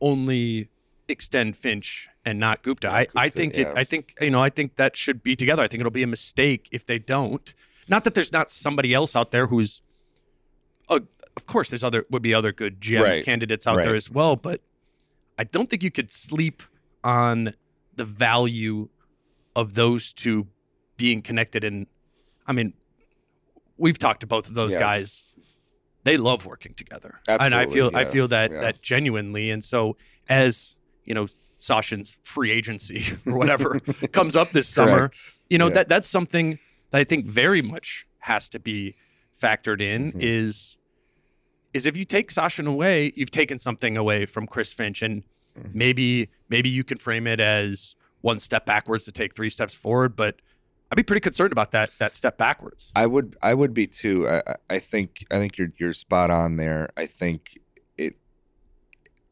only 0.00 0.68
extend 1.08 1.56
Finch 1.56 2.08
and 2.24 2.38
not 2.38 2.62
Gupta. 2.62 2.90
I, 2.90 3.06
I 3.14 3.26
Gupta, 3.26 3.30
think 3.30 3.56
yeah. 3.56 3.70
it 3.70 3.72
I 3.76 3.84
think 3.84 4.14
you 4.20 4.30
know, 4.30 4.42
I 4.42 4.50
think 4.50 4.76
that 4.76 4.96
should 4.96 5.22
be 5.22 5.36
together. 5.36 5.62
I 5.62 5.68
think 5.68 5.80
it'll 5.80 5.90
be 5.90 6.02
a 6.02 6.08
mistake 6.08 6.68
if 6.72 6.86
they 6.86 6.98
don't. 6.98 7.52
Not 7.86 8.04
that 8.04 8.14
there's 8.14 8.32
not 8.32 8.50
somebody 8.50 8.94
else 8.94 9.14
out 9.14 9.30
there 9.30 9.46
who's 9.48 9.82
uh, 10.88 11.00
of 11.36 11.46
course 11.46 11.68
there's 11.70 11.84
other 11.84 12.06
would 12.10 12.22
be 12.22 12.32
other 12.34 12.52
good 12.52 12.80
GM 12.80 13.02
Right. 13.02 13.24
candidates 13.24 13.66
out 13.66 13.82
there 13.82 13.94
as 13.96 14.10
well, 14.10 14.36
but 14.36 14.60
I 15.38 15.44
don't 15.44 15.68
think 15.68 15.82
you 15.82 15.90
could 15.90 16.12
sleep 16.12 16.62
on 17.02 17.54
the 17.96 18.04
value 18.04 18.88
of 19.56 19.74
those 19.74 20.12
two 20.12 20.46
being 20.96 21.22
connected 21.22 21.64
and 21.64 21.86
I 22.46 22.52
mean 22.52 22.72
we've 23.76 23.98
talked 23.98 24.20
to 24.20 24.26
both 24.26 24.46
of 24.48 24.54
those 24.54 24.72
Yeah. 24.74 24.80
guys. 24.80 25.26
They 26.04 26.16
love 26.16 26.44
working 26.46 26.74
together. 26.74 27.20
and 27.26 27.54
I 27.54 27.62
Absolutely, 27.62 27.74
feel 27.74 27.96
I 27.96 28.04
feel 28.04 28.28
that 28.28 28.50
yeah. 28.52 28.60
that 28.60 28.82
genuinely 28.82 29.50
and 29.50 29.64
so 29.64 29.96
as, 30.28 30.76
you 31.04 31.14
know, 31.14 31.26
Sachin's 31.58 32.16
free 32.24 32.50
agency 32.50 33.04
or 33.26 33.36
whatever 33.36 33.80
comes 34.12 34.36
up 34.36 34.50
this 34.50 34.68
summer, 34.68 35.10
you 35.50 35.58
know 35.58 35.68
Yeah. 35.68 35.74
that 35.74 35.88
that's 35.88 36.08
something 36.08 36.58
that 36.90 36.98
I 37.00 37.04
think 37.04 37.26
very 37.26 37.62
much 37.62 38.06
has 38.20 38.48
to 38.50 38.58
be 38.58 38.96
factored 39.42 39.80
in 39.80 40.12
Mhm. 40.12 40.18
is 40.22 40.76
is 41.74 41.84
if 41.84 41.96
you 41.96 42.04
take 42.06 42.30
Sachin 42.30 42.66
away, 42.66 43.12
you've 43.16 43.30
taken 43.32 43.58
something 43.58 43.96
away 43.96 44.24
from 44.24 44.46
Chris 44.46 44.72
Finch, 44.72 45.02
and 45.02 45.24
Mhm. 45.58 45.74
maybe 45.74 46.30
maybe 46.48 46.68
you 46.70 46.84
can 46.84 46.98
frame 46.98 47.26
it 47.26 47.40
as 47.40 47.96
one 48.22 48.40
step 48.40 48.64
backwards 48.64 49.04
to 49.04 49.12
take 49.12 49.34
three 49.34 49.50
steps 49.50 49.74
forward, 49.74 50.16
but 50.16 50.36
I'd 50.90 50.96
be 50.96 51.02
pretty 51.02 51.20
concerned 51.20 51.52
about 51.52 51.72
that 51.72 51.90
that 51.98 52.16
step 52.16 52.38
backwards. 52.38 52.92
I 52.96 53.06
would 53.06 53.36
I 53.42 53.52
would 53.54 53.74
be 53.74 53.86
too. 53.86 54.26
I, 54.28 54.38
I- 54.46 54.56
I 54.70 54.78
think 54.78 55.26
I 55.30 55.38
think 55.38 55.58
you're 55.58 55.72
you're 55.78 55.92
spot 55.92 56.30
on 56.30 56.56
there. 56.56 56.88
I 56.96 57.06
think 57.06 57.58
it 57.98 58.16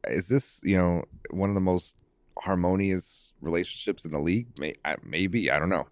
is 0.08 0.28
this 0.28 0.60
you 0.64 0.76
know 0.76 1.04
one 1.30 1.48
of 1.48 1.54
the 1.54 1.60
most 1.60 1.96
harmonious 2.38 3.32
relationships 3.40 4.04
in 4.04 4.12
the 4.12 4.18
league. 4.18 4.46
May, 4.58 4.74
maybe 5.04 5.50
I 5.50 5.58
don't 5.58 5.68
know. 5.68 5.86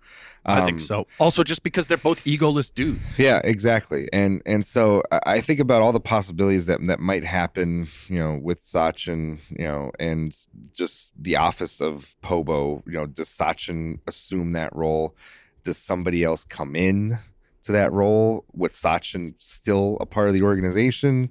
I 0.45 0.65
think 0.65 0.77
Um, 0.79 0.81
so. 0.81 1.07
Also, 1.19 1.45
just 1.45 1.63
because 1.63 1.87
they're 1.87 1.97
both 1.99 2.25
egoless 2.25 2.73
dudes. 2.73 3.19
Yeah, 3.19 3.41
exactly. 3.45 4.09
And 4.13 4.41
and 4.47 4.65
so 4.65 5.03
I- 5.13 5.21
I 5.37 5.41
think 5.41 5.61
about 5.61 5.83
all 5.83 5.93
the 5.93 6.01
possibilities 6.01 6.67
that 6.67 6.85
that 6.87 6.99
might 7.01 7.25
happen, 7.25 7.89
you 8.09 8.19
know, 8.19 8.39
with 8.43 8.61
Sachin, 8.61 9.39
you 9.51 9.65
know, 9.65 9.93
and 10.01 10.35
just 10.75 11.13
the 11.23 11.37
office 11.37 11.81
of 11.81 12.17
Pobo. 12.23 12.83
You 12.87 12.93
know, 12.93 13.07
does 13.07 13.29
Sachin 13.29 13.99
assume 14.07 14.53
that 14.53 14.75
role? 14.75 15.15
Does 15.63 15.77
somebody 15.77 16.25
else 16.25 16.45
come 16.45 16.75
in 16.75 17.19
to 17.65 17.73
that 17.73 17.93
role 17.93 18.47
with 18.55 18.73
Sachin 18.73 19.35
still 19.37 19.99
a 20.01 20.07
part 20.07 20.29
of 20.29 20.35
the 20.35 20.43
organization? 20.43 21.31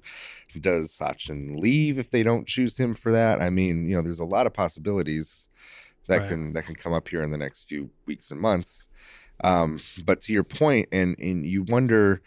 Does 0.60 0.92
Sachin 0.98 1.60
leave 1.60 1.98
if 2.00 2.12
they 2.12 2.24
don't 2.24 2.48
choose 2.48 2.78
him 2.78 2.94
for 2.94 3.12
that? 3.12 3.42
I 3.42 3.50
mean, 3.50 3.88
you 3.90 3.96
know, 3.96 4.02
there's 4.02 4.20
a 4.20 4.26
lot 4.26 4.48
of 4.48 4.54
possibilities 4.54 5.50
that 6.08 6.22
Right. 6.22 6.28
can 6.28 6.54
that 6.54 6.66
can 6.66 6.76
come 6.76 6.94
up 6.94 7.08
here 7.10 7.24
in 7.24 7.32
the 7.32 7.38
next 7.38 7.66
few 7.70 7.92
weeks 8.08 8.32
and 8.32 8.40
months. 8.42 8.88
Um, 9.44 9.80
but 10.06 10.22
to 10.22 10.34
your 10.34 10.44
point, 10.44 10.90
and 10.92 11.16
and 11.20 11.46
you 11.46 11.64
wonder, 11.64 12.22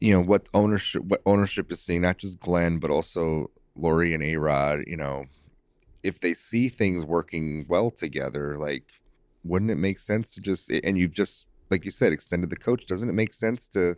you 0.00 0.12
know, 0.12 0.20
what 0.22 0.48
ownership 0.54 1.04
what 1.04 1.22
ownership 1.26 1.70
is 1.72 1.82
seeing, 1.82 2.02
not 2.02 2.18
just 2.18 2.40
Glen, 2.40 2.78
but 2.78 2.90
also 2.90 3.50
Lori 3.76 4.14
and 4.14 4.22
A 4.22 4.36
Rod, 4.36 4.84
you 4.86 4.96
know, 4.96 5.26
if 6.02 6.20
they 6.20 6.34
see 6.34 6.68
things 6.68 7.04
working 7.04 7.66
well 7.68 7.90
together, 7.90 8.56
like 8.58 8.84
wouldn't 9.44 9.70
it 9.70 9.76
make 9.76 9.98
sense 10.00 10.34
to 10.34 10.40
just 10.40 10.70
and 10.70 10.98
you've 10.98 11.12
just 11.12 11.46
like 11.70 11.84
you 11.84 11.90
said 11.90 12.12
extended 12.12 12.50
the 12.50 12.56
coach 12.56 12.86
doesn't 12.86 13.08
it 13.08 13.14
make 13.14 13.34
sense 13.34 13.68
to 13.68 13.96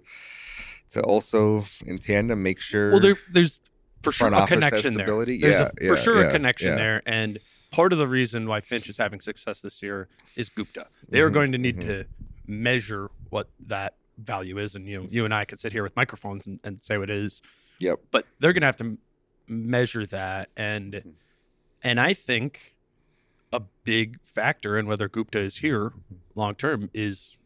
to 0.91 1.03
also 1.03 1.65
in 1.87 1.99
tandem 1.99 2.43
make 2.43 2.61
sure 2.61 2.91
Well, 2.93 3.01
there, 3.01 3.17
there's 3.33 3.61
for 4.03 4.13
sure 4.13 4.33
a 4.33 4.47
connection 4.47 4.95
there. 4.95 5.07
There's 5.07 5.41
Yeah, 5.41 5.63
a, 5.63 5.73
yeah, 5.81 5.89
for 5.89 5.97
sure 5.97 6.21
yeah, 6.21 6.29
a 6.29 6.31
connection 6.31 6.77
there, 6.77 7.03
and 7.07 7.39
part 7.71 7.93
of 7.93 7.99
the 7.99 8.09
reason 8.09 8.47
why 8.47 8.61
Finch 8.61 8.89
is 8.89 8.97
having 8.99 9.21
success 9.21 9.61
this 9.61 9.83
year 9.83 10.09
is 10.37 10.49
Gupta. 10.49 10.87
They 11.09 11.21
are 11.21 11.31
Mhm, 11.31 11.35
going 11.35 11.53
to 11.53 11.59
need 11.59 11.77
mhm. 11.79 11.87
to 11.87 12.07
measure 12.47 13.11
what 13.31 13.51
that 13.67 13.97
value 14.19 14.59
is, 14.59 14.75
and 14.75 14.87
you 14.89 15.01
know, 15.03 15.09
you 15.11 15.25
and 15.25 15.35
I 15.35 15.45
could 15.45 15.61
sit 15.61 15.73
here 15.73 15.83
with 15.83 15.95
microphones 15.97 16.47
and, 16.47 16.61
and 16.65 16.83
say 16.83 16.97
what 16.99 17.11
it 17.11 17.17
is, 17.17 17.43
yep 17.81 17.99
but 18.11 18.27
they're 18.41 18.53
going 18.53 18.63
to 18.63 18.67
have 18.67 18.77
to 18.79 18.99
measure 19.47 20.07
that, 20.07 20.51
and 20.57 20.95
Mhm. 20.95 21.15
and 21.83 22.01
I 22.01 22.15
think 22.15 22.75
a 23.53 23.61
big 23.85 24.19
factor 24.25 24.79
in 24.79 24.87
whether 24.87 25.09
Gupta 25.09 25.39
is 25.41 25.59
here 25.59 25.91
Mm-hmm. 25.91 26.17
long 26.35 26.55
term 26.55 26.91
is 26.93 27.37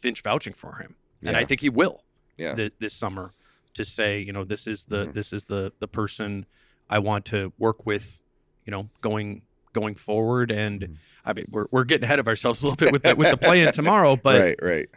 Finch 0.00 0.22
vouching 0.22 0.52
for 0.52 0.76
him, 0.76 0.96
and 1.22 1.36
I 1.36 1.44
think 1.44 1.60
he 1.60 1.68
will 1.68 2.04
yeah 2.36 2.54
thi- 2.54 2.70
this 2.78 2.94
summer 2.94 3.32
to 3.74 3.84
say, 3.84 4.20
you 4.20 4.32
know, 4.32 4.44
this 4.44 4.66
is 4.66 4.84
the 4.86 5.06
Mhm. 5.06 5.14
this 5.14 5.32
is 5.32 5.44
the 5.46 5.72
the 5.80 5.88
person 5.88 6.46
I 6.88 6.98
want 6.98 7.24
to 7.26 7.52
work 7.58 7.86
with, 7.86 8.20
you 8.64 8.70
know, 8.70 8.88
going 9.00 9.42
going 9.72 9.94
forward. 9.94 10.50
And 10.50 10.80
Mhm. 10.80 10.96
I 11.24 11.32
mean, 11.32 11.46
we're 11.50 11.66
we're 11.70 11.84
getting 11.84 12.04
ahead 12.04 12.18
of 12.18 12.26
ourselves 12.28 12.62
a 12.62 12.66
little 12.66 12.76
bit 12.76 12.92
with 12.92 13.02
the, 13.04 13.14
with 13.14 13.30
the 13.30 13.36
play 13.36 13.62
in 13.62 13.72
tomorrow, 13.80 14.16
but 14.16 14.40
right 14.40 14.58
right 14.62 14.88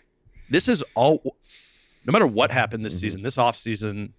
this 0.50 0.68
is 0.68 0.84
all. 0.96 1.38
No 2.06 2.12
matter 2.12 2.28
what 2.28 2.52
happened 2.52 2.84
this 2.84 2.96
Mhm. 2.98 3.02
season, 3.02 3.22
this 3.24 3.38
off 3.38 3.56
season, 3.58 4.14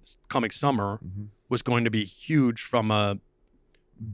this 0.00 0.16
coming 0.28 0.50
summer 0.50 0.98
Mhm. 1.04 1.28
was 1.50 1.60
going 1.62 1.84
to 1.84 1.90
be 1.90 2.04
huge 2.04 2.62
from 2.62 2.90
a 2.90 3.18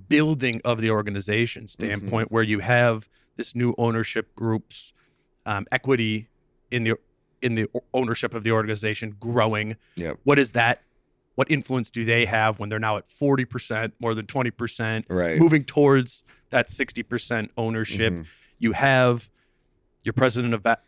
building 0.08 0.60
of 0.64 0.80
the 0.80 0.90
organization 0.90 1.64
Mm-hmm. 1.64 1.84
standpoint, 1.84 2.32
where 2.32 2.42
you 2.42 2.60
have 2.60 3.08
this 3.36 3.54
new 3.54 3.74
ownership 3.78 4.34
group's 4.34 4.92
um, 5.46 5.66
equity 5.70 6.28
in 6.70 6.84
the 6.84 6.94
in 7.44 7.54
the 7.54 7.68
ownership 7.92 8.34
of 8.34 8.42
the 8.42 8.50
organization 8.50 9.14
growing. 9.20 9.76
Yep. 9.96 10.18
What 10.24 10.38
is 10.40 10.50
that? 10.52 10.82
What 11.36 11.50
influence 11.50 11.90
do 11.90 12.04
they 12.04 12.24
have 12.26 12.58
when 12.58 12.68
they're 12.68 12.78
now 12.78 12.96
at 12.96 13.08
forty 13.10 13.44
percent, 13.44 13.94
more 14.00 14.14
than 14.14 14.26
twenty 14.26 14.50
percent, 14.50 15.06
right 15.08 15.38
moving 15.38 15.64
towards 15.64 16.24
that 16.50 16.70
sixty 16.70 17.02
percent 17.02 17.50
ownership? 17.56 18.12
Mhm. 18.12 18.26
You 18.58 18.72
have 18.72 19.30
your 20.04 20.12
president 20.12 20.54
of 20.54 20.62
ba- 20.62 20.78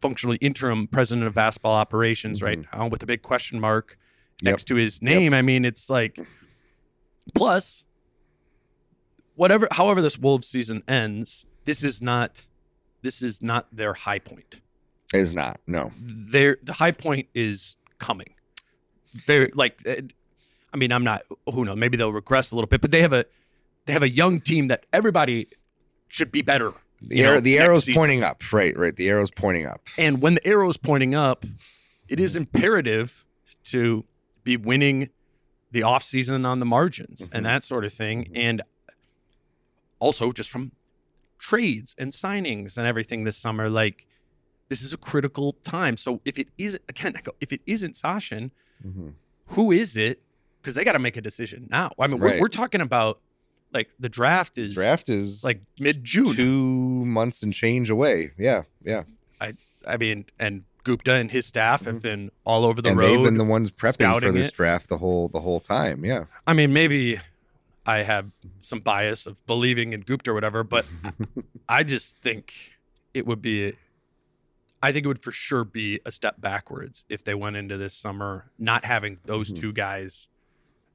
functionally 0.00 0.36
interim 0.40 0.86
president 0.86 1.26
of 1.26 1.34
basketball 1.34 1.74
operations 1.74 2.42
right 2.42 2.58
now 2.72 2.88
with 2.88 3.02
a 3.02 3.06
big 3.06 3.22
question 3.22 3.60
mark 3.60 3.96
Mm-hmm. 3.96 4.46
Yep. 4.46 4.52
next 4.54 4.64
to 4.64 4.74
his 4.76 5.02
name. 5.02 5.34
I 5.34 5.42
mean, 5.42 5.64
it's 5.66 5.90
like 5.90 6.18
plus 7.34 7.84
whatever 9.34 9.68
however 9.72 10.00
this 10.02 10.18
Wolves 10.18 10.48
season 10.48 10.82
ends, 10.88 11.44
this 11.64 11.82
is 11.84 12.00
not 12.02 12.46
this 13.02 13.22
is 13.22 13.42
not 13.42 13.66
their 13.74 13.94
high 13.94 14.18
point. 14.18 14.60
Is 15.14 15.34
not 15.34 15.60
no 15.66 15.92
Their 15.98 16.58
the 16.62 16.72
high 16.74 16.92
point 16.92 17.28
is 17.34 17.76
coming. 17.98 18.34
They're 19.26 19.50
like 19.54 19.80
eh, 19.86 20.02
I 20.72 20.76
mean, 20.76 20.92
I'm 20.92 21.04
not 21.04 21.22
who 21.52 21.64
knows, 21.64 21.76
maybe 21.76 21.96
they'll 21.96 22.12
regress 22.12 22.50
a 22.52 22.54
little 22.54 22.68
bit, 22.68 22.80
but 22.80 22.90
they 22.92 23.02
have 23.02 23.12
a 23.12 23.24
they 23.86 23.92
have 23.92 24.02
a 24.04 24.08
young 24.10 24.40
team 24.40 24.68
that 24.68 24.86
everybody 24.92 25.48
should 26.08 26.30
be 26.30 26.42
better. 26.42 26.72
the, 27.02 27.16
you 27.16 27.22
know, 27.22 27.30
arrow, 27.32 27.40
the 27.40 27.58
arrow's 27.58 27.84
season. 27.86 27.98
pointing 27.98 28.22
up 28.22 28.52
right 28.52 28.76
right 28.78 28.94
the 28.96 29.08
arrow's 29.08 29.30
pointing 29.30 29.66
up 29.66 29.80
And 29.98 30.20
when 30.22 30.34
the 30.34 30.46
arrow 30.46 30.68
is 30.68 30.76
pointing 30.76 31.14
up, 31.14 31.44
it 32.08 32.20
is 32.20 32.36
imperative 32.36 33.24
to 33.64 34.04
be 34.44 34.56
winning 34.56 35.08
the 35.72 35.80
offseason 35.80 36.44
on 36.46 36.58
the 36.58 36.66
margins 36.66 37.22
Mhm. 37.22 37.28
and 37.32 37.46
that 37.46 37.62
sort 37.64 37.84
of 37.84 37.92
thing. 37.92 38.30
And 38.34 38.62
also 39.98 40.32
just 40.32 40.50
from 40.50 40.72
trades 41.38 41.94
and 41.98 42.12
signings 42.12 42.76
and 42.76 42.86
everything 42.86 43.24
this 43.24 43.36
summer, 43.36 43.68
like 43.68 44.06
this 44.70 44.80
is 44.82 44.94
a 44.94 44.96
critical 44.96 45.52
time. 45.62 45.98
So 45.98 46.20
if 46.24 46.38
it 46.38 46.48
isn't 46.56 46.82
again, 46.88 47.12
I 47.16 47.20
go, 47.20 47.32
if 47.42 47.52
it 47.52 47.60
isn't 47.66 47.94
Sachin, 47.94 48.50
Mhm. 48.86 49.12
who 49.48 49.70
is 49.70 49.96
it? 49.98 50.22
Because 50.62 50.74
they 50.74 50.84
got 50.84 50.92
to 50.92 50.98
make 50.98 51.16
a 51.18 51.20
decision 51.20 51.66
now. 51.70 51.90
I 51.98 52.06
mean, 52.06 52.18
we're, 52.20 52.40
we're 52.40 52.48
talking 52.48 52.80
about 52.80 53.20
like 53.72 53.90
the 54.00 54.08
draft 54.08 54.56
is 54.58 54.72
draft 54.74 55.08
is 55.10 55.44
like 55.44 55.60
mid 55.78 56.02
June. 56.02 56.34
two 56.34 57.04
months 57.04 57.42
and 57.42 57.52
change 57.54 57.88
away 57.90 58.32
yeah 58.38 58.62
yeah 58.82 59.02
I 59.40 59.54
I 59.86 59.96
mean, 59.96 60.24
and 60.40 60.64
Gupta 60.82 61.12
and 61.12 61.30
his 61.30 61.46
staff 61.46 61.84
have 61.84 62.00
been 62.02 62.30
all 62.44 62.64
over 62.64 62.80
the 62.82 62.88
Mm-hmm. 62.88 62.98
and 62.98 63.08
road. 63.08 63.16
they've 63.18 63.24
been 63.26 63.38
the 63.38 63.44
ones 63.44 63.70
prepping 63.70 64.20
for 64.20 64.32
this 64.32 64.46
it. 64.48 64.54
draft 64.54 64.88
the 64.88 64.98
whole 64.98 65.28
the 65.28 65.40
whole 65.40 65.60
time 65.60 66.04
yeah 66.04 66.24
I 66.46 66.52
mean, 66.52 66.72
maybe 66.72 67.20
I 67.86 67.98
have 67.98 68.30
some 68.60 68.80
bias 68.80 69.24
of 69.26 69.44
believing 69.46 69.92
in 69.92 70.00
Gupta 70.02 70.30
or 70.32 70.34
whatever, 70.34 70.62
but 70.64 70.84
I 71.68 71.82
just 71.84 72.16
think 72.18 72.52
it 73.14 73.26
would 73.26 73.40
be. 73.42 73.74
I 74.82 74.92
think 74.92 75.04
it 75.04 75.08
would 75.08 75.22
for 75.22 75.32
sure 75.32 75.64
be 75.64 76.00
a 76.06 76.10
step 76.10 76.40
backwards 76.40 77.04
if 77.08 77.22
they 77.24 77.34
went 77.34 77.56
into 77.56 77.76
this 77.76 77.94
summer 77.94 78.50
not 78.58 78.84
having 78.84 79.18
those 79.24 79.52
Mhm. 79.52 79.60
two 79.60 79.72
guys 79.72 80.28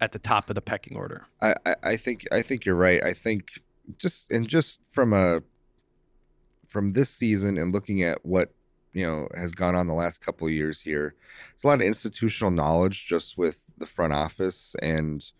at 0.01 0.11
the 0.11 0.19
top 0.19 0.49
of 0.49 0.55
the 0.55 0.61
pecking 0.61 0.97
order. 0.97 1.27
I, 1.41 1.55
I, 1.65 1.75
I 1.83 1.97
think 1.97 2.25
I 2.31 2.41
think 2.41 2.65
you're 2.65 2.75
right. 2.75 3.03
I 3.03 3.13
think 3.13 3.61
just 3.97 4.31
and 4.31 4.47
just 4.47 4.81
from 4.89 5.13
a 5.13 5.41
from 6.67 6.93
this 6.93 7.09
season 7.09 7.57
and 7.57 7.73
looking 7.73 8.01
at 8.01 8.25
what 8.25 8.53
you 8.93 9.05
know 9.05 9.27
has 9.35 9.53
gone 9.53 9.75
on 9.75 9.87
the 9.87 9.93
last 9.93 10.19
couple 10.19 10.47
of 10.47 10.53
years 10.53 10.81
here, 10.81 11.15
there's 11.51 11.63
a 11.63 11.67
lot 11.67 11.75
of 11.79 11.85
institutional 11.85 12.51
knowledge 12.51 13.07
just 13.07 13.37
with 13.37 13.63
the 13.77 13.85
front 13.85 14.13
office 14.13 14.75
and 14.81 15.31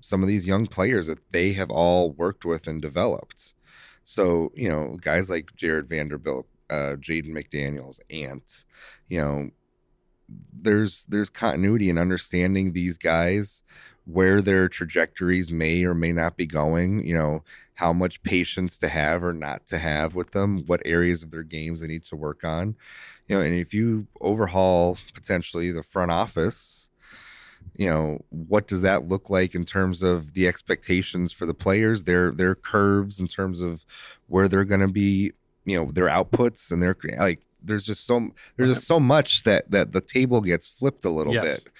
some 0.00 0.22
of 0.22 0.28
these 0.28 0.46
young 0.46 0.66
players 0.66 1.06
that 1.06 1.18
they 1.30 1.52
have 1.52 1.70
all 1.70 2.10
worked 2.12 2.44
with 2.44 2.66
and 2.66 2.80
developed. 2.82 3.54
So 4.02 4.50
you 4.56 4.68
know, 4.68 4.96
guys 5.00 5.28
like 5.30 5.54
Jarred 5.54 5.88
Vanderbilt, 5.88 6.48
uh, 6.72 6.96
Jaden 6.96 7.30
McDaniels, 7.30 8.00
Ant, 8.10 8.64
you 9.08 9.20
know, 9.20 9.50
there's 10.52 11.04
there's 11.06 11.28
continuity 11.28 11.90
in 11.90 11.98
understanding 11.98 12.72
these 12.72 12.96
guys 12.96 13.62
where 14.04 14.40
their 14.40 14.68
trajectories 14.68 15.52
may 15.52 15.84
or 15.84 15.94
may 15.94 16.12
not 16.12 16.36
be 16.36 16.46
going, 16.46 17.06
you 17.06 17.14
know, 17.14 17.44
how 17.74 17.92
much 17.92 18.22
patience 18.22 18.78
to 18.78 18.88
have 18.88 19.22
or 19.22 19.32
not 19.32 19.66
to 19.66 19.78
have 19.78 20.14
with 20.14 20.30
them, 20.30 20.64
what 20.66 20.80
areas 20.84 21.22
of 21.22 21.30
their 21.30 21.42
games 21.42 21.80
they 21.80 21.86
need 21.86 22.04
to 22.04 22.16
work 22.16 22.42
on. 22.42 22.74
You 23.28 23.36
know, 23.36 23.42
and 23.42 23.54
if 23.54 23.74
you 23.74 24.06
overhaul 24.20 24.98
potentially 25.14 25.70
the 25.70 25.82
front 25.82 26.10
office, 26.10 26.88
you 27.76 27.88
know, 27.88 28.24
what 28.30 28.66
does 28.66 28.82
that 28.82 29.08
look 29.08 29.30
like 29.30 29.54
in 29.54 29.64
terms 29.64 30.02
of 30.02 30.34
the 30.34 30.48
expectations 30.48 31.32
for 31.32 31.46
the 31.46 31.54
players, 31.54 32.04
their 32.04 32.32
their 32.32 32.54
curves 32.54 33.20
in 33.20 33.28
terms 33.28 33.60
of 33.60 33.84
where 34.26 34.48
they're 34.48 34.64
going 34.64 34.80
to 34.80 34.88
be, 34.88 35.32
you 35.64 35.76
know, 35.76 35.90
their 35.90 36.06
outputs 36.08 36.70
and 36.72 36.82
their 36.82 36.96
like 37.18 37.40
there's 37.62 37.86
just 37.86 38.04
so 38.06 38.30
there's 38.56 38.74
just 38.74 38.86
so 38.86 38.98
much 38.98 39.44
that 39.44 39.70
that 39.70 39.92
the 39.92 40.00
table 40.00 40.40
gets 40.40 40.68
flipped 40.68 41.04
a 41.04 41.10
little 41.10 41.32
Yes. 41.32 41.60
bit. 41.60 41.72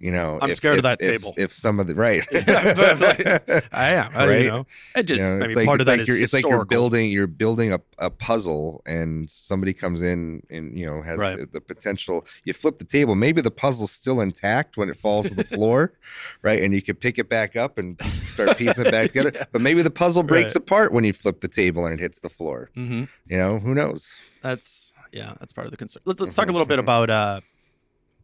You 0.00 0.12
know, 0.12 0.38
I'm 0.40 0.52
scared 0.54 0.76
of 0.78 0.84
that 0.84 1.02
if, 1.02 1.20
table. 1.22 1.34
If 1.36 1.52
some 1.52 1.80
of 1.80 1.88
the 1.88 1.94
right, 1.96 2.24
Yeah, 2.32 2.72
but, 2.74 3.00
like, 3.00 3.26
I 3.72 3.88
am, 3.90 4.14
I, 4.14 4.26
Right? 4.26 4.42
you 4.44 4.48
know. 4.48 4.66
It 4.94 5.02
just, 5.04 5.24
You 5.24 5.38
know, 5.38 5.42
I 5.44 5.46
it's 5.46 5.56
mean, 5.56 5.56
like, 5.56 5.66
part 5.66 5.80
it's 5.80 5.82
of 5.82 5.86
that 5.86 5.98
like 5.98 6.00
is 6.02 6.08
you're, 6.08 6.18
it's 6.18 6.32
like 6.32 6.44
you're 6.44 6.64
building 6.64 7.10
you're 7.10 7.26
building 7.26 7.72
a, 7.72 7.80
a 7.98 8.08
puzzle 8.10 8.80
and 8.86 9.28
somebody 9.28 9.72
comes 9.74 10.00
in 10.02 10.42
and 10.50 10.78
you 10.78 10.86
know 10.86 11.02
has 11.02 11.18
Right. 11.18 11.36
the, 11.38 11.46
the 11.46 11.60
potential 11.60 12.24
you 12.44 12.52
flip 12.52 12.78
the 12.78 12.84
table 12.84 13.14
maybe 13.16 13.40
the 13.40 13.50
puzzle's 13.50 13.90
still 13.90 14.20
intact 14.20 14.76
when 14.76 14.88
it 14.88 14.96
falls 14.96 15.26
to 15.28 15.34
the 15.34 15.44
floor 15.56 15.94
right 16.42 16.62
and 16.62 16.72
you 16.74 16.80
can 16.82 16.94
pick 16.96 17.18
it 17.18 17.28
back 17.28 17.56
up 17.56 17.76
and 17.78 18.00
start 18.22 18.56
piecing 18.56 18.86
it 18.86 18.90
back 18.92 19.08
together 19.12 19.32
Yeah. 19.34 19.44
but 19.52 19.60
maybe 19.62 19.82
the 19.82 19.90
puzzle 19.90 20.22
breaks 20.22 20.54
Right. 20.54 20.62
apart 20.62 20.92
when 20.92 21.02
you 21.04 21.12
flip 21.12 21.40
the 21.40 21.48
table 21.48 21.84
and 21.86 21.94
it 21.94 22.00
hits 22.00 22.20
the 22.20 22.28
floor 22.28 22.70
hmm 22.74 23.04
you 23.26 23.36
know 23.36 23.58
who 23.58 23.74
knows 23.74 24.14
That's 24.42 24.92
yeah, 25.12 25.34
that's 25.40 25.52
part 25.52 25.66
of 25.66 25.70
the 25.72 25.76
concern. 25.76 26.02
Let's 26.04 26.20
let's 26.20 26.34
talk 26.34 26.48
a 26.48 26.52
little 26.52 26.66
bit 26.66 26.78
about 26.78 27.10
uh 27.10 27.40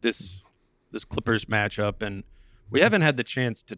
this 0.01 0.41
this 0.91 1.05
Clippers 1.05 1.45
matchup, 1.45 2.01
and 2.01 2.23
we 2.69 2.81
haven't 2.81 3.01
had 3.01 3.17
the 3.17 3.23
chance 3.23 3.61
to 3.63 3.77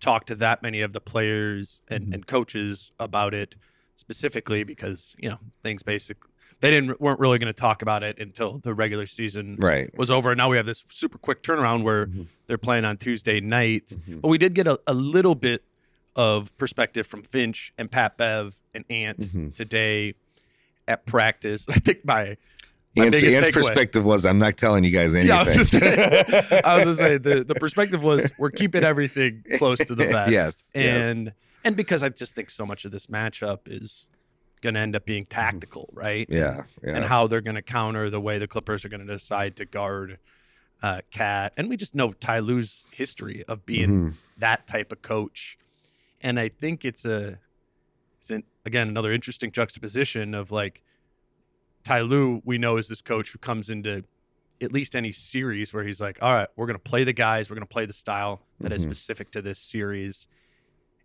talk 0.00 0.26
to 0.26 0.34
that 0.36 0.62
many 0.62 0.80
of 0.80 0.92
the 0.92 1.00
players 1.00 1.82
and, 1.88 2.14
and 2.14 2.26
coaches 2.26 2.92
about 3.00 3.34
it 3.34 3.56
specifically 3.96 4.62
because 4.62 5.16
you 5.18 5.28
know 5.28 5.38
things 5.64 5.82
basically 5.82 6.30
they 6.60 6.70
didn't 6.70 7.00
weren't 7.00 7.18
really 7.18 7.38
going 7.38 7.52
to 7.52 7.58
talk 7.58 7.82
about 7.82 8.02
it 8.04 8.16
until 8.18 8.58
the 8.58 8.72
regular 8.74 9.06
season 9.06 9.56
right 9.60 9.96
was 9.98 10.10
over. 10.10 10.30
And 10.32 10.38
now 10.38 10.48
we 10.48 10.56
have 10.56 10.66
this 10.66 10.84
super 10.88 11.18
quick 11.18 11.42
turnaround 11.42 11.82
where 11.82 12.06
Mhm. 12.06 12.26
they're 12.46 12.58
playing 12.58 12.84
on 12.84 12.96
Tuesday 12.96 13.40
night. 13.40 13.92
Mhm. 14.08 14.20
But 14.20 14.28
we 14.28 14.38
did 14.38 14.54
get 14.54 14.66
a, 14.68 14.78
a 14.86 14.94
little 14.94 15.34
bit 15.34 15.62
of 16.16 16.56
perspective 16.58 17.06
from 17.06 17.22
Finch 17.22 17.72
and 17.78 17.90
Pat 17.90 18.16
Bev 18.16 18.56
and 18.74 18.84
Ant 18.90 19.18
Mhm. 19.20 19.54
today 19.54 20.14
at 20.88 21.06
practice. 21.06 21.66
I 21.68 21.74
think 21.78 22.04
my 22.04 22.36
my 22.96 23.04
Ian's, 23.04 23.22
Ian's 23.22 23.50
perspective 23.50 24.04
was, 24.04 24.26
I'm 24.26 24.38
not 24.38 24.56
telling 24.56 24.82
you 24.84 24.90
guys 24.90 25.14
anything. 25.14 25.28
Yeah, 25.28 25.40
I 25.40 25.44
was 25.44 25.54
just 25.54 25.72
saying, 25.72 26.24
I 26.64 26.76
was 26.76 26.84
just 26.86 26.98
saying 26.98 27.22
the, 27.22 27.44
the 27.44 27.54
perspective 27.54 28.02
was 28.02 28.30
we're 28.38 28.50
keeping 28.50 28.82
everything 28.84 29.44
close 29.56 29.78
to 29.78 29.94
the 29.94 30.04
vest. 30.12 30.30
Yes, 30.32 30.72
yes. 30.74 31.04
And 31.04 31.32
and 31.64 31.76
because 31.76 32.02
I 32.02 32.08
just 32.08 32.34
think 32.34 32.50
so 32.50 32.64
much 32.64 32.84
of 32.84 32.90
this 32.92 33.06
matchup 33.08 33.60
is 33.66 34.08
gonna 34.62 34.80
end 34.80 34.96
up 34.96 35.04
being 35.06 35.24
tactical, 35.26 35.88
right? 35.92 36.26
yeah, 36.30 36.62
yeah. 36.82 36.96
And 36.96 37.04
how 37.04 37.26
they're 37.26 37.40
gonna 37.40 37.62
counter 37.62 38.10
the 38.10 38.20
way 38.20 38.38
the 38.38 38.48
Clippers 38.48 38.84
are 38.84 38.88
gonna 38.88 39.04
decide 39.04 39.54
to 39.56 39.64
guard 39.64 40.18
uh 40.82 41.00
KAT. 41.12 41.52
And 41.56 41.68
we 41.68 41.76
just 41.76 41.94
know 41.94 42.12
Ty 42.12 42.38
Lue's 42.40 42.86
history 42.90 43.44
of 43.48 43.66
being 43.66 43.88
Mhm. 43.90 44.14
that 44.38 44.66
type 44.66 44.92
of 44.92 45.02
coach. 45.02 45.58
And 46.20 46.38
I 46.40 46.48
think 46.48 46.84
it's 46.84 47.04
a 47.04 47.38
it's 48.20 48.30
an, 48.30 48.44
again 48.64 48.88
another 48.88 49.12
interesting 49.12 49.52
juxtaposition 49.52 50.34
of 50.34 50.50
like 50.50 50.82
Ty 51.84 52.00
Lue, 52.02 52.42
we 52.44 52.58
know 52.58 52.76
is 52.76 52.88
this 52.88 53.02
coach 53.02 53.30
who 53.32 53.38
comes 53.38 53.70
into 53.70 54.04
at 54.60 54.72
least 54.72 54.96
any 54.96 55.12
series 55.12 55.72
where 55.72 55.84
he's 55.84 56.00
like, 56.00 56.18
all 56.22 56.32
right, 56.34 56.48
we're 56.56 56.66
gonna 56.66 56.78
play 56.78 57.04
the 57.04 57.12
guys, 57.12 57.48
we're 57.48 57.54
gonna 57.56 57.66
play 57.66 57.86
the 57.86 57.92
style 57.92 58.42
that 58.60 58.72
is 58.72 58.84
Mhm. 58.84 58.88
specific 58.88 59.30
to 59.32 59.40
this 59.42 59.58
series. 59.58 60.26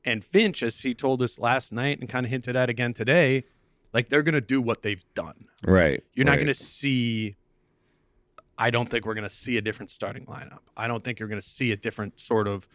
And 0.03 0.23
Finch, 0.25 0.63
as 0.63 0.81
he 0.81 0.93
told 0.93 1.21
us 1.21 1.37
last 1.39 1.71
night 1.71 1.99
and 1.99 2.09
kind 2.09 2.25
of 2.25 2.29
hinted 2.31 2.55
at 2.55 2.69
again 2.69 2.93
today, 2.93 3.45
like 3.93 4.09
they're 4.09 4.23
gonna 4.23 4.41
do 4.41 4.59
what 4.61 4.81
they've 4.81 5.03
done. 5.13 5.45
right. 5.65 6.03
You're 6.13 6.25
not 6.25 6.31
right. 6.33 6.37
going 6.37 6.47
to 6.47 6.53
see. 6.53 7.37
I 8.57 8.69
don't 8.69 8.89
think 8.89 9.05
we're 9.05 9.13
going 9.13 9.27
to 9.27 9.33
see 9.33 9.55
a 9.57 9.61
different 9.61 9.89
starting 9.89 10.25
lineup. 10.25 10.59
I 10.75 10.87
don't 10.87 11.03
think 11.03 11.19
you're 11.19 11.29
going 11.29 11.41
to 11.41 11.47
see 11.47 11.71
a 11.71 11.77
different 11.77 12.19
sort 12.19 12.47
of 12.47 12.67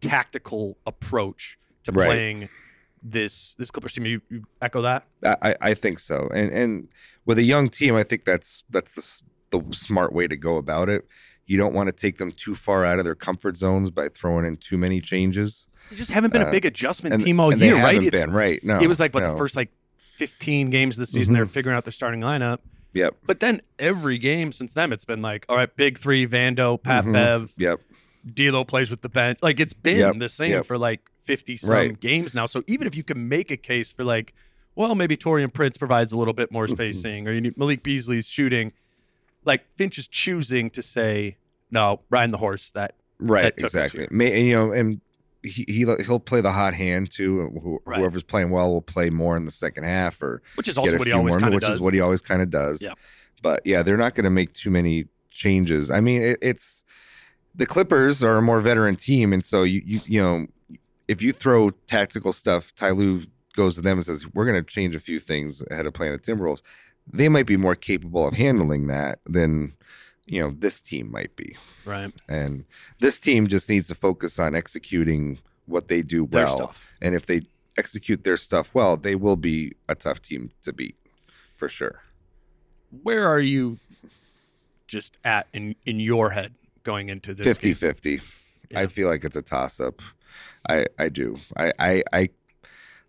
tactical 0.00 0.78
approach 0.86 1.58
to 1.84 1.92
Right. 1.92 2.06
playing 2.06 2.48
this 3.10 3.54
this 3.54 3.70
Clippers 3.70 3.92
team. 3.94 4.06
You, 4.06 4.20
you 4.30 4.42
echo 4.60 4.82
that? 4.82 5.06
I, 5.24 5.54
I- 5.60 5.74
think 5.74 5.98
so. 5.98 6.28
And 6.34 6.50
and 6.52 6.88
with 7.24 7.38
a 7.38 7.42
young 7.42 7.68
team, 7.68 7.94
I 7.94 8.02
think 8.02 8.24
that's 8.24 8.64
that's 8.70 9.22
the 9.50 9.58
the 9.58 9.74
smart 9.74 10.12
way 10.12 10.26
to 10.26 10.36
go 10.36 10.56
about 10.56 10.88
it. 10.88 11.06
You 11.46 11.56
don't 11.56 11.72
want 11.74 11.86
to 11.88 11.92
take 11.92 12.18
them 12.18 12.32
too 12.32 12.54
far 12.56 12.84
out 12.84 12.98
of 12.98 13.04
their 13.04 13.14
comfort 13.14 13.56
zones 13.56 13.90
by 13.90 14.08
throwing 14.08 14.44
in 14.44 14.56
too 14.56 14.76
many 14.76 15.00
changes. 15.00 15.68
They 15.90 15.96
just 15.96 16.10
haven't 16.10 16.32
been 16.32 16.42
a 16.42 16.46
Uh, 16.46 16.50
big 16.50 16.64
adjustment 16.64 17.14
And, 17.14 17.22
team 17.24 17.38
all 17.38 17.50
year, 17.56 17.58
they 17.58 17.72
right? 17.80 17.94
haven't 17.94 18.06
It's- 18.08 18.20
been 18.20 18.32
right. 18.32 18.62
No, 18.64 18.80
it 18.80 18.88
was 18.88 18.98
like 18.98 19.14
what 19.14 19.22
no. 19.22 19.32
the 19.32 19.38
first 19.38 19.54
like 19.54 19.70
15 20.16 20.70
games 20.70 20.96
of 20.96 21.00
the 21.00 21.06
season. 21.06 21.34
They're 21.34 21.46
Mhm. 21.46 21.50
figuring 21.50 21.76
out 21.76 21.84
their 21.84 21.92
starting 21.92 22.20
lineup, 22.20 22.58
Yep. 22.94 23.16
but 23.26 23.38
then 23.40 23.62
every 23.78 24.18
game 24.18 24.50
since 24.50 24.72
then, 24.72 24.92
it's 24.92 25.04
been 25.04 25.22
like, 25.22 25.46
all 25.48 25.54
right, 25.56 25.74
big 25.76 25.98
three: 25.98 26.26
Vando, 26.26 26.82
Pat 26.82 27.04
Mhm. 27.04 27.12
Bev, 27.12 27.52
Yep. 27.58 27.80
D'Lo 28.34 28.64
plays 28.64 28.90
with 28.90 29.02
the 29.02 29.08
bench. 29.08 29.38
Like 29.42 29.60
it's 29.60 29.74
been 29.74 29.98
Yep, 30.00 30.18
the 30.18 30.28
same 30.28 30.50
yep. 30.50 30.66
for 30.66 30.76
like 30.76 31.00
fifty 31.26 31.56
some 31.56 31.70
Right. 31.70 32.00
games 32.00 32.34
now. 32.34 32.46
So 32.46 32.62
even 32.66 32.86
if 32.86 32.96
you 32.96 33.02
can 33.02 33.28
make 33.28 33.50
a 33.50 33.56
case 33.56 33.92
for 33.92 34.04
like, 34.04 34.32
well, 34.74 34.94
maybe 34.94 35.16
Taurean 35.16 35.52
Prince 35.52 35.76
provides 35.76 36.12
a 36.12 36.18
little 36.18 36.34
bit 36.34 36.50
more 36.52 36.66
Mhm. 36.66 36.72
spacing, 36.72 37.28
or 37.28 37.32
you 37.32 37.40
need 37.40 37.56
Malik 37.58 37.82
Beasley's 37.82 38.28
shooting, 38.28 38.72
like 39.44 39.64
Finch 39.76 39.98
is 39.98 40.08
choosing 40.08 40.70
to 40.70 40.82
say, 40.82 41.36
no, 41.70 42.00
riding 42.10 42.30
the 42.30 42.38
horse. 42.38 42.70
That 42.70 42.94
Right. 43.18 43.54
that 43.56 43.62
Exactly. 43.64 44.06
May, 44.10 44.38
and, 44.38 44.46
you 44.48 44.54
know, 44.54 44.72
and 44.72 45.00
he, 45.42 45.64
he 45.68 45.84
he'll 46.04 46.18
play 46.20 46.40
the 46.40 46.52
hot 46.52 46.74
hand 46.74 47.10
too. 47.10 47.80
Right. 47.84 47.98
Whoever's 47.98 48.22
playing 48.24 48.50
well 48.50 48.72
will 48.72 48.82
play 48.82 49.10
more 49.10 49.36
in 49.36 49.44
the 49.44 49.50
second 49.52 49.84
half, 49.84 50.20
or 50.22 50.42
which 50.56 50.68
is 50.68 50.76
also 50.78 50.98
what 50.98 51.06
he 51.06 51.12
always 51.12 51.36
kind 51.36 51.54
of 51.54 51.60
does. 51.60 51.68
which 51.70 51.76
is 51.76 51.80
what 51.82 51.94
he 51.94 52.00
always 52.00 52.20
kind 52.20 52.42
of 52.42 52.50
does. 52.50 52.82
Yep. 52.82 52.98
But 53.42 53.62
yeah, 53.64 53.82
they're 53.82 53.96
not 53.96 54.14
going 54.14 54.24
to 54.24 54.30
make 54.30 54.52
too 54.54 54.70
many 54.70 55.06
changes. 55.30 55.90
I 55.90 56.00
mean, 56.00 56.20
it, 56.22 56.38
it's 56.42 56.82
the 57.54 57.64
Clippers 57.66 58.24
are 58.24 58.38
a 58.38 58.42
more 58.42 58.60
veteran 58.60 58.96
team, 58.96 59.32
and 59.32 59.44
so 59.44 59.62
you 59.62 59.82
you 59.84 60.00
you 60.06 60.20
know 60.20 60.46
if 61.08 61.22
you 61.22 61.32
throw 61.32 61.70
tactical 61.70 62.32
stuff, 62.32 62.74
Ty 62.74 62.90
Lue 62.90 63.22
goes 63.54 63.76
to 63.76 63.80
them 63.80 63.98
and 63.98 64.06
says, 64.06 64.26
"We're 64.34 64.46
going 64.46 64.62
to 64.62 64.70
change 64.70 64.94
a 64.94 65.00
few 65.00 65.18
things 65.18 65.62
ahead 65.70 65.86
of 65.86 65.94
playing 65.94 66.12
the 66.12 66.18
Timberwolves." 66.18 66.62
They 67.10 67.28
might 67.28 67.46
be 67.46 67.56
more 67.56 67.76
capable 67.76 68.26
of 68.26 68.34
handling 68.34 68.88
that 68.88 69.20
than 69.24 69.74
you 70.26 70.40
know 70.42 70.54
this 70.56 70.82
team 70.82 71.10
might 71.10 71.34
be, 71.36 71.56
right. 71.84 72.12
and 72.28 72.64
this 73.00 73.20
team 73.20 73.46
just 73.46 73.68
needs 73.68 73.86
to 73.88 73.94
focus 73.94 74.38
on 74.38 74.54
executing 74.54 75.38
what 75.66 75.88
they 75.88 76.02
do 76.02 76.24
well. 76.24 76.74
And 77.00 77.14
if 77.14 77.26
they 77.26 77.42
execute 77.78 78.24
their 78.24 78.36
stuff 78.36 78.74
well, 78.74 78.96
they 78.96 79.14
will 79.14 79.36
be 79.36 79.74
a 79.88 79.94
tough 79.94 80.22
team 80.22 80.50
to 80.62 80.72
beat 80.72 80.96
for 81.56 81.68
sure. 81.68 82.02
Where 83.02 83.28
are 83.28 83.40
you 83.40 83.78
just 84.86 85.18
at 85.24 85.46
in 85.52 85.74
in 85.84 86.00
your 86.00 86.30
head 86.30 86.54
going 86.82 87.08
into 87.08 87.34
this 87.34 87.46
50 87.46 87.68
game? 87.68 87.74
50. 87.74 88.20
Yeah. 88.70 88.80
I 88.80 88.86
feel 88.86 89.08
like 89.08 89.24
it's 89.24 89.36
a 89.36 89.42
toss 89.42 89.80
up. 89.80 90.00
I 90.68 90.86
I 90.98 91.08
do. 91.08 91.38
I 91.56 91.72
I 91.78 92.02
I 92.12 92.28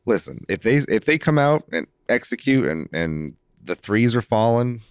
listen, 0.05 0.45
if 0.47 0.61
they 0.61 0.75
if 0.75 1.05
they 1.05 1.17
come 1.17 1.37
out 1.37 1.63
and 1.71 1.87
execute 2.09 2.65
and 2.65 2.89
and 2.93 3.35
the 3.63 3.75
threes 3.75 4.15
are 4.15 4.21
falling, 4.21 4.81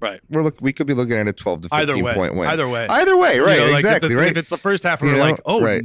Right. 0.00 0.20
we're 0.28 0.42
look 0.42 0.60
we 0.60 0.72
could 0.72 0.86
be 0.86 0.94
looking 0.94 1.14
at 1.16 1.26
a 1.26 1.32
12 1.32 1.62
to 1.62 1.68
15 1.70 2.04
way. 2.04 2.14
point 2.14 2.34
win. 2.34 2.48
Either 2.48 2.68
way. 2.68 2.86
Either 2.88 3.16
way, 3.16 3.38
right? 3.38 3.54
You 3.54 3.60
know, 3.60 3.64
like, 3.66 3.72
if 3.72 3.78
exactly, 3.78 4.08
the- 4.10 4.16
right. 4.16 4.30
If 4.30 4.36
it's 4.36 4.50
the 4.50 4.58
first 4.58 4.82
half, 4.84 5.00
we're 5.00 5.08
You 5.10 5.14
know, 5.16 5.20
like, 5.20 5.40
oh, 5.46 5.60
right. 5.62 5.82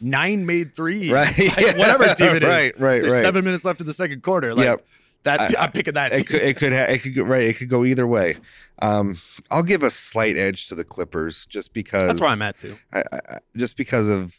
nine 0.00 0.46
made 0.46 0.74
threes, 0.74 1.10
Right. 1.10 1.28
Like, 1.38 1.76
whatever 1.76 2.06
team 2.14 2.36
it 2.36 2.42
is. 2.42 2.48
Right, 2.48 2.80
right, 2.80 3.00
There's 3.02 3.12
right. 3.14 3.20
seven 3.20 3.44
minutes 3.44 3.64
left 3.66 3.80
in 3.82 3.86
the 3.86 3.92
second 3.92 4.22
quarter. 4.22 4.54
Like 4.54 4.64
Yep. 4.64 4.86
that, 5.24 5.40
I- 5.58 5.64
I'm 5.64 5.72
picking 5.72 5.92
that. 5.94 6.12
it 6.12 6.16
team. 6.18 6.24
could 6.26 6.40
it 6.42 6.56
could 6.56 6.72
ha- 6.72 6.84
it 6.88 7.02
could 7.02 7.14
go 7.14 7.22
right. 7.24 7.42
It 7.42 7.58
could 7.58 7.68
go 7.68 7.84
either 7.84 8.06
way. 8.06 8.38
Um, 8.80 9.18
I'll 9.50 9.62
give 9.62 9.82
a 9.82 9.90
slight 9.90 10.38
edge 10.38 10.68
to 10.68 10.74
the 10.74 10.84
Clippers 10.84 11.44
just 11.44 11.74
because 11.74 12.06
That's 12.08 12.20
where 12.22 12.30
I'm 12.30 12.40
at 12.40 12.58
too. 12.58 12.78
I, 12.94 13.02
I, 13.12 13.38
just 13.54 13.76
because 13.76 14.08
of 14.08 14.34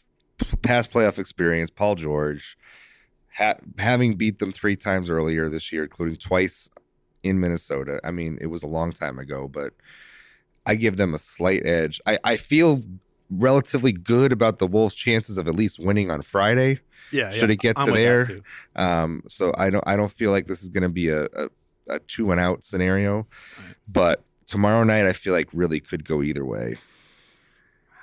past 0.62 0.90
playoff 0.90 1.18
experience, 1.18 1.70
Paul 1.70 1.94
George, 1.94 2.56
ha- 3.36 3.56
having 3.78 4.16
beat 4.16 4.38
them 4.38 4.52
three 4.52 4.76
times 4.76 5.10
earlier 5.10 5.48
this 5.48 5.72
year, 5.72 5.84
including 5.84 6.16
twice 6.16 6.68
in 7.22 7.40
Minnesota. 7.40 8.00
I 8.04 8.10
mean, 8.10 8.38
it 8.40 8.46
was 8.46 8.62
a 8.62 8.68
long 8.68 8.92
time 8.92 9.18
ago, 9.18 9.48
but 9.48 9.74
I 10.66 10.74
give 10.74 10.96
them 10.96 11.14
a 11.14 11.18
slight 11.18 11.64
edge. 11.64 12.00
I, 12.06 12.18
I 12.24 12.36
feel 12.36 12.82
relatively 13.30 13.92
good 13.92 14.32
about 14.32 14.58
the 14.58 14.66
Wolves' 14.66 14.94
chances 14.94 15.38
of 15.38 15.48
at 15.48 15.54
least 15.54 15.78
winning 15.78 16.10
on 16.10 16.22
Friday. 16.22 16.80
Yeah. 17.10 17.30
Should 17.30 17.50
yeah. 17.50 17.54
it 17.54 17.60
get 17.60 17.78
I'm 17.78 17.86
to 17.86 17.92
there? 17.92 18.40
Um, 18.76 19.22
so 19.28 19.54
I 19.56 19.70
don't 19.70 19.84
I 19.86 19.96
don't 19.96 20.12
feel 20.12 20.30
like 20.30 20.46
this 20.46 20.62
is 20.62 20.68
going 20.68 20.82
to 20.82 20.88
be 20.88 21.08
a, 21.08 21.24
a, 21.24 21.48
a 21.88 21.98
two 22.00 22.30
and 22.32 22.40
out 22.40 22.64
scenario, 22.64 23.26
Right. 23.58 23.76
but 23.86 24.24
tomorrow 24.46 24.82
night 24.84 25.06
I 25.06 25.12
feel 25.12 25.32
like 25.32 25.48
really 25.52 25.80
could 25.80 26.04
go 26.04 26.22
either 26.22 26.44
way. 26.44 26.76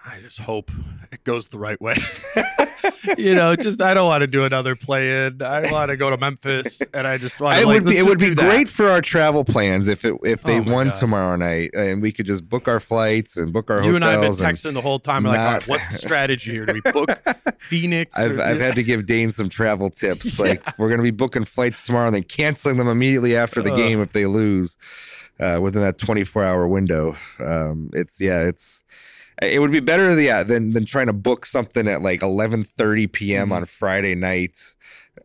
I 0.05 0.19
just 0.21 0.39
hope 0.39 0.71
it 1.11 1.23
goes 1.23 1.49
the 1.49 1.59
right 1.59 1.79
way. 1.79 1.95
you 3.17 3.35
know, 3.35 3.55
just 3.55 3.81
I 3.81 3.93
don't 3.93 4.07
want 4.07 4.21
to 4.21 4.27
do 4.27 4.43
another 4.45 4.75
play 4.75 5.25
in. 5.27 5.41
I 5.41 5.71
want 5.71 5.91
to 5.91 5.97
go 5.97 6.09
to 6.09 6.17
Memphis, 6.17 6.81
and 6.93 7.05
I 7.05 7.17
just 7.17 7.39
want. 7.39 7.57
it 7.57 7.61
to, 7.61 7.67
would 7.67 7.85
be 7.85 7.97
it 7.97 8.05
would 8.05 8.17
be 8.19 8.29
that. 8.29 8.41
great 8.49 8.67
for 8.67 8.87
our 8.89 9.01
travel 9.01 9.43
plans 9.43 9.87
if 9.87 10.05
it 10.05 10.15
if 10.23 10.43
they 10.43 10.59
Oh 10.59 10.63
won 10.63 10.87
God. 10.87 10.95
tomorrow 10.95 11.35
night 11.35 11.71
and 11.73 12.01
we 12.01 12.11
could 12.11 12.25
just 12.25 12.47
book 12.47 12.67
our 12.67 12.79
flights 12.79 13.37
and 13.37 13.51
book 13.53 13.69
our 13.69 13.83
You 13.83 13.95
and 13.95 14.03
I 14.03 14.11
have 14.13 14.21
been 14.21 14.31
texting 14.31 14.73
the 14.73 14.81
whole 14.81 14.99
time. 14.99 15.23
We're 15.23 15.31
like, 15.31 15.39
all 15.39 15.45
right, 15.53 15.67
what's 15.67 15.91
the 15.91 15.97
strategy 15.97 16.51
here? 16.51 16.65
Do 16.65 16.73
we 16.73 16.81
book 16.91 17.09
Phoenix? 17.59 18.17
I've 18.17 18.37
or- 18.37 18.41
I've 18.41 18.59
had 18.59 18.75
to 18.75 18.83
give 18.83 19.05
Dane 19.05 19.31
some 19.31 19.49
travel 19.49 19.89
tips. 19.89 20.29
Yeah. 20.39 20.45
Like 20.45 20.79
we're 20.79 20.89
gonna 20.89 21.03
be 21.03 21.11
booking 21.11 21.43
flights 21.45 21.85
tomorrow 21.85 22.07
and 22.07 22.15
then 22.15 22.23
canceling 22.23 22.77
them 22.77 22.87
immediately 22.87 23.35
after 23.35 23.61
the 23.61 23.71
Ugh. 23.71 23.77
game 23.77 24.01
if 24.01 24.13
they 24.13 24.25
lose 24.25 24.77
uh, 25.39 25.59
within 25.61 25.81
that 25.81 25.97
24 25.97 26.43
hour 26.43 26.67
window. 26.67 27.15
Um, 27.39 27.89
it's 27.93 28.21
yeah, 28.21 28.41
it's 28.47 28.83
it 29.41 29.59
would 29.59 29.71
be 29.71 29.79
better 29.79 30.19
yeah 30.19 30.43
than 30.43 30.71
than 30.71 30.85
trying 30.85 31.07
to 31.07 31.13
book 31.13 31.45
something 31.45 31.87
at 31.87 32.01
like 32.01 32.21
11:30 32.21 33.11
p.m. 33.11 33.49
Mhm. 33.49 33.53
on 33.53 33.65
Friday 33.65 34.15
night. 34.15 34.75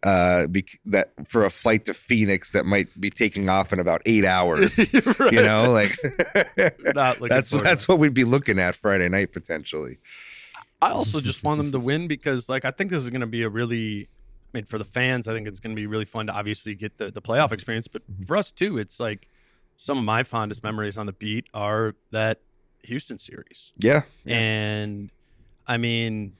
Uh, 0.02 0.46
bec- 0.48 0.80
that 0.84 1.12
for 1.26 1.44
a 1.44 1.50
flight 1.50 1.84
to 1.86 1.94
Phoenix 1.94 2.50
that 2.50 2.66
might 2.66 2.88
be 3.00 3.08
taking 3.10 3.48
off 3.48 3.72
in 3.72 3.78
about 3.78 4.02
eight 4.06 4.24
hours. 4.24 4.78
Right. 5.18 5.32
You 5.32 5.40
know, 5.42 5.70
like 5.70 5.96
that's 6.94 7.50
that's 7.50 7.88
what 7.88 7.98
we'd 7.98 8.12
be 8.14 8.24
looking 8.24 8.58
at 8.58 8.74
Friday 8.74 9.08
night 9.08 9.32
potentially. 9.32 9.98
I 10.82 10.90
also 10.90 11.20
just 11.20 11.42
want 11.44 11.58
them 11.58 11.72
to 11.72 11.78
win 11.78 12.08
because, 12.08 12.48
like, 12.48 12.64
I 12.66 12.70
think 12.70 12.90
this 12.90 13.02
is 13.04 13.08
going 13.08 13.22
to 13.22 13.26
be 13.26 13.42
a 13.42 13.48
really, 13.48 14.02
I 14.02 14.58
mean, 14.58 14.64
for 14.64 14.76
the 14.76 14.84
fans, 14.84 15.26
I 15.28 15.32
think 15.32 15.48
it's 15.48 15.60
going 15.60 15.74
to 15.74 15.80
be 15.80 15.86
really 15.86 16.04
fun 16.04 16.26
to 16.26 16.34
obviously 16.34 16.74
get 16.74 16.98
the, 16.98 17.10
the 17.10 17.22
playoff 17.22 17.52
experience. 17.52 17.88
But 17.88 18.02
for 18.26 18.36
us 18.36 18.50
too, 18.50 18.76
it's 18.76 19.00
like 19.00 19.28
some 19.78 19.96
of 19.96 20.04
my 20.04 20.22
fondest 20.24 20.62
memories 20.62 20.98
on 20.98 21.06
the 21.06 21.12
beat 21.14 21.46
are 21.54 21.94
that 22.10 22.40
Houston 22.84 23.18
series. 23.18 23.72
Yeah, 23.78 24.02
And 24.26 25.10
I 25.66 25.76
mean, 25.78 26.34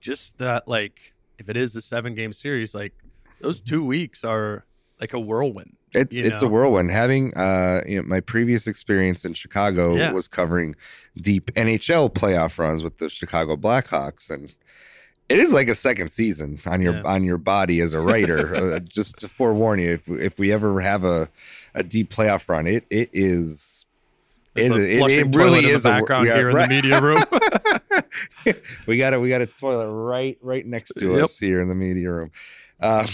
just 0.00 0.38
that, 0.38 0.68
like, 0.68 1.14
if 1.38 1.48
it 1.48 1.56
is 1.56 1.76
a 1.76 1.80
seven 1.82 2.14
game 2.14 2.32
series, 2.32 2.74
like, 2.74 2.92
those 3.40 3.60
two 3.60 3.84
weeks 3.84 4.24
are 4.24 4.64
like 5.00 5.12
a 5.12 5.20
whirlwind. 5.20 5.76
It's 5.94 6.12
you 6.14 6.24
it's 6.24 6.42
know? 6.42 6.48
a 6.48 6.50
whirlwind. 6.50 6.90
Having 6.90 7.34
uh, 7.34 7.82
you 7.86 7.96
know, 8.00 8.02
my 8.08 8.20
previous 8.20 8.66
experience 8.66 9.24
in 9.24 9.34
Chicago 9.34 9.94
Yeah. 9.94 10.12
was 10.12 10.26
covering 10.28 10.74
deep 11.16 11.50
NHL 11.54 12.10
playoff 12.12 12.58
runs 12.58 12.82
with 12.82 12.98
the 12.98 13.08
Chicago 13.08 13.56
Blackhawks, 13.56 14.30
and 14.30 14.54
it 15.28 15.38
is 15.38 15.52
like 15.52 15.68
a 15.68 15.74
second 15.74 16.10
season 16.10 16.58
on 16.66 16.80
your 16.80 16.94
Yeah. 16.96 17.02
on 17.04 17.24
your 17.24 17.38
body 17.38 17.80
as 17.80 17.94
a 17.94 18.00
writer. 18.00 18.54
uh, 18.74 18.80
just 18.80 19.18
to 19.18 19.28
forewarn 19.28 19.78
you, 19.78 19.92
if 19.92 20.08
if 20.08 20.38
we 20.38 20.50
ever 20.52 20.80
have 20.80 21.04
a 21.04 21.28
a 21.74 21.82
deep 21.82 22.10
playoff 22.10 22.48
run, 22.48 22.66
it 22.66 22.84
it 22.90 23.10
is. 23.12 23.85
It, 24.56 24.72
a 24.72 24.74
it, 24.76 25.26
it 25.28 25.36
really 25.36 25.64
in 25.64 25.70
is 25.70 25.82
the 25.84 25.90
a 25.90 25.92
wor- 25.92 26.00
background 26.00 26.26
yeah, 26.26 26.36
here 26.36 26.50
right. 26.52 26.70
in 26.70 26.82
the 26.82 26.82
media 26.82 27.00
room. 28.44 28.54
we 28.86 28.96
got 28.98 29.14
a 29.14 29.20
we 29.20 29.28
got 29.28 29.40
a 29.42 29.46
toilet 29.46 29.90
right 29.92 30.38
right 30.40 30.64
next 30.66 30.92
to 30.94 31.12
Yep. 31.14 31.24
us 31.24 31.38
here 31.38 31.60
in 31.60 31.68
the 31.68 31.74
media 31.74 32.10
room. 32.10 32.30
Uh, 32.80 33.06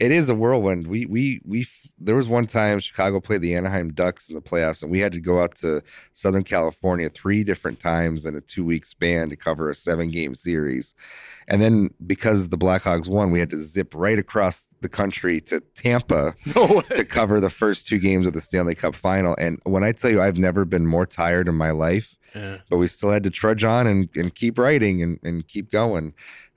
it 0.00 0.10
is 0.10 0.28
a 0.28 0.34
whirlwind. 0.34 0.86
We 0.86 1.06
we 1.06 1.40
we 1.44 1.66
there 1.98 2.16
was 2.16 2.28
one 2.28 2.46
time 2.46 2.80
Chicago 2.80 3.20
played 3.20 3.40
the 3.42 3.54
Anaheim 3.54 3.92
Ducks 3.92 4.28
in 4.28 4.34
the 4.34 4.40
playoffs, 4.42 4.82
and 4.82 4.90
we 4.90 5.00
had 5.00 5.12
to 5.12 5.20
go 5.20 5.40
out 5.40 5.54
to 5.56 5.82
Southern 6.12 6.42
California 6.44 7.08
three 7.08 7.44
different 7.44 7.78
times 7.80 8.26
in 8.26 8.34
a 8.34 8.40
two 8.40 8.64
week 8.64 8.86
span 8.86 9.30
to 9.30 9.36
cover 9.36 9.70
a 9.70 9.74
seven 9.74 10.08
game 10.10 10.34
series. 10.34 10.94
And 11.46 11.60
then 11.60 11.90
because 12.06 12.48
the 12.48 12.58
Blackhawks 12.58 13.08
won, 13.08 13.30
we 13.30 13.38
had 13.40 13.50
to 13.50 13.58
zip 13.58 13.94
right 13.94 14.18
across 14.18 14.64
the 14.80 14.88
country 14.88 15.40
to 15.42 15.60
Tampa 15.74 16.34
No 16.54 16.80
to 16.80 17.04
cover 17.04 17.38
the 17.40 17.50
first 17.50 17.86
two 17.86 17.98
games 17.98 18.26
of 18.26 18.32
the 18.32 18.40
Stanley 18.40 18.74
Cup 18.74 18.94
final. 18.94 19.36
And 19.38 19.60
when 19.64 19.84
I 19.84 19.92
tell 19.92 20.10
you 20.10 20.20
I've 20.22 20.38
never 20.38 20.64
been 20.64 20.86
more 20.86 21.06
tired 21.06 21.46
in 21.48 21.54
my 21.54 21.70
life, 21.70 22.16
Yeah. 22.34 22.58
but 22.68 22.78
we 22.78 22.86
still 22.86 23.10
had 23.10 23.24
to 23.24 23.30
trudge 23.30 23.62
on 23.62 23.86
and, 23.86 24.08
and 24.16 24.34
keep 24.34 24.58
writing 24.58 25.02
and, 25.02 25.18
and 25.22 25.46
keep 25.46 25.70
going. 25.70 26.14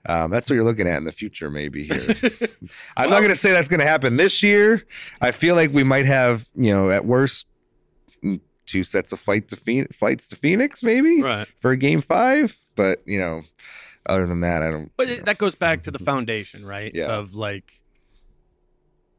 Um, 0.08 0.30
that's 0.30 0.48
what 0.48 0.56
you're 0.56 0.64
looking 0.64 0.88
at 0.88 0.96
in 0.96 1.04
the 1.04 1.12
future, 1.12 1.50
maybe 1.50 1.84
here. 1.84 2.00
I'm 2.96 3.10
not 3.10 3.18
going 3.18 3.28
to 3.30 3.36
say 3.36 3.50
that's 3.52 3.68
going 3.68 3.80
to 3.80 3.86
happen 3.86 4.16
this 4.16 4.42
year. 4.42 4.82
I 5.20 5.30
feel 5.32 5.54
like 5.54 5.70
we 5.72 5.84
might 5.84 6.06
have, 6.06 6.48
you 6.54 6.72
know, 6.72 6.90
at 6.90 7.04
worst, 7.04 7.46
mm, 8.24 8.40
two 8.64 8.84
sets 8.84 9.12
of 9.12 9.20
flight 9.20 9.48
to 9.48 9.56
Phoenix, 9.56 9.96
flights 9.96 10.26
to 10.28 10.36
Phoenix, 10.36 10.82
maybe 10.82 11.22
Right. 11.22 11.46
for 11.60 11.70
a 11.72 11.76
game 11.76 12.00
five. 12.00 12.56
But 12.74 13.02
you 13.06 13.18
know, 13.18 13.42
other 14.06 14.26
than 14.26 14.40
that, 14.40 14.62
I 14.62 14.70
don't. 14.70 14.90
But 14.96 15.10
it, 15.10 15.24
that 15.26 15.36
goes 15.38 15.54
back 15.54 15.82
to 15.82 15.90
the 15.90 15.98
foundation, 15.98 16.64
right? 16.64 16.94
Yeah. 16.94 17.08
Of 17.08 17.34
like, 17.34 17.72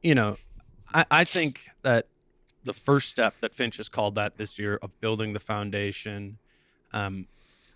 you 0.02 0.16
know, 0.16 0.38
I, 0.94 1.06
I 1.12 1.24
think 1.24 1.62
that 1.84 2.08
the 2.64 2.74
first 2.74 3.10
step 3.10 3.36
that 3.42 3.54
Finch 3.54 3.78
has 3.78 3.90
called 3.90 4.16
that 4.16 4.38
this 4.38 4.58
year 4.58 4.80
of 4.82 5.00
building 5.02 5.34
the 5.34 5.40
foundation, 5.40 6.38
um, 6.94 7.28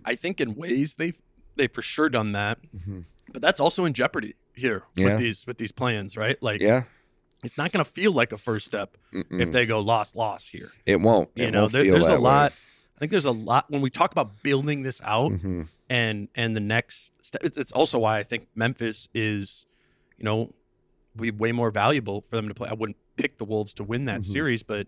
I 0.05 0.15
think 0.15 0.41
in 0.41 0.55
ways 0.55 0.95
they've 0.95 1.17
they've 1.55 1.71
for 1.71 1.81
sure 1.81 2.09
done 2.09 2.31
that, 2.33 2.59
Mhm. 2.75 3.05
but 3.31 3.41
that's 3.41 3.59
also 3.59 3.85
in 3.85 3.93
jeopardy 3.93 4.35
here 4.55 4.83
Yeah. 4.95 5.05
with 5.05 5.19
these 5.19 5.47
with 5.47 5.57
these 5.57 5.71
plans, 5.71 6.15
right? 6.17 6.41
Like, 6.41 6.61
Yeah, 6.61 6.83
it's 7.43 7.57
not 7.57 7.71
going 7.71 7.83
to 7.83 7.89
feel 7.91 8.11
like 8.11 8.31
a 8.31 8.37
first 8.37 8.65
step 8.65 8.97
Mm-mm. 9.13 9.41
if 9.41 9.51
they 9.51 9.65
go 9.65 9.79
loss 9.79 10.15
loss 10.15 10.47
here. 10.49 10.71
it 10.85 10.99
won't. 11.01 11.29
You 11.35 11.45
It 11.45 11.51
know, 11.51 11.61
won't 11.61 11.71
there, 11.73 11.83
there's 11.83 12.09
a 12.09 12.13
way. 12.13 12.17
lot. 12.17 12.53
I 12.95 12.99
think 12.99 13.11
there's 13.11 13.25
a 13.25 13.31
lot 13.31 13.69
when 13.69 13.81
we 13.81 13.89
talk 13.89 14.11
about 14.11 14.43
building 14.43 14.83
this 14.83 15.01
out 15.03 15.31
Mhm. 15.31 15.67
and 15.89 16.27
and 16.35 16.55
the 16.55 16.61
next 16.61 17.11
step 17.21 17.43
it's, 17.43 17.57
it's 17.57 17.71
also 17.73 17.99
why 17.99 18.17
i 18.17 18.23
think 18.23 18.47
memphis 18.55 19.09
is 19.13 19.65
you 20.17 20.23
know 20.23 20.53
be 21.15 21.29
way 21.29 21.51
more 21.51 21.69
valuable 21.71 22.21
for 22.29 22.37
them 22.37 22.47
to 22.47 22.53
play 22.53 22.69
i 22.69 22.73
wouldn't 22.73 22.95
pick 23.17 23.37
the 23.37 23.43
wolves 23.43 23.73
to 23.73 23.83
win 23.83 24.05
that 24.05 24.21
Mhm. 24.21 24.25
series 24.25 24.63
but 24.63 24.87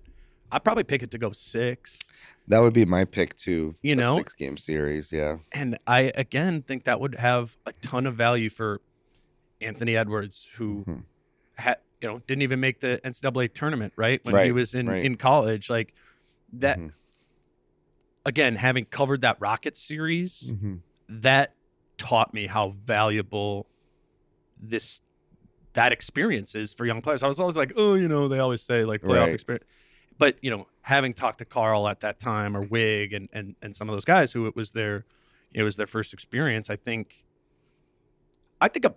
i'd 0.52 0.64
probably 0.64 0.84
pick 0.84 1.02
it 1.04 1.12
to 1.12 1.18
go 1.18 1.32
six 1.32 2.00
That 2.48 2.60
would 2.60 2.74
be 2.74 2.86
my 2.86 3.06
pick 3.06 3.36
too. 3.38 3.76
You 3.82 3.96
know? 3.96 4.18
six 4.18 4.34
game 4.34 4.58
series. 4.58 5.12
Yeah. 5.12 5.38
and 5.52 5.78
i 5.88 6.12
again 6.16 6.62
think 6.62 6.84
that 6.86 7.00
would 7.00 7.16
have 7.16 7.58
a 7.66 7.74
ton 7.74 8.06
of 8.06 8.16
value 8.16 8.50
for 8.50 8.82
anthony 9.62 9.96
edwards 9.96 10.50
who 10.56 10.84
Mhm. 10.86 11.04
had 11.58 11.78
you 12.02 12.08
know 12.10 12.20
didn't 12.28 12.42
even 12.44 12.60
make 12.60 12.80
the 12.82 13.00
ncaa 13.04 13.52
tournament 13.54 13.94
right 13.96 14.20
when 14.24 14.46
he 14.46 14.52
was 14.52 14.74
in 14.76 14.88
right. 14.88 15.04
in 15.06 15.16
college 15.16 15.70
like 15.70 15.94
that 16.54 16.78
Mhm. 16.78 16.92
again 18.26 18.56
having 18.56 18.86
covered 18.86 19.22
that 19.22 19.38
rocket 19.40 19.78
series 19.78 20.52
Mhm. 20.52 20.80
that 21.10 21.54
taught 21.98 22.34
me 22.34 22.48
how 22.48 22.76
valuable 22.86 23.68
this 24.62 25.02
that 25.74 25.92
experience 25.92 26.56
is 26.56 26.74
for 26.74 26.86
young 26.86 27.02
players. 27.02 27.22
I 27.22 27.28
was 27.28 27.38
always 27.38 27.58
like, 27.58 27.74
oh, 27.76 27.96
you 27.96 28.08
know, 28.08 28.30
they 28.30 28.40
always 28.40 28.62
say 28.62 28.86
like 28.86 29.02
playoff 29.02 29.26
Right. 29.26 29.34
experience, 29.34 29.66
but 30.18 30.38
you 30.42 30.50
know, 30.52 30.68
having 30.82 31.14
talked 31.14 31.40
to 31.40 31.46
Karl 31.46 31.88
at 31.88 32.00
that 32.02 32.20
time 32.20 32.56
or 32.56 32.62
Wig 32.62 33.14
and 33.14 33.30
and 33.34 33.56
and 33.62 33.76
some 33.76 33.90
of 33.90 33.96
those 33.96 34.06
guys 34.06 34.32
who 34.34 34.48
it 34.48 34.56
was 34.56 34.72
their 34.72 35.06
it 35.54 35.64
was 35.64 35.76
their 35.78 35.88
first 35.88 36.14
experience. 36.14 36.70
I 36.70 36.76
think, 36.76 37.24
I 38.60 38.68
think 38.68 38.86
a 38.86 38.94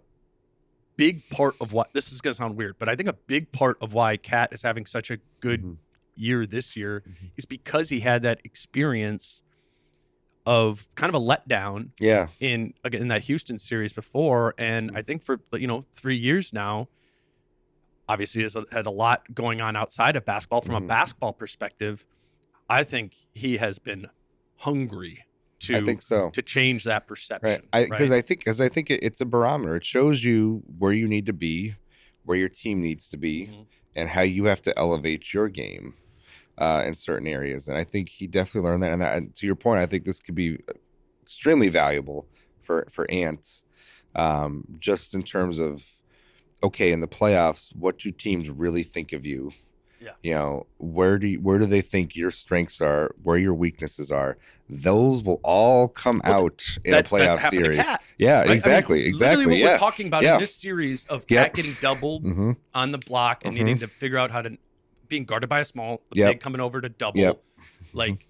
big 0.97 1.29
part 1.31 1.55
of 1.61 1.73
what 1.73 1.93
this 1.93 2.11
is 2.13 2.21
going 2.21 2.33
to 2.33 2.37
sound 2.37 2.57
weird, 2.57 2.77
but 2.79 2.89
I 2.89 2.97
think 2.97 3.09
a 3.09 3.13
big 3.13 3.53
part 3.53 3.79
of 3.81 3.93
why 3.95 4.17
KAT 4.17 4.53
is 4.53 4.63
having 4.63 4.85
such 4.87 5.11
a 5.11 5.19
good 5.41 5.63
Mhm. 5.63 5.77
year 6.17 6.47
this 6.47 6.77
year 6.77 7.03
Mhm. 7.07 7.31
is 7.37 7.47
because 7.47 7.91
he 7.91 8.01
had 8.01 8.23
that 8.23 8.41
experience 8.43 9.43
of 10.47 10.89
kind 10.97 11.15
of 11.15 11.21
a 11.23 11.25
letdown 11.25 11.91
Yeah. 12.01 12.29
in 12.41 12.75
again 12.83 13.03
in 13.03 13.09
that 13.09 13.25
Houston 13.25 13.59
series 13.59 13.93
before, 13.93 14.55
and 14.59 14.91
I 14.97 15.03
think 15.03 15.23
for 15.23 15.41
you 15.53 15.67
know 15.67 15.83
three 15.95 16.17
years 16.17 16.53
now, 16.53 16.89
obviously 18.09 18.43
has 18.43 18.57
had 18.73 18.87
a 18.87 18.91
lot 18.91 19.23
going 19.35 19.61
on 19.61 19.77
outside 19.77 20.17
of 20.17 20.25
basketball. 20.25 20.61
From 20.63 20.75
a 20.77 20.81
Mhm. 20.81 20.89
basketball 20.89 21.33
perspective, 21.33 22.05
I 22.69 22.83
think 22.85 23.15
he 23.35 23.59
has 23.59 23.79
been 23.79 24.09
hungry 24.57 25.25
to 25.61 25.77
I 25.77 25.85
think 25.85 26.03
so. 26.03 26.31
to 26.31 26.43
change 26.43 26.85
that 26.85 27.07
perception. 27.07 27.63
Right. 27.73 27.89
Because 27.91 28.11
I, 28.13 28.21
think 28.21 28.41
because 28.41 28.61
I 28.61 28.69
think 28.69 28.91
it, 28.91 29.01
it's 29.03 29.21
a 29.21 29.27
barometer. 29.27 29.77
It 29.77 29.85
shows 29.85 30.23
you 30.25 30.63
where 30.79 30.93
you 30.93 31.09
need 31.09 31.27
to 31.27 31.33
be, 31.33 31.75
where 32.25 32.39
your 32.39 32.49
team 32.49 32.81
needs 32.81 33.09
to 33.11 33.17
be, 33.17 33.47
Mhm. 33.47 33.67
and 33.97 34.09
how 34.11 34.23
you 34.23 34.45
have 34.45 34.63
to 34.63 34.79
elevate 34.79 35.35
your 35.35 35.49
game 35.49 35.95
uh, 36.57 36.83
in 36.87 36.95
certain 36.95 37.29
areas. 37.29 37.69
And 37.69 37.79
I 37.79 37.85
think 37.85 38.09
he 38.09 38.27
definitely 38.27 38.69
learned 38.69 38.83
that. 38.83 38.93
And, 38.93 39.01
that, 39.03 39.17
and 39.17 39.35
to 39.37 39.47
your 39.47 39.55
point, 39.55 39.81
I 39.81 39.87
think 39.87 40.05
this 40.05 40.19
could 40.19 40.35
be 40.35 40.59
extremely 41.23 41.69
valuable 41.69 42.27
for 42.63 42.87
for 42.91 43.09
Ant, 43.11 43.63
um, 44.17 44.65
just 44.79 45.15
in 45.15 45.23
terms 45.23 45.59
of 45.59 45.85
okay 46.63 46.93
in 46.93 47.01
the 47.01 47.09
playoffs, 47.09 47.75
what 47.75 47.99
do 47.99 48.11
teams 48.11 48.49
really 48.51 48.83
think 48.83 49.13
of 49.13 49.25
you? 49.27 49.53
Yeah. 50.01 50.11
You 50.23 50.35
know, 50.35 50.67
where 50.79 51.19
do 51.19 51.27
you, 51.27 51.41
where 51.41 51.59
do 51.59 51.67
they 51.67 51.81
think 51.81 52.15
your 52.15 52.31
strengths 52.31 52.81
are, 52.81 53.15
where 53.25 53.37
your 53.37 53.53
weaknesses 53.55 54.13
are? 54.13 54.39
Those 54.71 55.25
will 55.25 55.41
all 55.43 55.89
come 55.89 56.21
Well, 56.25 56.45
out 56.45 56.65
in 56.85 56.93
that, 56.93 57.07
a 57.07 57.11
playoff 57.11 57.19
that 57.19 57.39
happened 57.41 57.51
to 57.65 57.67
series. 57.73 57.83
KAT, 57.83 58.03
Yeah, 58.17 58.39
right? 58.39 58.43
I 58.43 58.45
mean, 58.49 58.53
exactly, 58.57 59.07
exactly. 59.07 59.47
what 59.47 59.57
yeah. 59.57 59.73
we're 59.73 59.79
talking 59.79 60.07
about 60.07 60.23
Yeah. 60.23 60.35
in 60.35 60.41
this 60.41 60.55
series 60.55 61.05
of 61.07 61.27
KAT 61.27 61.35
Yep. 61.35 61.55
getting 61.55 61.77
doubled 61.81 62.23
hmm 62.23 62.53
on 62.75 62.93
the 62.93 62.99
block 62.99 63.45
and 63.45 63.55
Mhm. 63.55 63.59
needing 63.59 63.79
to 63.81 63.89
figure 63.89 64.19
out 64.19 64.31
how 64.31 64.43
to 64.43 64.57
being 65.09 65.25
guarded 65.25 65.49
by 65.49 65.59
a 65.61 65.65
small, 65.65 66.01
the 66.13 66.21
Yep. 66.21 66.31
big 66.33 66.41
coming 66.41 66.61
over 66.61 66.81
to 66.81 66.89
double. 66.89 67.19
Yep. 67.19 67.43
Like 67.93 68.29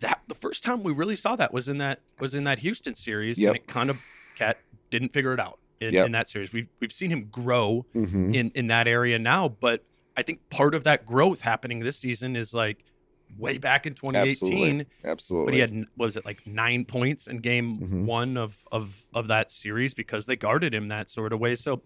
that 0.00 0.20
the 0.28 0.34
first 0.34 0.62
time 0.62 0.82
we 0.82 0.92
really 0.92 1.16
saw 1.16 1.34
that 1.36 1.52
was 1.54 1.68
in 1.68 1.78
that 1.78 2.00
was 2.18 2.34
in 2.34 2.44
that 2.44 2.58
Houston 2.60 2.94
series. 2.94 3.38
And 3.38 3.56
it 3.56 3.66
kind 3.66 3.88
of 3.90 3.98
Cat 4.34 4.58
didn't 4.90 5.12
figure 5.14 5.32
it 5.32 5.40
out 5.40 5.58
in, 5.82 5.94
Yep. 5.94 6.06
in 6.06 6.12
that 6.12 6.28
series. 6.28 6.52
We've 6.52 6.68
we've 6.80 6.92
seen 6.92 7.10
him 7.10 7.28
grow 7.30 7.86
hmm 7.92 8.34
in, 8.34 8.50
in 8.54 8.66
that 8.68 8.86
area 8.88 9.18
now, 9.18 9.48
but 9.48 9.84
I 10.16 10.22
think 10.22 10.48
part 10.50 10.74
of 10.74 10.84
that 10.84 11.06
growth 11.06 11.40
happening 11.40 11.80
this 11.80 11.98
season 11.98 12.36
is 12.36 12.52
like 12.54 12.84
way 13.38 13.56
back 13.56 13.86
in 13.86 13.94
2018 13.94 14.84
Absolutely. 15.04 15.44
but 15.46 15.54
he 15.54 15.60
had 15.60 15.70
what 15.96 16.04
was 16.06 16.16
it 16.18 16.24
like 16.26 16.46
nine 16.46 16.84
points 16.84 17.26
in 17.26 17.38
game 17.38 17.78
Mhm. 17.78 18.04
one 18.04 18.36
of 18.36 18.62
of 18.70 19.06
of 19.14 19.28
that 19.28 19.50
series 19.50 19.94
because 19.94 20.26
they 20.26 20.36
guarded 20.36 20.74
him 20.74 20.88
that 20.88 21.08
sort 21.10 21.32
of 21.32 21.40
way. 21.40 21.54
So 21.56 21.82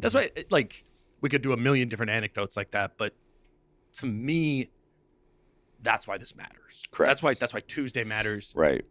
that's 0.00 0.14
why, 0.14 0.30
it, 0.34 0.50
like, 0.50 0.84
we 1.20 1.28
could 1.28 1.42
do 1.42 1.52
a 1.52 1.56
million 1.56 1.88
different 1.88 2.10
anecdotes 2.10 2.56
like 2.56 2.70
that, 2.72 2.92
but 2.96 3.14
to 3.94 4.06
me, 4.06 4.70
that's 5.82 6.06
why 6.06 6.18
this 6.18 6.34
matters. 6.34 6.86
Correct. 6.90 7.08
That's 7.10 7.22
why 7.22 7.34
that's 7.34 7.54
why 7.54 7.60
Tuesday 7.60 8.04
matters. 8.04 8.52
Right. 8.56 8.84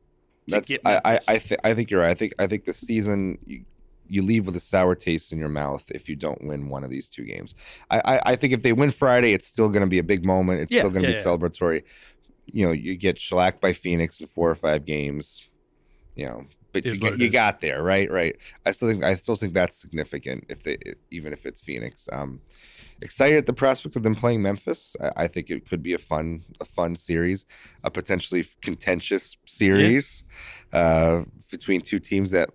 That's 0.48 0.72
I 0.86 1.02
I 1.06 1.20
I, 1.28 1.38
th- 1.38 1.60
I 1.64 1.74
think 1.74 1.92
you're 1.92 2.00
right. 2.02 2.10
I 2.10 2.14
think 2.16 2.34
I 2.40 2.48
think 2.48 2.66
the 2.66 2.74
season 2.74 3.38
you, 3.46 3.66
you 4.10 4.24
leave 4.24 4.46
with 4.46 4.56
a 4.56 4.60
sour 4.60 4.96
taste 4.96 5.32
in 5.32 5.40
your 5.40 5.50
mouth 5.50 5.90
if 5.92 6.10
you 6.10 6.16
don't 6.16 6.44
win 6.44 6.70
one 6.70 6.84
of 6.84 6.90
these 6.90 7.10
two 7.10 7.24
games. 7.24 7.56
I 7.90 8.00
I, 8.00 8.22
I 8.32 8.36
think 8.36 8.54
if 8.54 8.62
they 8.64 8.74
win 8.74 8.92
Friday, 8.92 9.34
it's 9.34 9.48
still 9.48 9.70
going 9.70 9.82
to 9.82 9.88
be 9.88 10.00
a 10.00 10.04
big 10.04 10.26
moment. 10.26 10.62
It's 10.62 10.72
Yeah, 10.72 10.82
still 10.82 10.92
going 10.92 11.04
to 11.04 11.10
yeah, 11.10 11.14
be 11.14 11.18
yeah. 11.18 11.24
celebratory. 11.24 11.84
You 12.46 12.66
know, 12.66 12.72
you 12.72 12.96
get 12.98 13.20
shellacked 13.20 13.62
by 13.62 13.74
Phoenix 13.74 14.20
in 14.20 14.28
four 14.28 14.50
or 14.50 14.56
five 14.56 14.86
games. 14.86 15.50
You 16.16 16.26
know, 16.26 16.46
but 16.74 16.86
you 16.86 17.00
what 17.00 17.12
got, 17.12 17.20
you 17.20 17.30
got 17.30 17.62
there, 17.62 17.82
right? 17.84 18.10
Right. 18.12 18.36
I 18.66 18.72
still 18.72 18.90
think 18.90 19.04
I 19.04 19.16
still 19.16 19.36
think 19.36 19.54
that's 19.54 19.80
significant 19.80 20.46
if 20.50 20.64
they 20.64 20.78
even 21.12 21.34
if 21.34 21.46
it's 21.46 21.62
Phoenix. 21.62 22.10
Um, 22.12 22.42
excited 23.02 23.38
at 23.38 23.46
the 23.46 23.54
prospect 23.54 23.96
of 23.96 24.04
them 24.04 24.16
playing 24.16 24.42
Memphis. 24.42 24.96
I, 25.02 25.24
I 25.24 25.28
think 25.28 25.50
it 25.50 25.68
could 25.68 25.82
be 25.82 25.94
a 25.94 25.98
fun 25.98 26.44
a 26.60 26.66
fun 26.66 26.96
series, 26.96 27.46
a 27.84 27.92
potentially 27.92 28.46
contentious 28.62 29.38
series 29.46 30.26
uh, 30.74 31.24
between 31.52 31.82
two 31.82 32.00
teams 32.00 32.32
that 32.32 32.50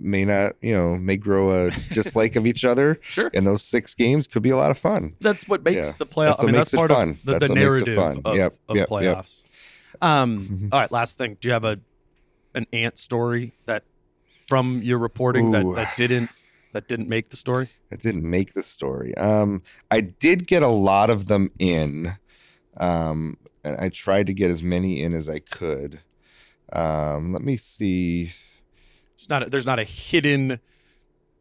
may 0.00 0.24
not, 0.24 0.56
you 0.60 0.72
know, 0.72 0.96
may 0.96 1.16
grow 1.16 1.66
a 1.66 1.70
dislike 1.92 2.36
of 2.36 2.46
each 2.46 2.64
other. 2.64 3.00
Sure. 3.08 3.30
And 3.34 3.46
those 3.46 3.62
six 3.62 3.94
games 3.94 4.26
could 4.26 4.42
be 4.42 4.50
a 4.50 4.56
lot 4.56 4.70
of 4.70 4.78
fun. 4.78 5.14
That's 5.20 5.48
what 5.48 5.62
makes 5.64 5.76
Yeah. 5.76 5.92
the 5.98 6.06
playoff. 6.06 6.28
That's 6.36 6.42
I 6.42 6.46
mean, 6.46 6.52
makes 6.56 6.70
that's 6.70 6.78
part 6.78 6.90
fun. 6.90 7.08
of 7.10 7.24
the, 7.24 7.32
That's 7.32 7.46
the 7.46 7.52
what 7.52 7.54
makes 7.54 7.66
it 7.66 7.70
narrative 7.86 7.96
fun. 7.96 8.22
of, 8.24 8.36
Yep, 8.36 8.54
of 8.68 8.76
yep, 8.76 8.88
yep. 8.88 8.88
playoffs. 8.88 9.42
Um, 10.02 10.48
Mhm. 10.48 10.68
all 10.72 10.80
right, 10.80 10.92
last 10.92 11.16
thing. 11.18 11.36
Do 11.40 11.48
you 11.48 11.52
have 11.52 11.64
a 11.64 11.78
an 12.54 12.66
ant 12.72 12.98
story 12.98 13.52
that 13.66 13.84
from 14.48 14.82
your 14.82 14.98
reporting 14.98 15.50
that, 15.52 15.64
that 15.74 15.96
didn't 15.96 16.30
that 16.72 16.88
didn't 16.88 17.08
make 17.08 17.30
the 17.30 17.36
story? 17.36 17.68
That 17.90 18.00
didn't 18.00 18.28
make 18.28 18.52
the 18.54 18.62
story. 18.62 19.14
Um, 19.16 19.62
I 19.90 20.00
did 20.00 20.46
get 20.46 20.62
a 20.62 20.68
lot 20.68 21.08
of 21.10 21.26
them 21.26 21.50
in, 21.58 22.16
um, 22.76 23.38
and 23.64 23.76
I 23.78 23.88
tried 23.88 24.26
to 24.26 24.34
get 24.34 24.50
as 24.50 24.62
many 24.62 25.00
in 25.02 25.14
as 25.14 25.28
I 25.28 25.38
could. 25.38 26.00
Um, 26.72 27.32
let 27.32 27.42
me 27.42 27.56
see. 27.56 28.32
It's 29.16 29.28
not. 29.28 29.44
A, 29.46 29.50
there's 29.50 29.66
not 29.66 29.78
a 29.78 29.84
hidden 29.84 30.60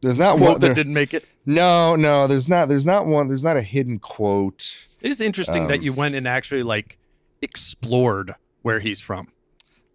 There's 0.01 0.17
not 0.17 0.37
quote 0.37 0.49
one. 0.51 0.59
that 0.61 0.73
didn't 0.75 0.93
make 0.93 1.13
it. 1.13 1.25
no, 1.45 1.95
no. 1.95 2.27
There's 2.27 2.47
not. 2.49 2.69
There's 2.69 2.85
not 2.85 3.05
one. 3.05 3.27
There's 3.27 3.43
not 3.43 3.57
a 3.57 3.61
hidden 3.61 3.99
quote. 3.99 4.73
It 5.01 5.11
is 5.11 5.21
interesting 5.21 5.67
that 5.67 5.79
Um, 5.79 5.83
you 5.83 5.93
went 5.93 6.15
and 6.15 6.27
actually 6.27 6.63
like 6.63 6.97
explored 7.41 8.35
where 8.63 8.79
he's 8.79 9.01
from. 9.01 9.27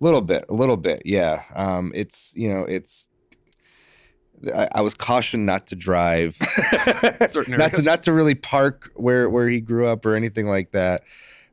A 0.01 0.05
little 0.05 0.21
bit 0.23 0.45
a 0.49 0.55
little 0.55 0.79
bit 0.79 1.03
yeah 1.05 1.43
um 1.55 1.93
it's 1.95 2.33
you 2.35 2.49
know 2.49 2.63
it's 2.63 3.09
I, 4.55 4.69
I 4.77 4.81
was 4.81 4.95
cautioned 4.95 5.45
not 5.45 5.67
to 5.67 5.77
drive, 5.77 6.37
Certain 7.29 7.57
not 7.59 7.75
to 7.75 7.83
not 7.83 8.05
to 8.05 8.13
really 8.15 8.35
park 8.35 8.91
where 8.95 9.29
where 9.29 9.47
he 9.49 9.61
grew 9.61 9.87
up 9.87 10.07
or 10.07 10.15
anything 10.15 10.47
like 10.47 10.71
that. 10.71 11.03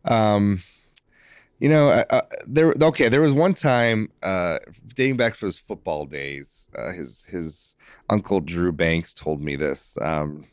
Um, 0.05 0.61
you 1.59 1.69
know, 1.69 1.89
uh, 1.89 2.21
there. 2.45 2.73
Okay, 2.81 3.09
there 3.09 3.21
was 3.21 3.33
one 3.33 3.53
time, 3.53 4.09
uh, 4.21 4.59
dating 4.95 5.17
back 5.17 5.35
to 5.37 5.45
his 5.45 5.57
football 5.57 6.05
days. 6.05 6.69
Uh, 6.77 6.91
his 6.91 7.23
his 7.25 7.75
uncle 8.09 8.41
Drew 8.41 8.71
Banks 8.71 9.13
told 9.13 9.41
me 9.41 9.55
this. 9.55 9.97
Um, 10.01 10.45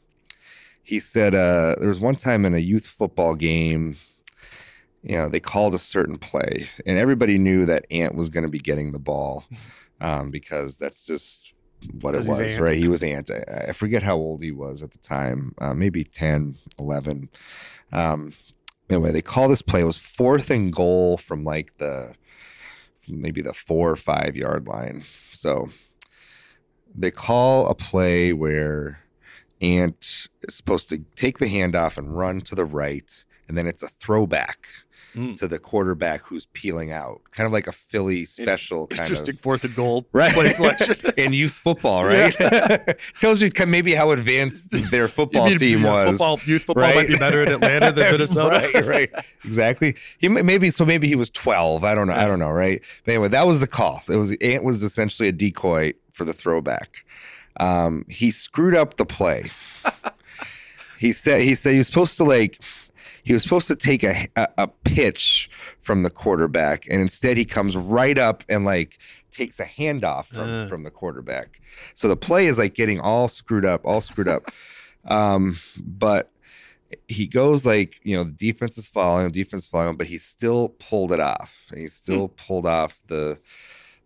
he 0.82 1.00
said 1.00 1.34
uh, 1.34 1.76
there 1.78 1.88
was 1.88 2.00
one 2.00 2.16
time 2.16 2.44
in 2.44 2.54
a 2.54 2.58
youth 2.58 2.86
football 2.86 3.34
game. 3.34 3.96
You 5.02 5.16
know, 5.16 5.28
they 5.28 5.40
called 5.40 5.74
a 5.74 5.78
certain 5.78 6.16
play, 6.16 6.68
and 6.86 6.98
everybody 6.98 7.36
knew 7.36 7.66
that 7.66 7.84
Ant 7.90 8.14
was 8.14 8.30
going 8.30 8.44
to 8.44 8.50
be 8.50 8.58
getting 8.58 8.92
the 8.92 8.98
ball 8.98 9.44
um, 10.00 10.30
because 10.30 10.76
that's 10.76 11.04
just 11.04 11.52
what 12.00 12.14
it 12.14 12.26
was, 12.26 12.58
right? 12.58 12.76
He 12.76 12.88
was 12.88 13.02
Ant. 13.02 13.30
I, 13.30 13.66
I 13.68 13.72
forget 13.72 14.02
how 14.02 14.16
old 14.16 14.42
he 14.42 14.52
was 14.52 14.82
at 14.82 14.90
the 14.92 14.98
time, 14.98 15.54
uh, 15.58 15.74
maybe 15.74 16.04
10, 16.04 16.56
11. 16.78 17.28
Um, 17.92 18.32
anyway, 18.90 19.12
they 19.12 19.22
call 19.22 19.48
this 19.48 19.62
play. 19.62 19.80
It 19.80 19.84
was 19.84 19.98
fourth 19.98 20.50
and 20.50 20.72
goal 20.72 21.16
from 21.16 21.44
like 21.44 21.76
the 21.78 22.14
maybe 23.08 23.42
the 23.42 23.52
four 23.52 23.90
or 23.90 23.96
five 23.96 24.36
yard 24.36 24.66
line. 24.66 25.04
So 25.32 25.68
they 26.94 27.10
call 27.10 27.66
a 27.68 27.74
play 27.74 28.32
where 28.32 29.00
Ant 29.60 30.28
is 30.42 30.54
supposed 30.54 30.88
to 30.90 31.04
take 31.16 31.38
the 31.38 31.46
handoff 31.46 31.96
and 31.96 32.16
run 32.16 32.40
to 32.42 32.54
the 32.54 32.64
right, 32.64 33.24
and 33.48 33.56
then 33.56 33.66
it's 33.66 33.82
a 33.82 33.88
throwback 33.88 34.68
Mm. 35.14 35.36
to 35.36 35.46
the 35.46 35.60
quarterback 35.60 36.22
who's 36.22 36.46
peeling 36.46 36.90
out, 36.90 37.20
kind 37.30 37.46
of 37.46 37.52
like 37.52 37.68
a 37.68 37.72
Philly 37.72 38.24
special 38.24 38.88
kind 38.88 39.02
Interesting 39.02 39.36
of 39.36 39.40
fourth 39.40 39.62
and 39.62 39.72
goal 39.74 40.06
right 40.12 40.32
play 40.32 40.48
selection. 40.48 40.96
in 41.16 41.32
youth 41.32 41.52
football, 41.52 42.04
right? 42.04 42.34
Tells 43.20 43.40
you 43.40 43.50
maybe 43.66 43.94
how 43.94 44.10
advanced 44.10 44.70
their 44.90 45.06
football 45.06 45.46
mean, 45.46 45.58
team 45.58 45.84
yeah, 45.84 45.92
was. 45.92 46.18
Football, 46.18 46.40
youth 46.44 46.64
football 46.64 46.82
right? 46.82 46.96
might 46.96 47.06
be 47.06 47.16
better 47.16 47.44
in 47.44 47.52
Atlanta 47.52 47.92
than 47.92 48.10
Minnesota. 48.10 48.68
right, 48.74 48.86
right, 48.86 49.24
exactly. 49.44 49.94
He 50.18 50.28
maybe 50.28 50.70
so. 50.70 50.84
Maybe 50.84 51.06
he 51.06 51.14
was 51.14 51.30
twelve. 51.30 51.84
I 51.84 51.94
don't 51.94 52.08
know. 52.08 52.14
I 52.14 52.26
don't 52.26 52.40
know. 52.40 52.50
Right. 52.50 52.82
But 53.04 53.12
anyway, 53.12 53.28
that 53.28 53.46
was 53.46 53.60
the 53.60 53.68
call. 53.68 54.02
It 54.08 54.16
was 54.16 54.36
Ant 54.38 54.64
was 54.64 54.82
essentially 54.82 55.28
a 55.28 55.32
decoy 55.32 55.92
for 56.12 56.24
the 56.24 56.32
throwback. 56.32 57.04
Um, 57.60 58.04
he 58.08 58.30
screwed 58.32 58.74
up 58.74 58.96
the 58.96 59.06
play. 59.06 59.50
he 60.98 61.12
said 61.12 61.42
he 61.42 61.54
said 61.54 61.72
he 61.72 61.78
was 61.78 61.86
supposed 61.86 62.16
to 62.18 62.24
like 62.24 62.60
he 63.24 63.32
was 63.32 63.42
supposed 63.42 63.68
to 63.68 63.76
take 63.76 64.02
a, 64.04 64.28
a 64.36 64.48
a 64.58 64.68
pitch 64.68 65.50
from 65.80 66.02
the 66.02 66.10
quarterback, 66.10 66.86
and 66.90 67.00
instead 67.00 67.36
he 67.36 67.44
comes 67.44 67.76
right 67.76 68.16
up 68.18 68.44
and 68.48 68.64
like 68.64 68.98
takes 69.30 69.58
a 69.58 69.64
handoff 69.64 70.26
from 70.26 70.48
Uh. 70.48 70.68
from 70.68 70.82
the 70.84 70.90
quarterback. 70.90 71.60
So 71.94 72.06
the 72.08 72.16
play 72.16 72.46
is 72.46 72.58
like 72.58 72.74
getting 72.74 73.00
all 73.00 73.26
screwed 73.28 73.64
up, 73.64 73.84
all 73.84 74.00
screwed 74.00 74.28
up. 74.28 74.44
Um, 75.06 75.58
but 75.78 76.30
he 77.08 77.26
goes 77.26 77.66
like 77.66 77.96
you 78.04 78.16
know 78.16 78.24
the 78.24 78.30
defense 78.32 78.78
is 78.78 78.86
following 78.88 79.30
defense 79.32 79.64
is 79.64 79.68
following 79.68 79.98
but 79.98 80.06
he 80.06 80.16
still 80.16 80.70
pulled 80.78 81.12
it 81.12 81.20
off. 81.20 81.66
And 81.70 81.80
he 81.80 81.88
still 81.88 82.28
pulled 82.28 82.64
off 82.64 83.02
the 83.08 83.38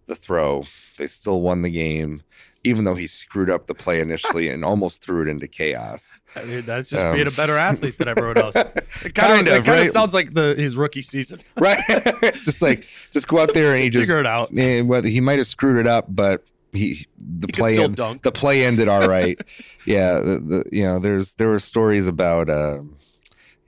the 0.08 0.16
throw. 0.16 0.64
They 0.96 1.06
still 1.06 1.40
won 1.40 1.62
the 1.62 1.70
game, 1.70 2.22
even 2.64 2.82
though 2.84 2.96
he 2.96 3.06
screwed 3.06 3.48
up 3.50 3.66
the 3.68 3.74
play 3.74 4.00
initially 4.00 4.48
and 4.48 4.64
almost 4.64 5.02
threw 5.04 5.22
it 5.22 5.28
into 5.28 5.46
chaos. 5.46 6.20
I 6.34 6.42
mean, 6.44 6.66
that's 6.66 6.90
just 6.90 7.00
Um, 7.04 7.14
being 7.14 7.28
a 7.28 7.30
better 7.30 7.56
athlete 7.56 7.98
than 7.98 8.08
everyone 8.08 8.38
else. 8.38 8.56
It 9.04 9.14
kind, 9.14 9.46
Kind 9.46 9.48
of, 9.48 9.54
of, 9.54 9.60
it 9.62 9.66
kind 9.66 9.78
right? 9.78 9.86
of 9.86 9.92
sounds 9.92 10.12
like 10.12 10.34
the 10.34 10.54
his 10.58 10.76
rookie 10.76 11.02
season. 11.02 11.38
Right? 11.56 11.78
it's 11.88 12.44
just 12.50 12.60
like 12.60 12.84
just 13.12 13.28
go 13.28 13.38
out 13.38 13.54
there 13.54 13.72
and 13.74 13.82
he 13.84 13.90
just 13.90 14.08
Figure 14.08 14.18
it 14.18 14.26
out. 14.26 14.50
and 14.50 14.88
whether 14.88 15.08
he 15.08 15.20
might 15.20 15.38
have 15.38 15.46
screwed 15.46 15.78
it 15.78 15.86
up, 15.86 16.06
but 16.08 16.42
he 16.72 17.06
the 17.16 17.46
He 17.46 17.52
play 17.52 17.76
end- 17.78 17.96
the 17.96 18.32
play 18.32 18.64
ended 18.66 18.88
all 18.88 19.06
right. 19.08 19.40
yeah, 19.86 20.18
the, 20.18 20.38
the 20.40 20.64
you 20.72 20.82
know 20.82 20.98
there's 20.98 21.34
there 21.34 21.48
were 21.48 21.60
stories 21.60 22.06
about 22.08 22.50
um, 22.50 22.96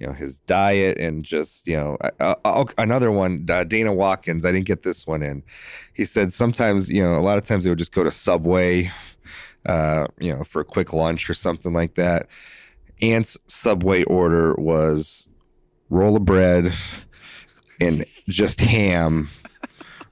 you 0.01 0.07
know 0.07 0.13
his 0.15 0.41
diet 0.41 0.99
and 0.99 1.25
just 1.25 1.67
you 1.67 1.77
know 1.77 1.97
uh, 2.19 2.65
another 2.79 3.11
one 3.11 3.47
uh, 3.49 3.65
Dana 3.65 3.93
Watkins. 3.93 4.45
I 4.45 4.51
didn't 4.51 4.67
get 4.67 4.83
this 4.83 5.07
one 5.07 5.23
in. 5.23 5.43
He 5.93 6.07
said 6.07 6.33
sometimes 6.33 6.91
you 6.91 7.03
know 7.03 7.17
a 7.17 7.21
lot 7.21 7.39
of 7.39 7.45
times 7.45 7.65
they 7.65 7.71
would 7.71 7.79
just 7.79 7.93
go 7.93 8.03
to 8.03 8.11
Subway, 8.11 8.91
uh, 9.67 10.07
you 10.19 10.35
know 10.35 10.43
for 10.43 10.61
a 10.61 10.65
quick 10.65 10.93
lunch 10.93 11.29
or 11.29 11.35
something 11.35 11.75
like 11.75 11.95
that. 11.95 12.27
Ant's 13.03 13.37
Subway 13.47 14.03
order 14.05 14.55
was 14.55 15.29
roll 15.91 16.17
of 16.17 16.25
bread 16.25 16.73
and 17.81 18.05
just 18.29 18.61
ham 18.61 19.29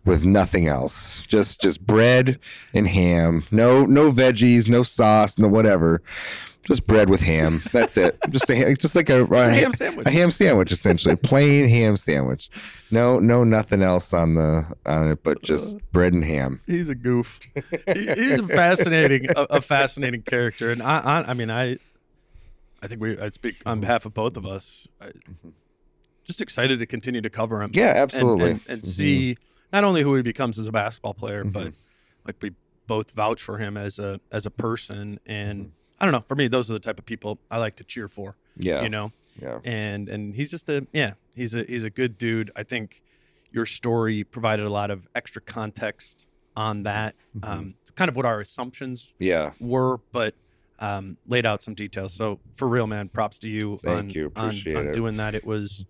with 0.05 0.25
nothing 0.25 0.69
else. 0.69 1.23
Just 1.27 1.63
just 1.63 1.87
bread 1.87 2.39
and 2.75 2.87
ham. 2.87 3.45
No 3.51 3.87
no 3.87 4.13
veggies, 4.13 4.69
no 4.69 4.83
sauce, 4.83 5.39
no 5.39 5.49
whatever. 5.49 6.03
Just 6.69 6.87
bread 6.87 7.11
with 7.11 7.23
ham. 7.23 7.63
That's 7.73 7.97
it. 7.97 8.17
Just 8.31 8.49
a 8.51 8.75
just 8.77 8.95
like 8.95 9.09
a, 9.11 9.25
a 9.25 9.49
ham 9.51 9.73
sandwich. 9.73 10.07
A 10.07 10.11
ham 10.11 10.31
sandwich 10.31 10.71
essentially. 10.71 11.17
Plain 11.23 11.67
ham 11.69 11.97
sandwich. 11.97 12.49
No 12.91 13.19
no 13.19 13.43
nothing 13.43 13.83
else 13.83 14.13
on 14.15 14.35
the 14.35 14.67
on 14.87 15.09
it 15.09 15.23
but 15.25 15.43
just 15.43 15.79
bread 15.93 16.13
and 16.13 16.23
ham. 16.23 16.61
He's 16.67 16.89
a 16.89 16.95
goof. 16.95 17.41
He- 17.55 18.07
he's 18.15 18.39
a 18.39 18.47
fascinating, 18.47 19.29
a, 19.35 19.43
a 19.51 19.61
fascinating 19.61 20.23
character, 20.23 20.71
and 20.71 20.83
I, 20.83 20.99
I, 21.01 21.31
I 21.31 21.35
mean, 21.35 21.51
I, 21.51 21.79
I 22.83 22.87
think 22.87 23.01
we, 23.01 23.19
I 23.19 23.31
speak 23.31 23.57
on 23.67 23.81
behalf 23.81 24.05
of 24.07 24.15
both 24.15 24.37
of 24.37 24.47
us. 24.47 24.87
I, 25.01 25.11
just 26.25 26.41
excited 26.43 26.79
to 26.79 26.87
continue 26.87 27.23
to 27.23 27.31
cover 27.31 27.63
him. 27.63 27.71
Yeah, 27.73 27.89
and- 27.91 27.99
absolutely. 27.99 28.51
and, 28.53 28.61
and 28.69 28.85
see 28.85 29.37
not 29.73 29.85
only 29.85 30.03
who 30.03 30.15
he 30.15 30.23
becomes 30.23 30.59
as 30.59 30.67
a 30.67 30.73
basketball 30.73 31.15
player, 31.15 31.43
Mm-hmm. 31.45 31.51
but 31.53 31.73
like 32.27 32.37
we 32.43 32.53
both 32.87 33.11
vouch 33.13 33.41
for 33.43 33.57
him 33.59 33.77
as 33.79 33.99
a 33.99 34.21
as 34.31 34.45
a 34.47 34.51
person. 34.51 35.19
And 35.27 35.61
Mm-hmm. 35.61 35.71
I 36.01 36.05
don't 36.05 36.13
know, 36.13 36.25
for 36.29 36.35
me, 36.35 36.49
those 36.49 36.71
are 36.71 36.75
the 36.75 36.81
type 36.81 36.99
of 36.99 37.07
people 37.07 37.39
I 37.51 37.59
like 37.59 37.77
to 37.77 37.85
cheer 37.85 38.09
for. 38.09 38.37
Yeah. 38.57 38.83
you 38.83 38.89
know, 38.89 39.13
Yeah. 39.41 39.61
and 39.65 40.09
and 40.09 40.35
he's 40.35 40.51
just 40.51 40.69
a 40.69 40.87
yeah, 40.93 41.13
he's 41.35 41.55
a 41.55 41.63
he's 41.65 41.85
a 41.85 41.91
good 41.91 42.19
dude. 42.19 42.51
I 42.57 42.63
think 42.65 43.03
your 43.53 43.67
story 43.67 44.25
provided 44.25 44.67
a 44.67 44.71
lot 44.71 44.91
of 44.91 45.09
extra 45.15 45.41
context 45.43 46.27
on 46.57 46.83
that, 46.83 47.15
Mm-hmm. 47.37 47.51
um, 47.51 47.75
kind 47.95 48.09
of 48.09 48.17
what 48.17 48.27
our 48.27 48.41
assumptions 48.41 49.13
Yeah. 49.19 49.53
were, 49.61 49.99
but 50.13 50.35
um, 50.81 51.17
laid 51.27 51.47
out 51.47 51.63
some 51.63 51.75
details. 51.75 52.13
So 52.15 52.39
for 52.57 52.69
real, 52.69 52.87
man, 52.87 53.09
props 53.09 53.39
to 53.39 53.49
you. 53.51 53.81
Thank 53.83 53.99
on, 53.99 54.11
you. 54.11 54.33
on- 54.37 54.47
Appreciate 54.47 54.77
on 54.77 54.87
it. 54.89 54.93
doing 54.93 55.17
that. 55.17 55.35
It 55.35 55.45
was 55.45 55.87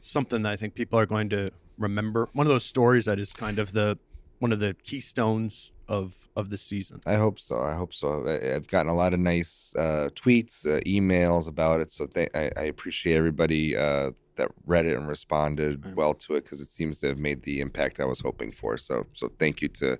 something 0.00 0.42
that 0.42 0.52
I 0.52 0.56
think 0.56 0.74
people 0.74 0.98
are 0.98 1.06
going 1.06 1.28
to 1.30 1.50
remember. 1.78 2.28
One 2.32 2.46
of 2.46 2.50
those 2.52 2.64
stories 2.64 3.04
that 3.06 3.18
is 3.18 3.32
kind 3.32 3.58
of 3.58 3.72
the 3.72 3.98
one 4.38 4.52
of 4.52 4.58
the 4.60 4.74
keystones 4.84 5.70
of 5.88 6.14
of 6.36 6.50
the 6.50 6.58
season. 6.58 7.00
I 7.06 7.14
hope 7.14 7.38
so. 7.38 7.60
I 7.60 7.74
hope 7.74 7.94
so. 7.94 8.26
I, 8.26 8.54
I've 8.56 8.66
gotten 8.66 8.90
a 8.90 8.94
lot 8.94 9.14
of 9.14 9.20
nice 9.20 9.72
uh, 9.78 10.08
tweets, 10.16 10.66
uh, 10.66 10.80
emails 10.80 11.46
about 11.48 11.80
it. 11.80 11.92
So 11.92 12.06
th- 12.06 12.30
I, 12.34 12.50
I 12.56 12.62
appreciate 12.64 13.14
everybody 13.16 13.76
uh, 13.76 14.10
that 14.36 14.48
read 14.66 14.84
it 14.86 14.96
and 14.96 15.06
responded 15.06 15.84
Right. 15.84 15.94
well 15.94 16.12
to 16.14 16.34
it 16.34 16.42
because 16.42 16.60
it 16.60 16.70
seems 16.70 16.98
to 17.00 17.06
have 17.08 17.18
made 17.18 17.42
the 17.44 17.60
impact 17.60 18.00
I 18.00 18.04
was 18.04 18.18
hoping 18.20 18.50
for. 18.50 18.76
So 18.76 19.06
so 19.14 19.30
thank 19.38 19.62
you 19.62 19.68
to 19.80 19.96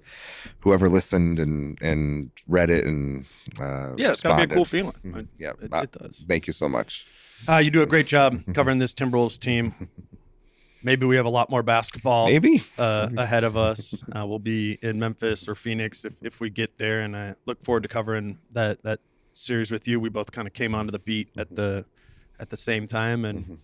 whoever 0.60 0.88
listened 0.88 1.38
and 1.38 1.78
and 1.80 2.30
read 2.48 2.68
it 2.70 2.84
and 2.84 3.26
uh, 3.60 3.92
Yeah, 3.96 4.10
it's 4.10 4.20
gotta 4.22 4.44
be 4.46 4.52
a 4.52 4.56
cool 4.56 4.64
feeling. 4.64 4.94
Mhm. 5.04 5.16
It- 5.20 5.28
Yeah, 5.38 5.52
it, 5.62 5.72
uh, 5.72 5.82
it 5.82 5.92
does. 5.92 6.24
Thank 6.26 6.46
you 6.48 6.52
so 6.52 6.68
much. 6.68 7.06
Uh, 7.48 7.58
you 7.58 7.70
do 7.70 7.82
a 7.82 7.86
great 7.86 8.06
job 8.08 8.40
covering 8.54 8.78
this 8.78 8.92
Timberwolves 8.94 9.38
team. 9.38 9.74
Maybe 10.84 11.06
we 11.06 11.16
have 11.16 11.24
a 11.24 11.30
lot 11.30 11.48
more 11.48 11.62
basketball 11.62 12.26
Maybe. 12.26 12.62
uh, 12.78 13.08
ahead 13.16 13.42
of 13.42 13.56
us. 13.56 14.04
Uh, 14.14 14.26
we'll 14.26 14.38
be 14.38 14.78
in 14.82 14.98
Memphis 14.98 15.48
or 15.48 15.54
Phoenix 15.54 16.04
if, 16.04 16.14
if 16.22 16.40
we 16.40 16.50
get 16.50 16.76
there, 16.76 17.00
and 17.00 17.16
I 17.16 17.34
look 17.46 17.64
forward 17.64 17.84
to 17.84 17.88
covering 17.88 18.38
that 18.52 18.82
that 18.82 19.00
series 19.32 19.70
with 19.70 19.88
you. 19.88 19.98
We 19.98 20.10
both 20.10 20.30
kind 20.30 20.46
of 20.46 20.52
came 20.52 20.74
onto 20.74 20.92
the 20.92 20.98
beat 20.98 21.30
at 21.38 21.56
the 21.56 21.86
at 22.38 22.50
the 22.50 22.56
same 22.58 22.86
time, 22.86 23.24
and 23.24 23.58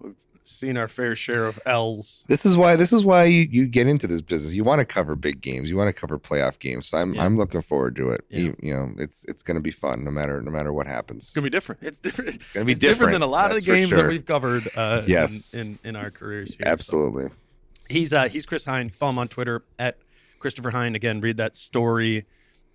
we've 0.00 0.16
seen 0.58 0.76
our 0.76 0.88
fair 0.88 1.14
share 1.14 1.46
of 1.46 1.58
L's. 1.66 2.24
This 2.28 2.44
is 2.44 2.56
why 2.56 2.76
this 2.76 2.92
is 2.92 3.04
why 3.04 3.24
you, 3.24 3.48
you 3.50 3.66
get 3.66 3.86
into 3.86 4.06
this 4.06 4.20
business. 4.20 4.52
You 4.52 4.64
want 4.64 4.80
to 4.80 4.84
cover 4.84 5.14
big 5.16 5.40
games. 5.40 5.70
You 5.70 5.76
want 5.76 5.88
to 5.88 5.98
cover 5.98 6.18
playoff 6.18 6.58
games. 6.58 6.88
So 6.88 6.98
I'm 6.98 7.14
Yeah. 7.14 7.24
I'm 7.24 7.36
looking 7.36 7.60
forward 7.60 7.96
to 7.96 8.10
it. 8.10 8.24
Yeah. 8.28 8.38
You, 8.38 8.56
you 8.60 8.74
know, 8.74 8.92
it's 8.98 9.24
it's 9.26 9.42
going 9.42 9.54
to 9.56 9.60
be 9.60 9.70
fun 9.70 10.04
no 10.04 10.10
matter 10.10 10.40
no 10.42 10.50
matter 10.50 10.72
what 10.72 10.86
happens. 10.86 11.24
It's 11.24 11.30
gonna 11.34 11.44
be 11.44 11.50
different. 11.50 11.82
It's 11.82 12.00
different. 12.00 12.34
It's 12.36 12.52
gonna 12.52 12.64
be 12.64 12.74
different, 12.74 12.98
different, 12.98 13.12
than 13.14 13.22
a 13.22 13.26
lot 13.26 13.50
that's 13.50 13.62
of 13.62 13.66
the 13.66 13.74
games 13.80 13.90
that 13.90 14.06
we've 14.06 14.24
covered. 14.26 14.68
Uh, 14.76 15.02
in- 15.04 15.10
Yes. 15.10 15.54
in, 15.54 15.78
in 15.84 15.96
our 15.96 16.10
careers 16.10 16.50
here. 16.56 16.64
So 16.66 16.70
Absolutely. 16.72 17.28
he's 17.88 18.12
uh, 18.12 18.28
he's 18.28 18.46
Chris 18.46 18.64
Hine. 18.64 18.90
Follow 18.90 19.10
him 19.10 19.18
on 19.18 19.28
Twitter 19.28 19.62
at 19.78 19.98
Christopher 20.38 20.70
Hine. 20.70 20.94
Again, 20.94 21.20
read 21.20 21.36
that 21.38 21.54
story 21.56 22.26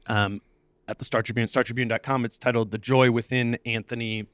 um, 0.07 0.41
at 0.87 0.99
the 0.99 1.05
Star 1.05 1.21
Tribune, 1.23 1.47
StarTribune.com. 1.47 2.25
It's 2.25 2.37
titled 2.37 2.71
"The 2.71 2.77
Joy 2.77 3.09
Within 3.11 3.57
Anthony 3.65 4.27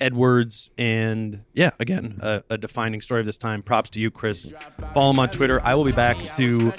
Edwards," 0.00 0.70
and 0.78 1.42
yeah, 1.52 1.70
again, 1.78 2.18
a, 2.22 2.42
a 2.50 2.58
defining 2.58 3.00
story 3.00 3.20
of 3.20 3.26
this 3.26 3.38
time. 3.38 3.62
Props 3.62 3.90
to 3.90 4.00
you, 4.00 4.10
Chris. 4.10 4.52
Follow 4.94 5.10
him 5.10 5.18
on 5.18 5.30
Twitter. 5.30 5.60
I 5.64 5.74
will 5.74 5.84
be 5.84 5.92
back 5.92 6.18
to 6.36 6.70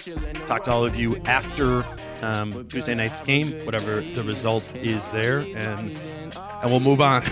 talk 0.46 0.64
to 0.66 0.72
all 0.72 0.86
of 0.86 0.96
you 0.96 1.18
after 1.26 1.86
um, 2.22 2.68
Tuesday 2.68 2.96
night's 2.96 3.20
game, 3.22 3.66
whatever 3.66 4.02
the 4.02 4.24
result 4.24 4.76
is 4.76 5.10
there, 5.10 5.40
and 5.40 5.98
and 6.38 6.72
we'll 6.72 6.80
move 6.80 7.02
on. 7.02 7.24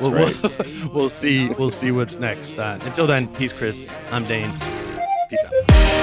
We'll, 0.00 0.10
we'll, 0.10 0.32
we'll 0.92 1.08
see. 1.10 1.48
We'll 1.50 1.70
see 1.70 1.92
what's 1.92 2.16
next. 2.16 2.58
Uh, 2.58 2.78
until 2.80 3.06
then, 3.06 3.32
he's 3.36 3.52
Chris. 3.52 3.86
I'm 4.10 4.26
Dane. 4.26 4.52
Peace 5.32 5.46
out. 5.46 5.52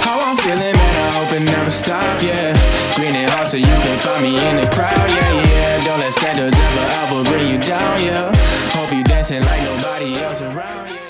How 0.01 0.19
I'm 0.25 0.37
feeling, 0.37 0.73
man, 0.73 0.95
I 1.05 1.09
hope 1.13 1.39
it 1.39 1.45
never 1.45 1.69
stop, 1.69 2.19
yeah. 2.19 2.49
Green 2.95 3.13
and 3.13 3.29
hot 3.29 3.45
so 3.45 3.57
you 3.57 3.65
can 3.65 3.97
find 3.99 4.23
me 4.23 4.33
in 4.35 4.55
the 4.55 4.67
crowd, 4.73 4.97
yeah, 4.97 5.45
yeah. 5.45 5.85
Don't 5.85 5.99
let 5.99 6.13
standards 6.13 6.57
ever, 6.57 6.85
ever 7.05 7.29
bring 7.29 7.47
you 7.47 7.63
down, 7.63 8.01
yeah. 8.01 8.35
Hope 8.73 8.91
you 8.91 9.03
dancing 9.03 9.43
like 9.43 9.61
nobody 9.61 10.15
else 10.15 10.41
around, 10.41 10.89
yeah. 10.89 11.08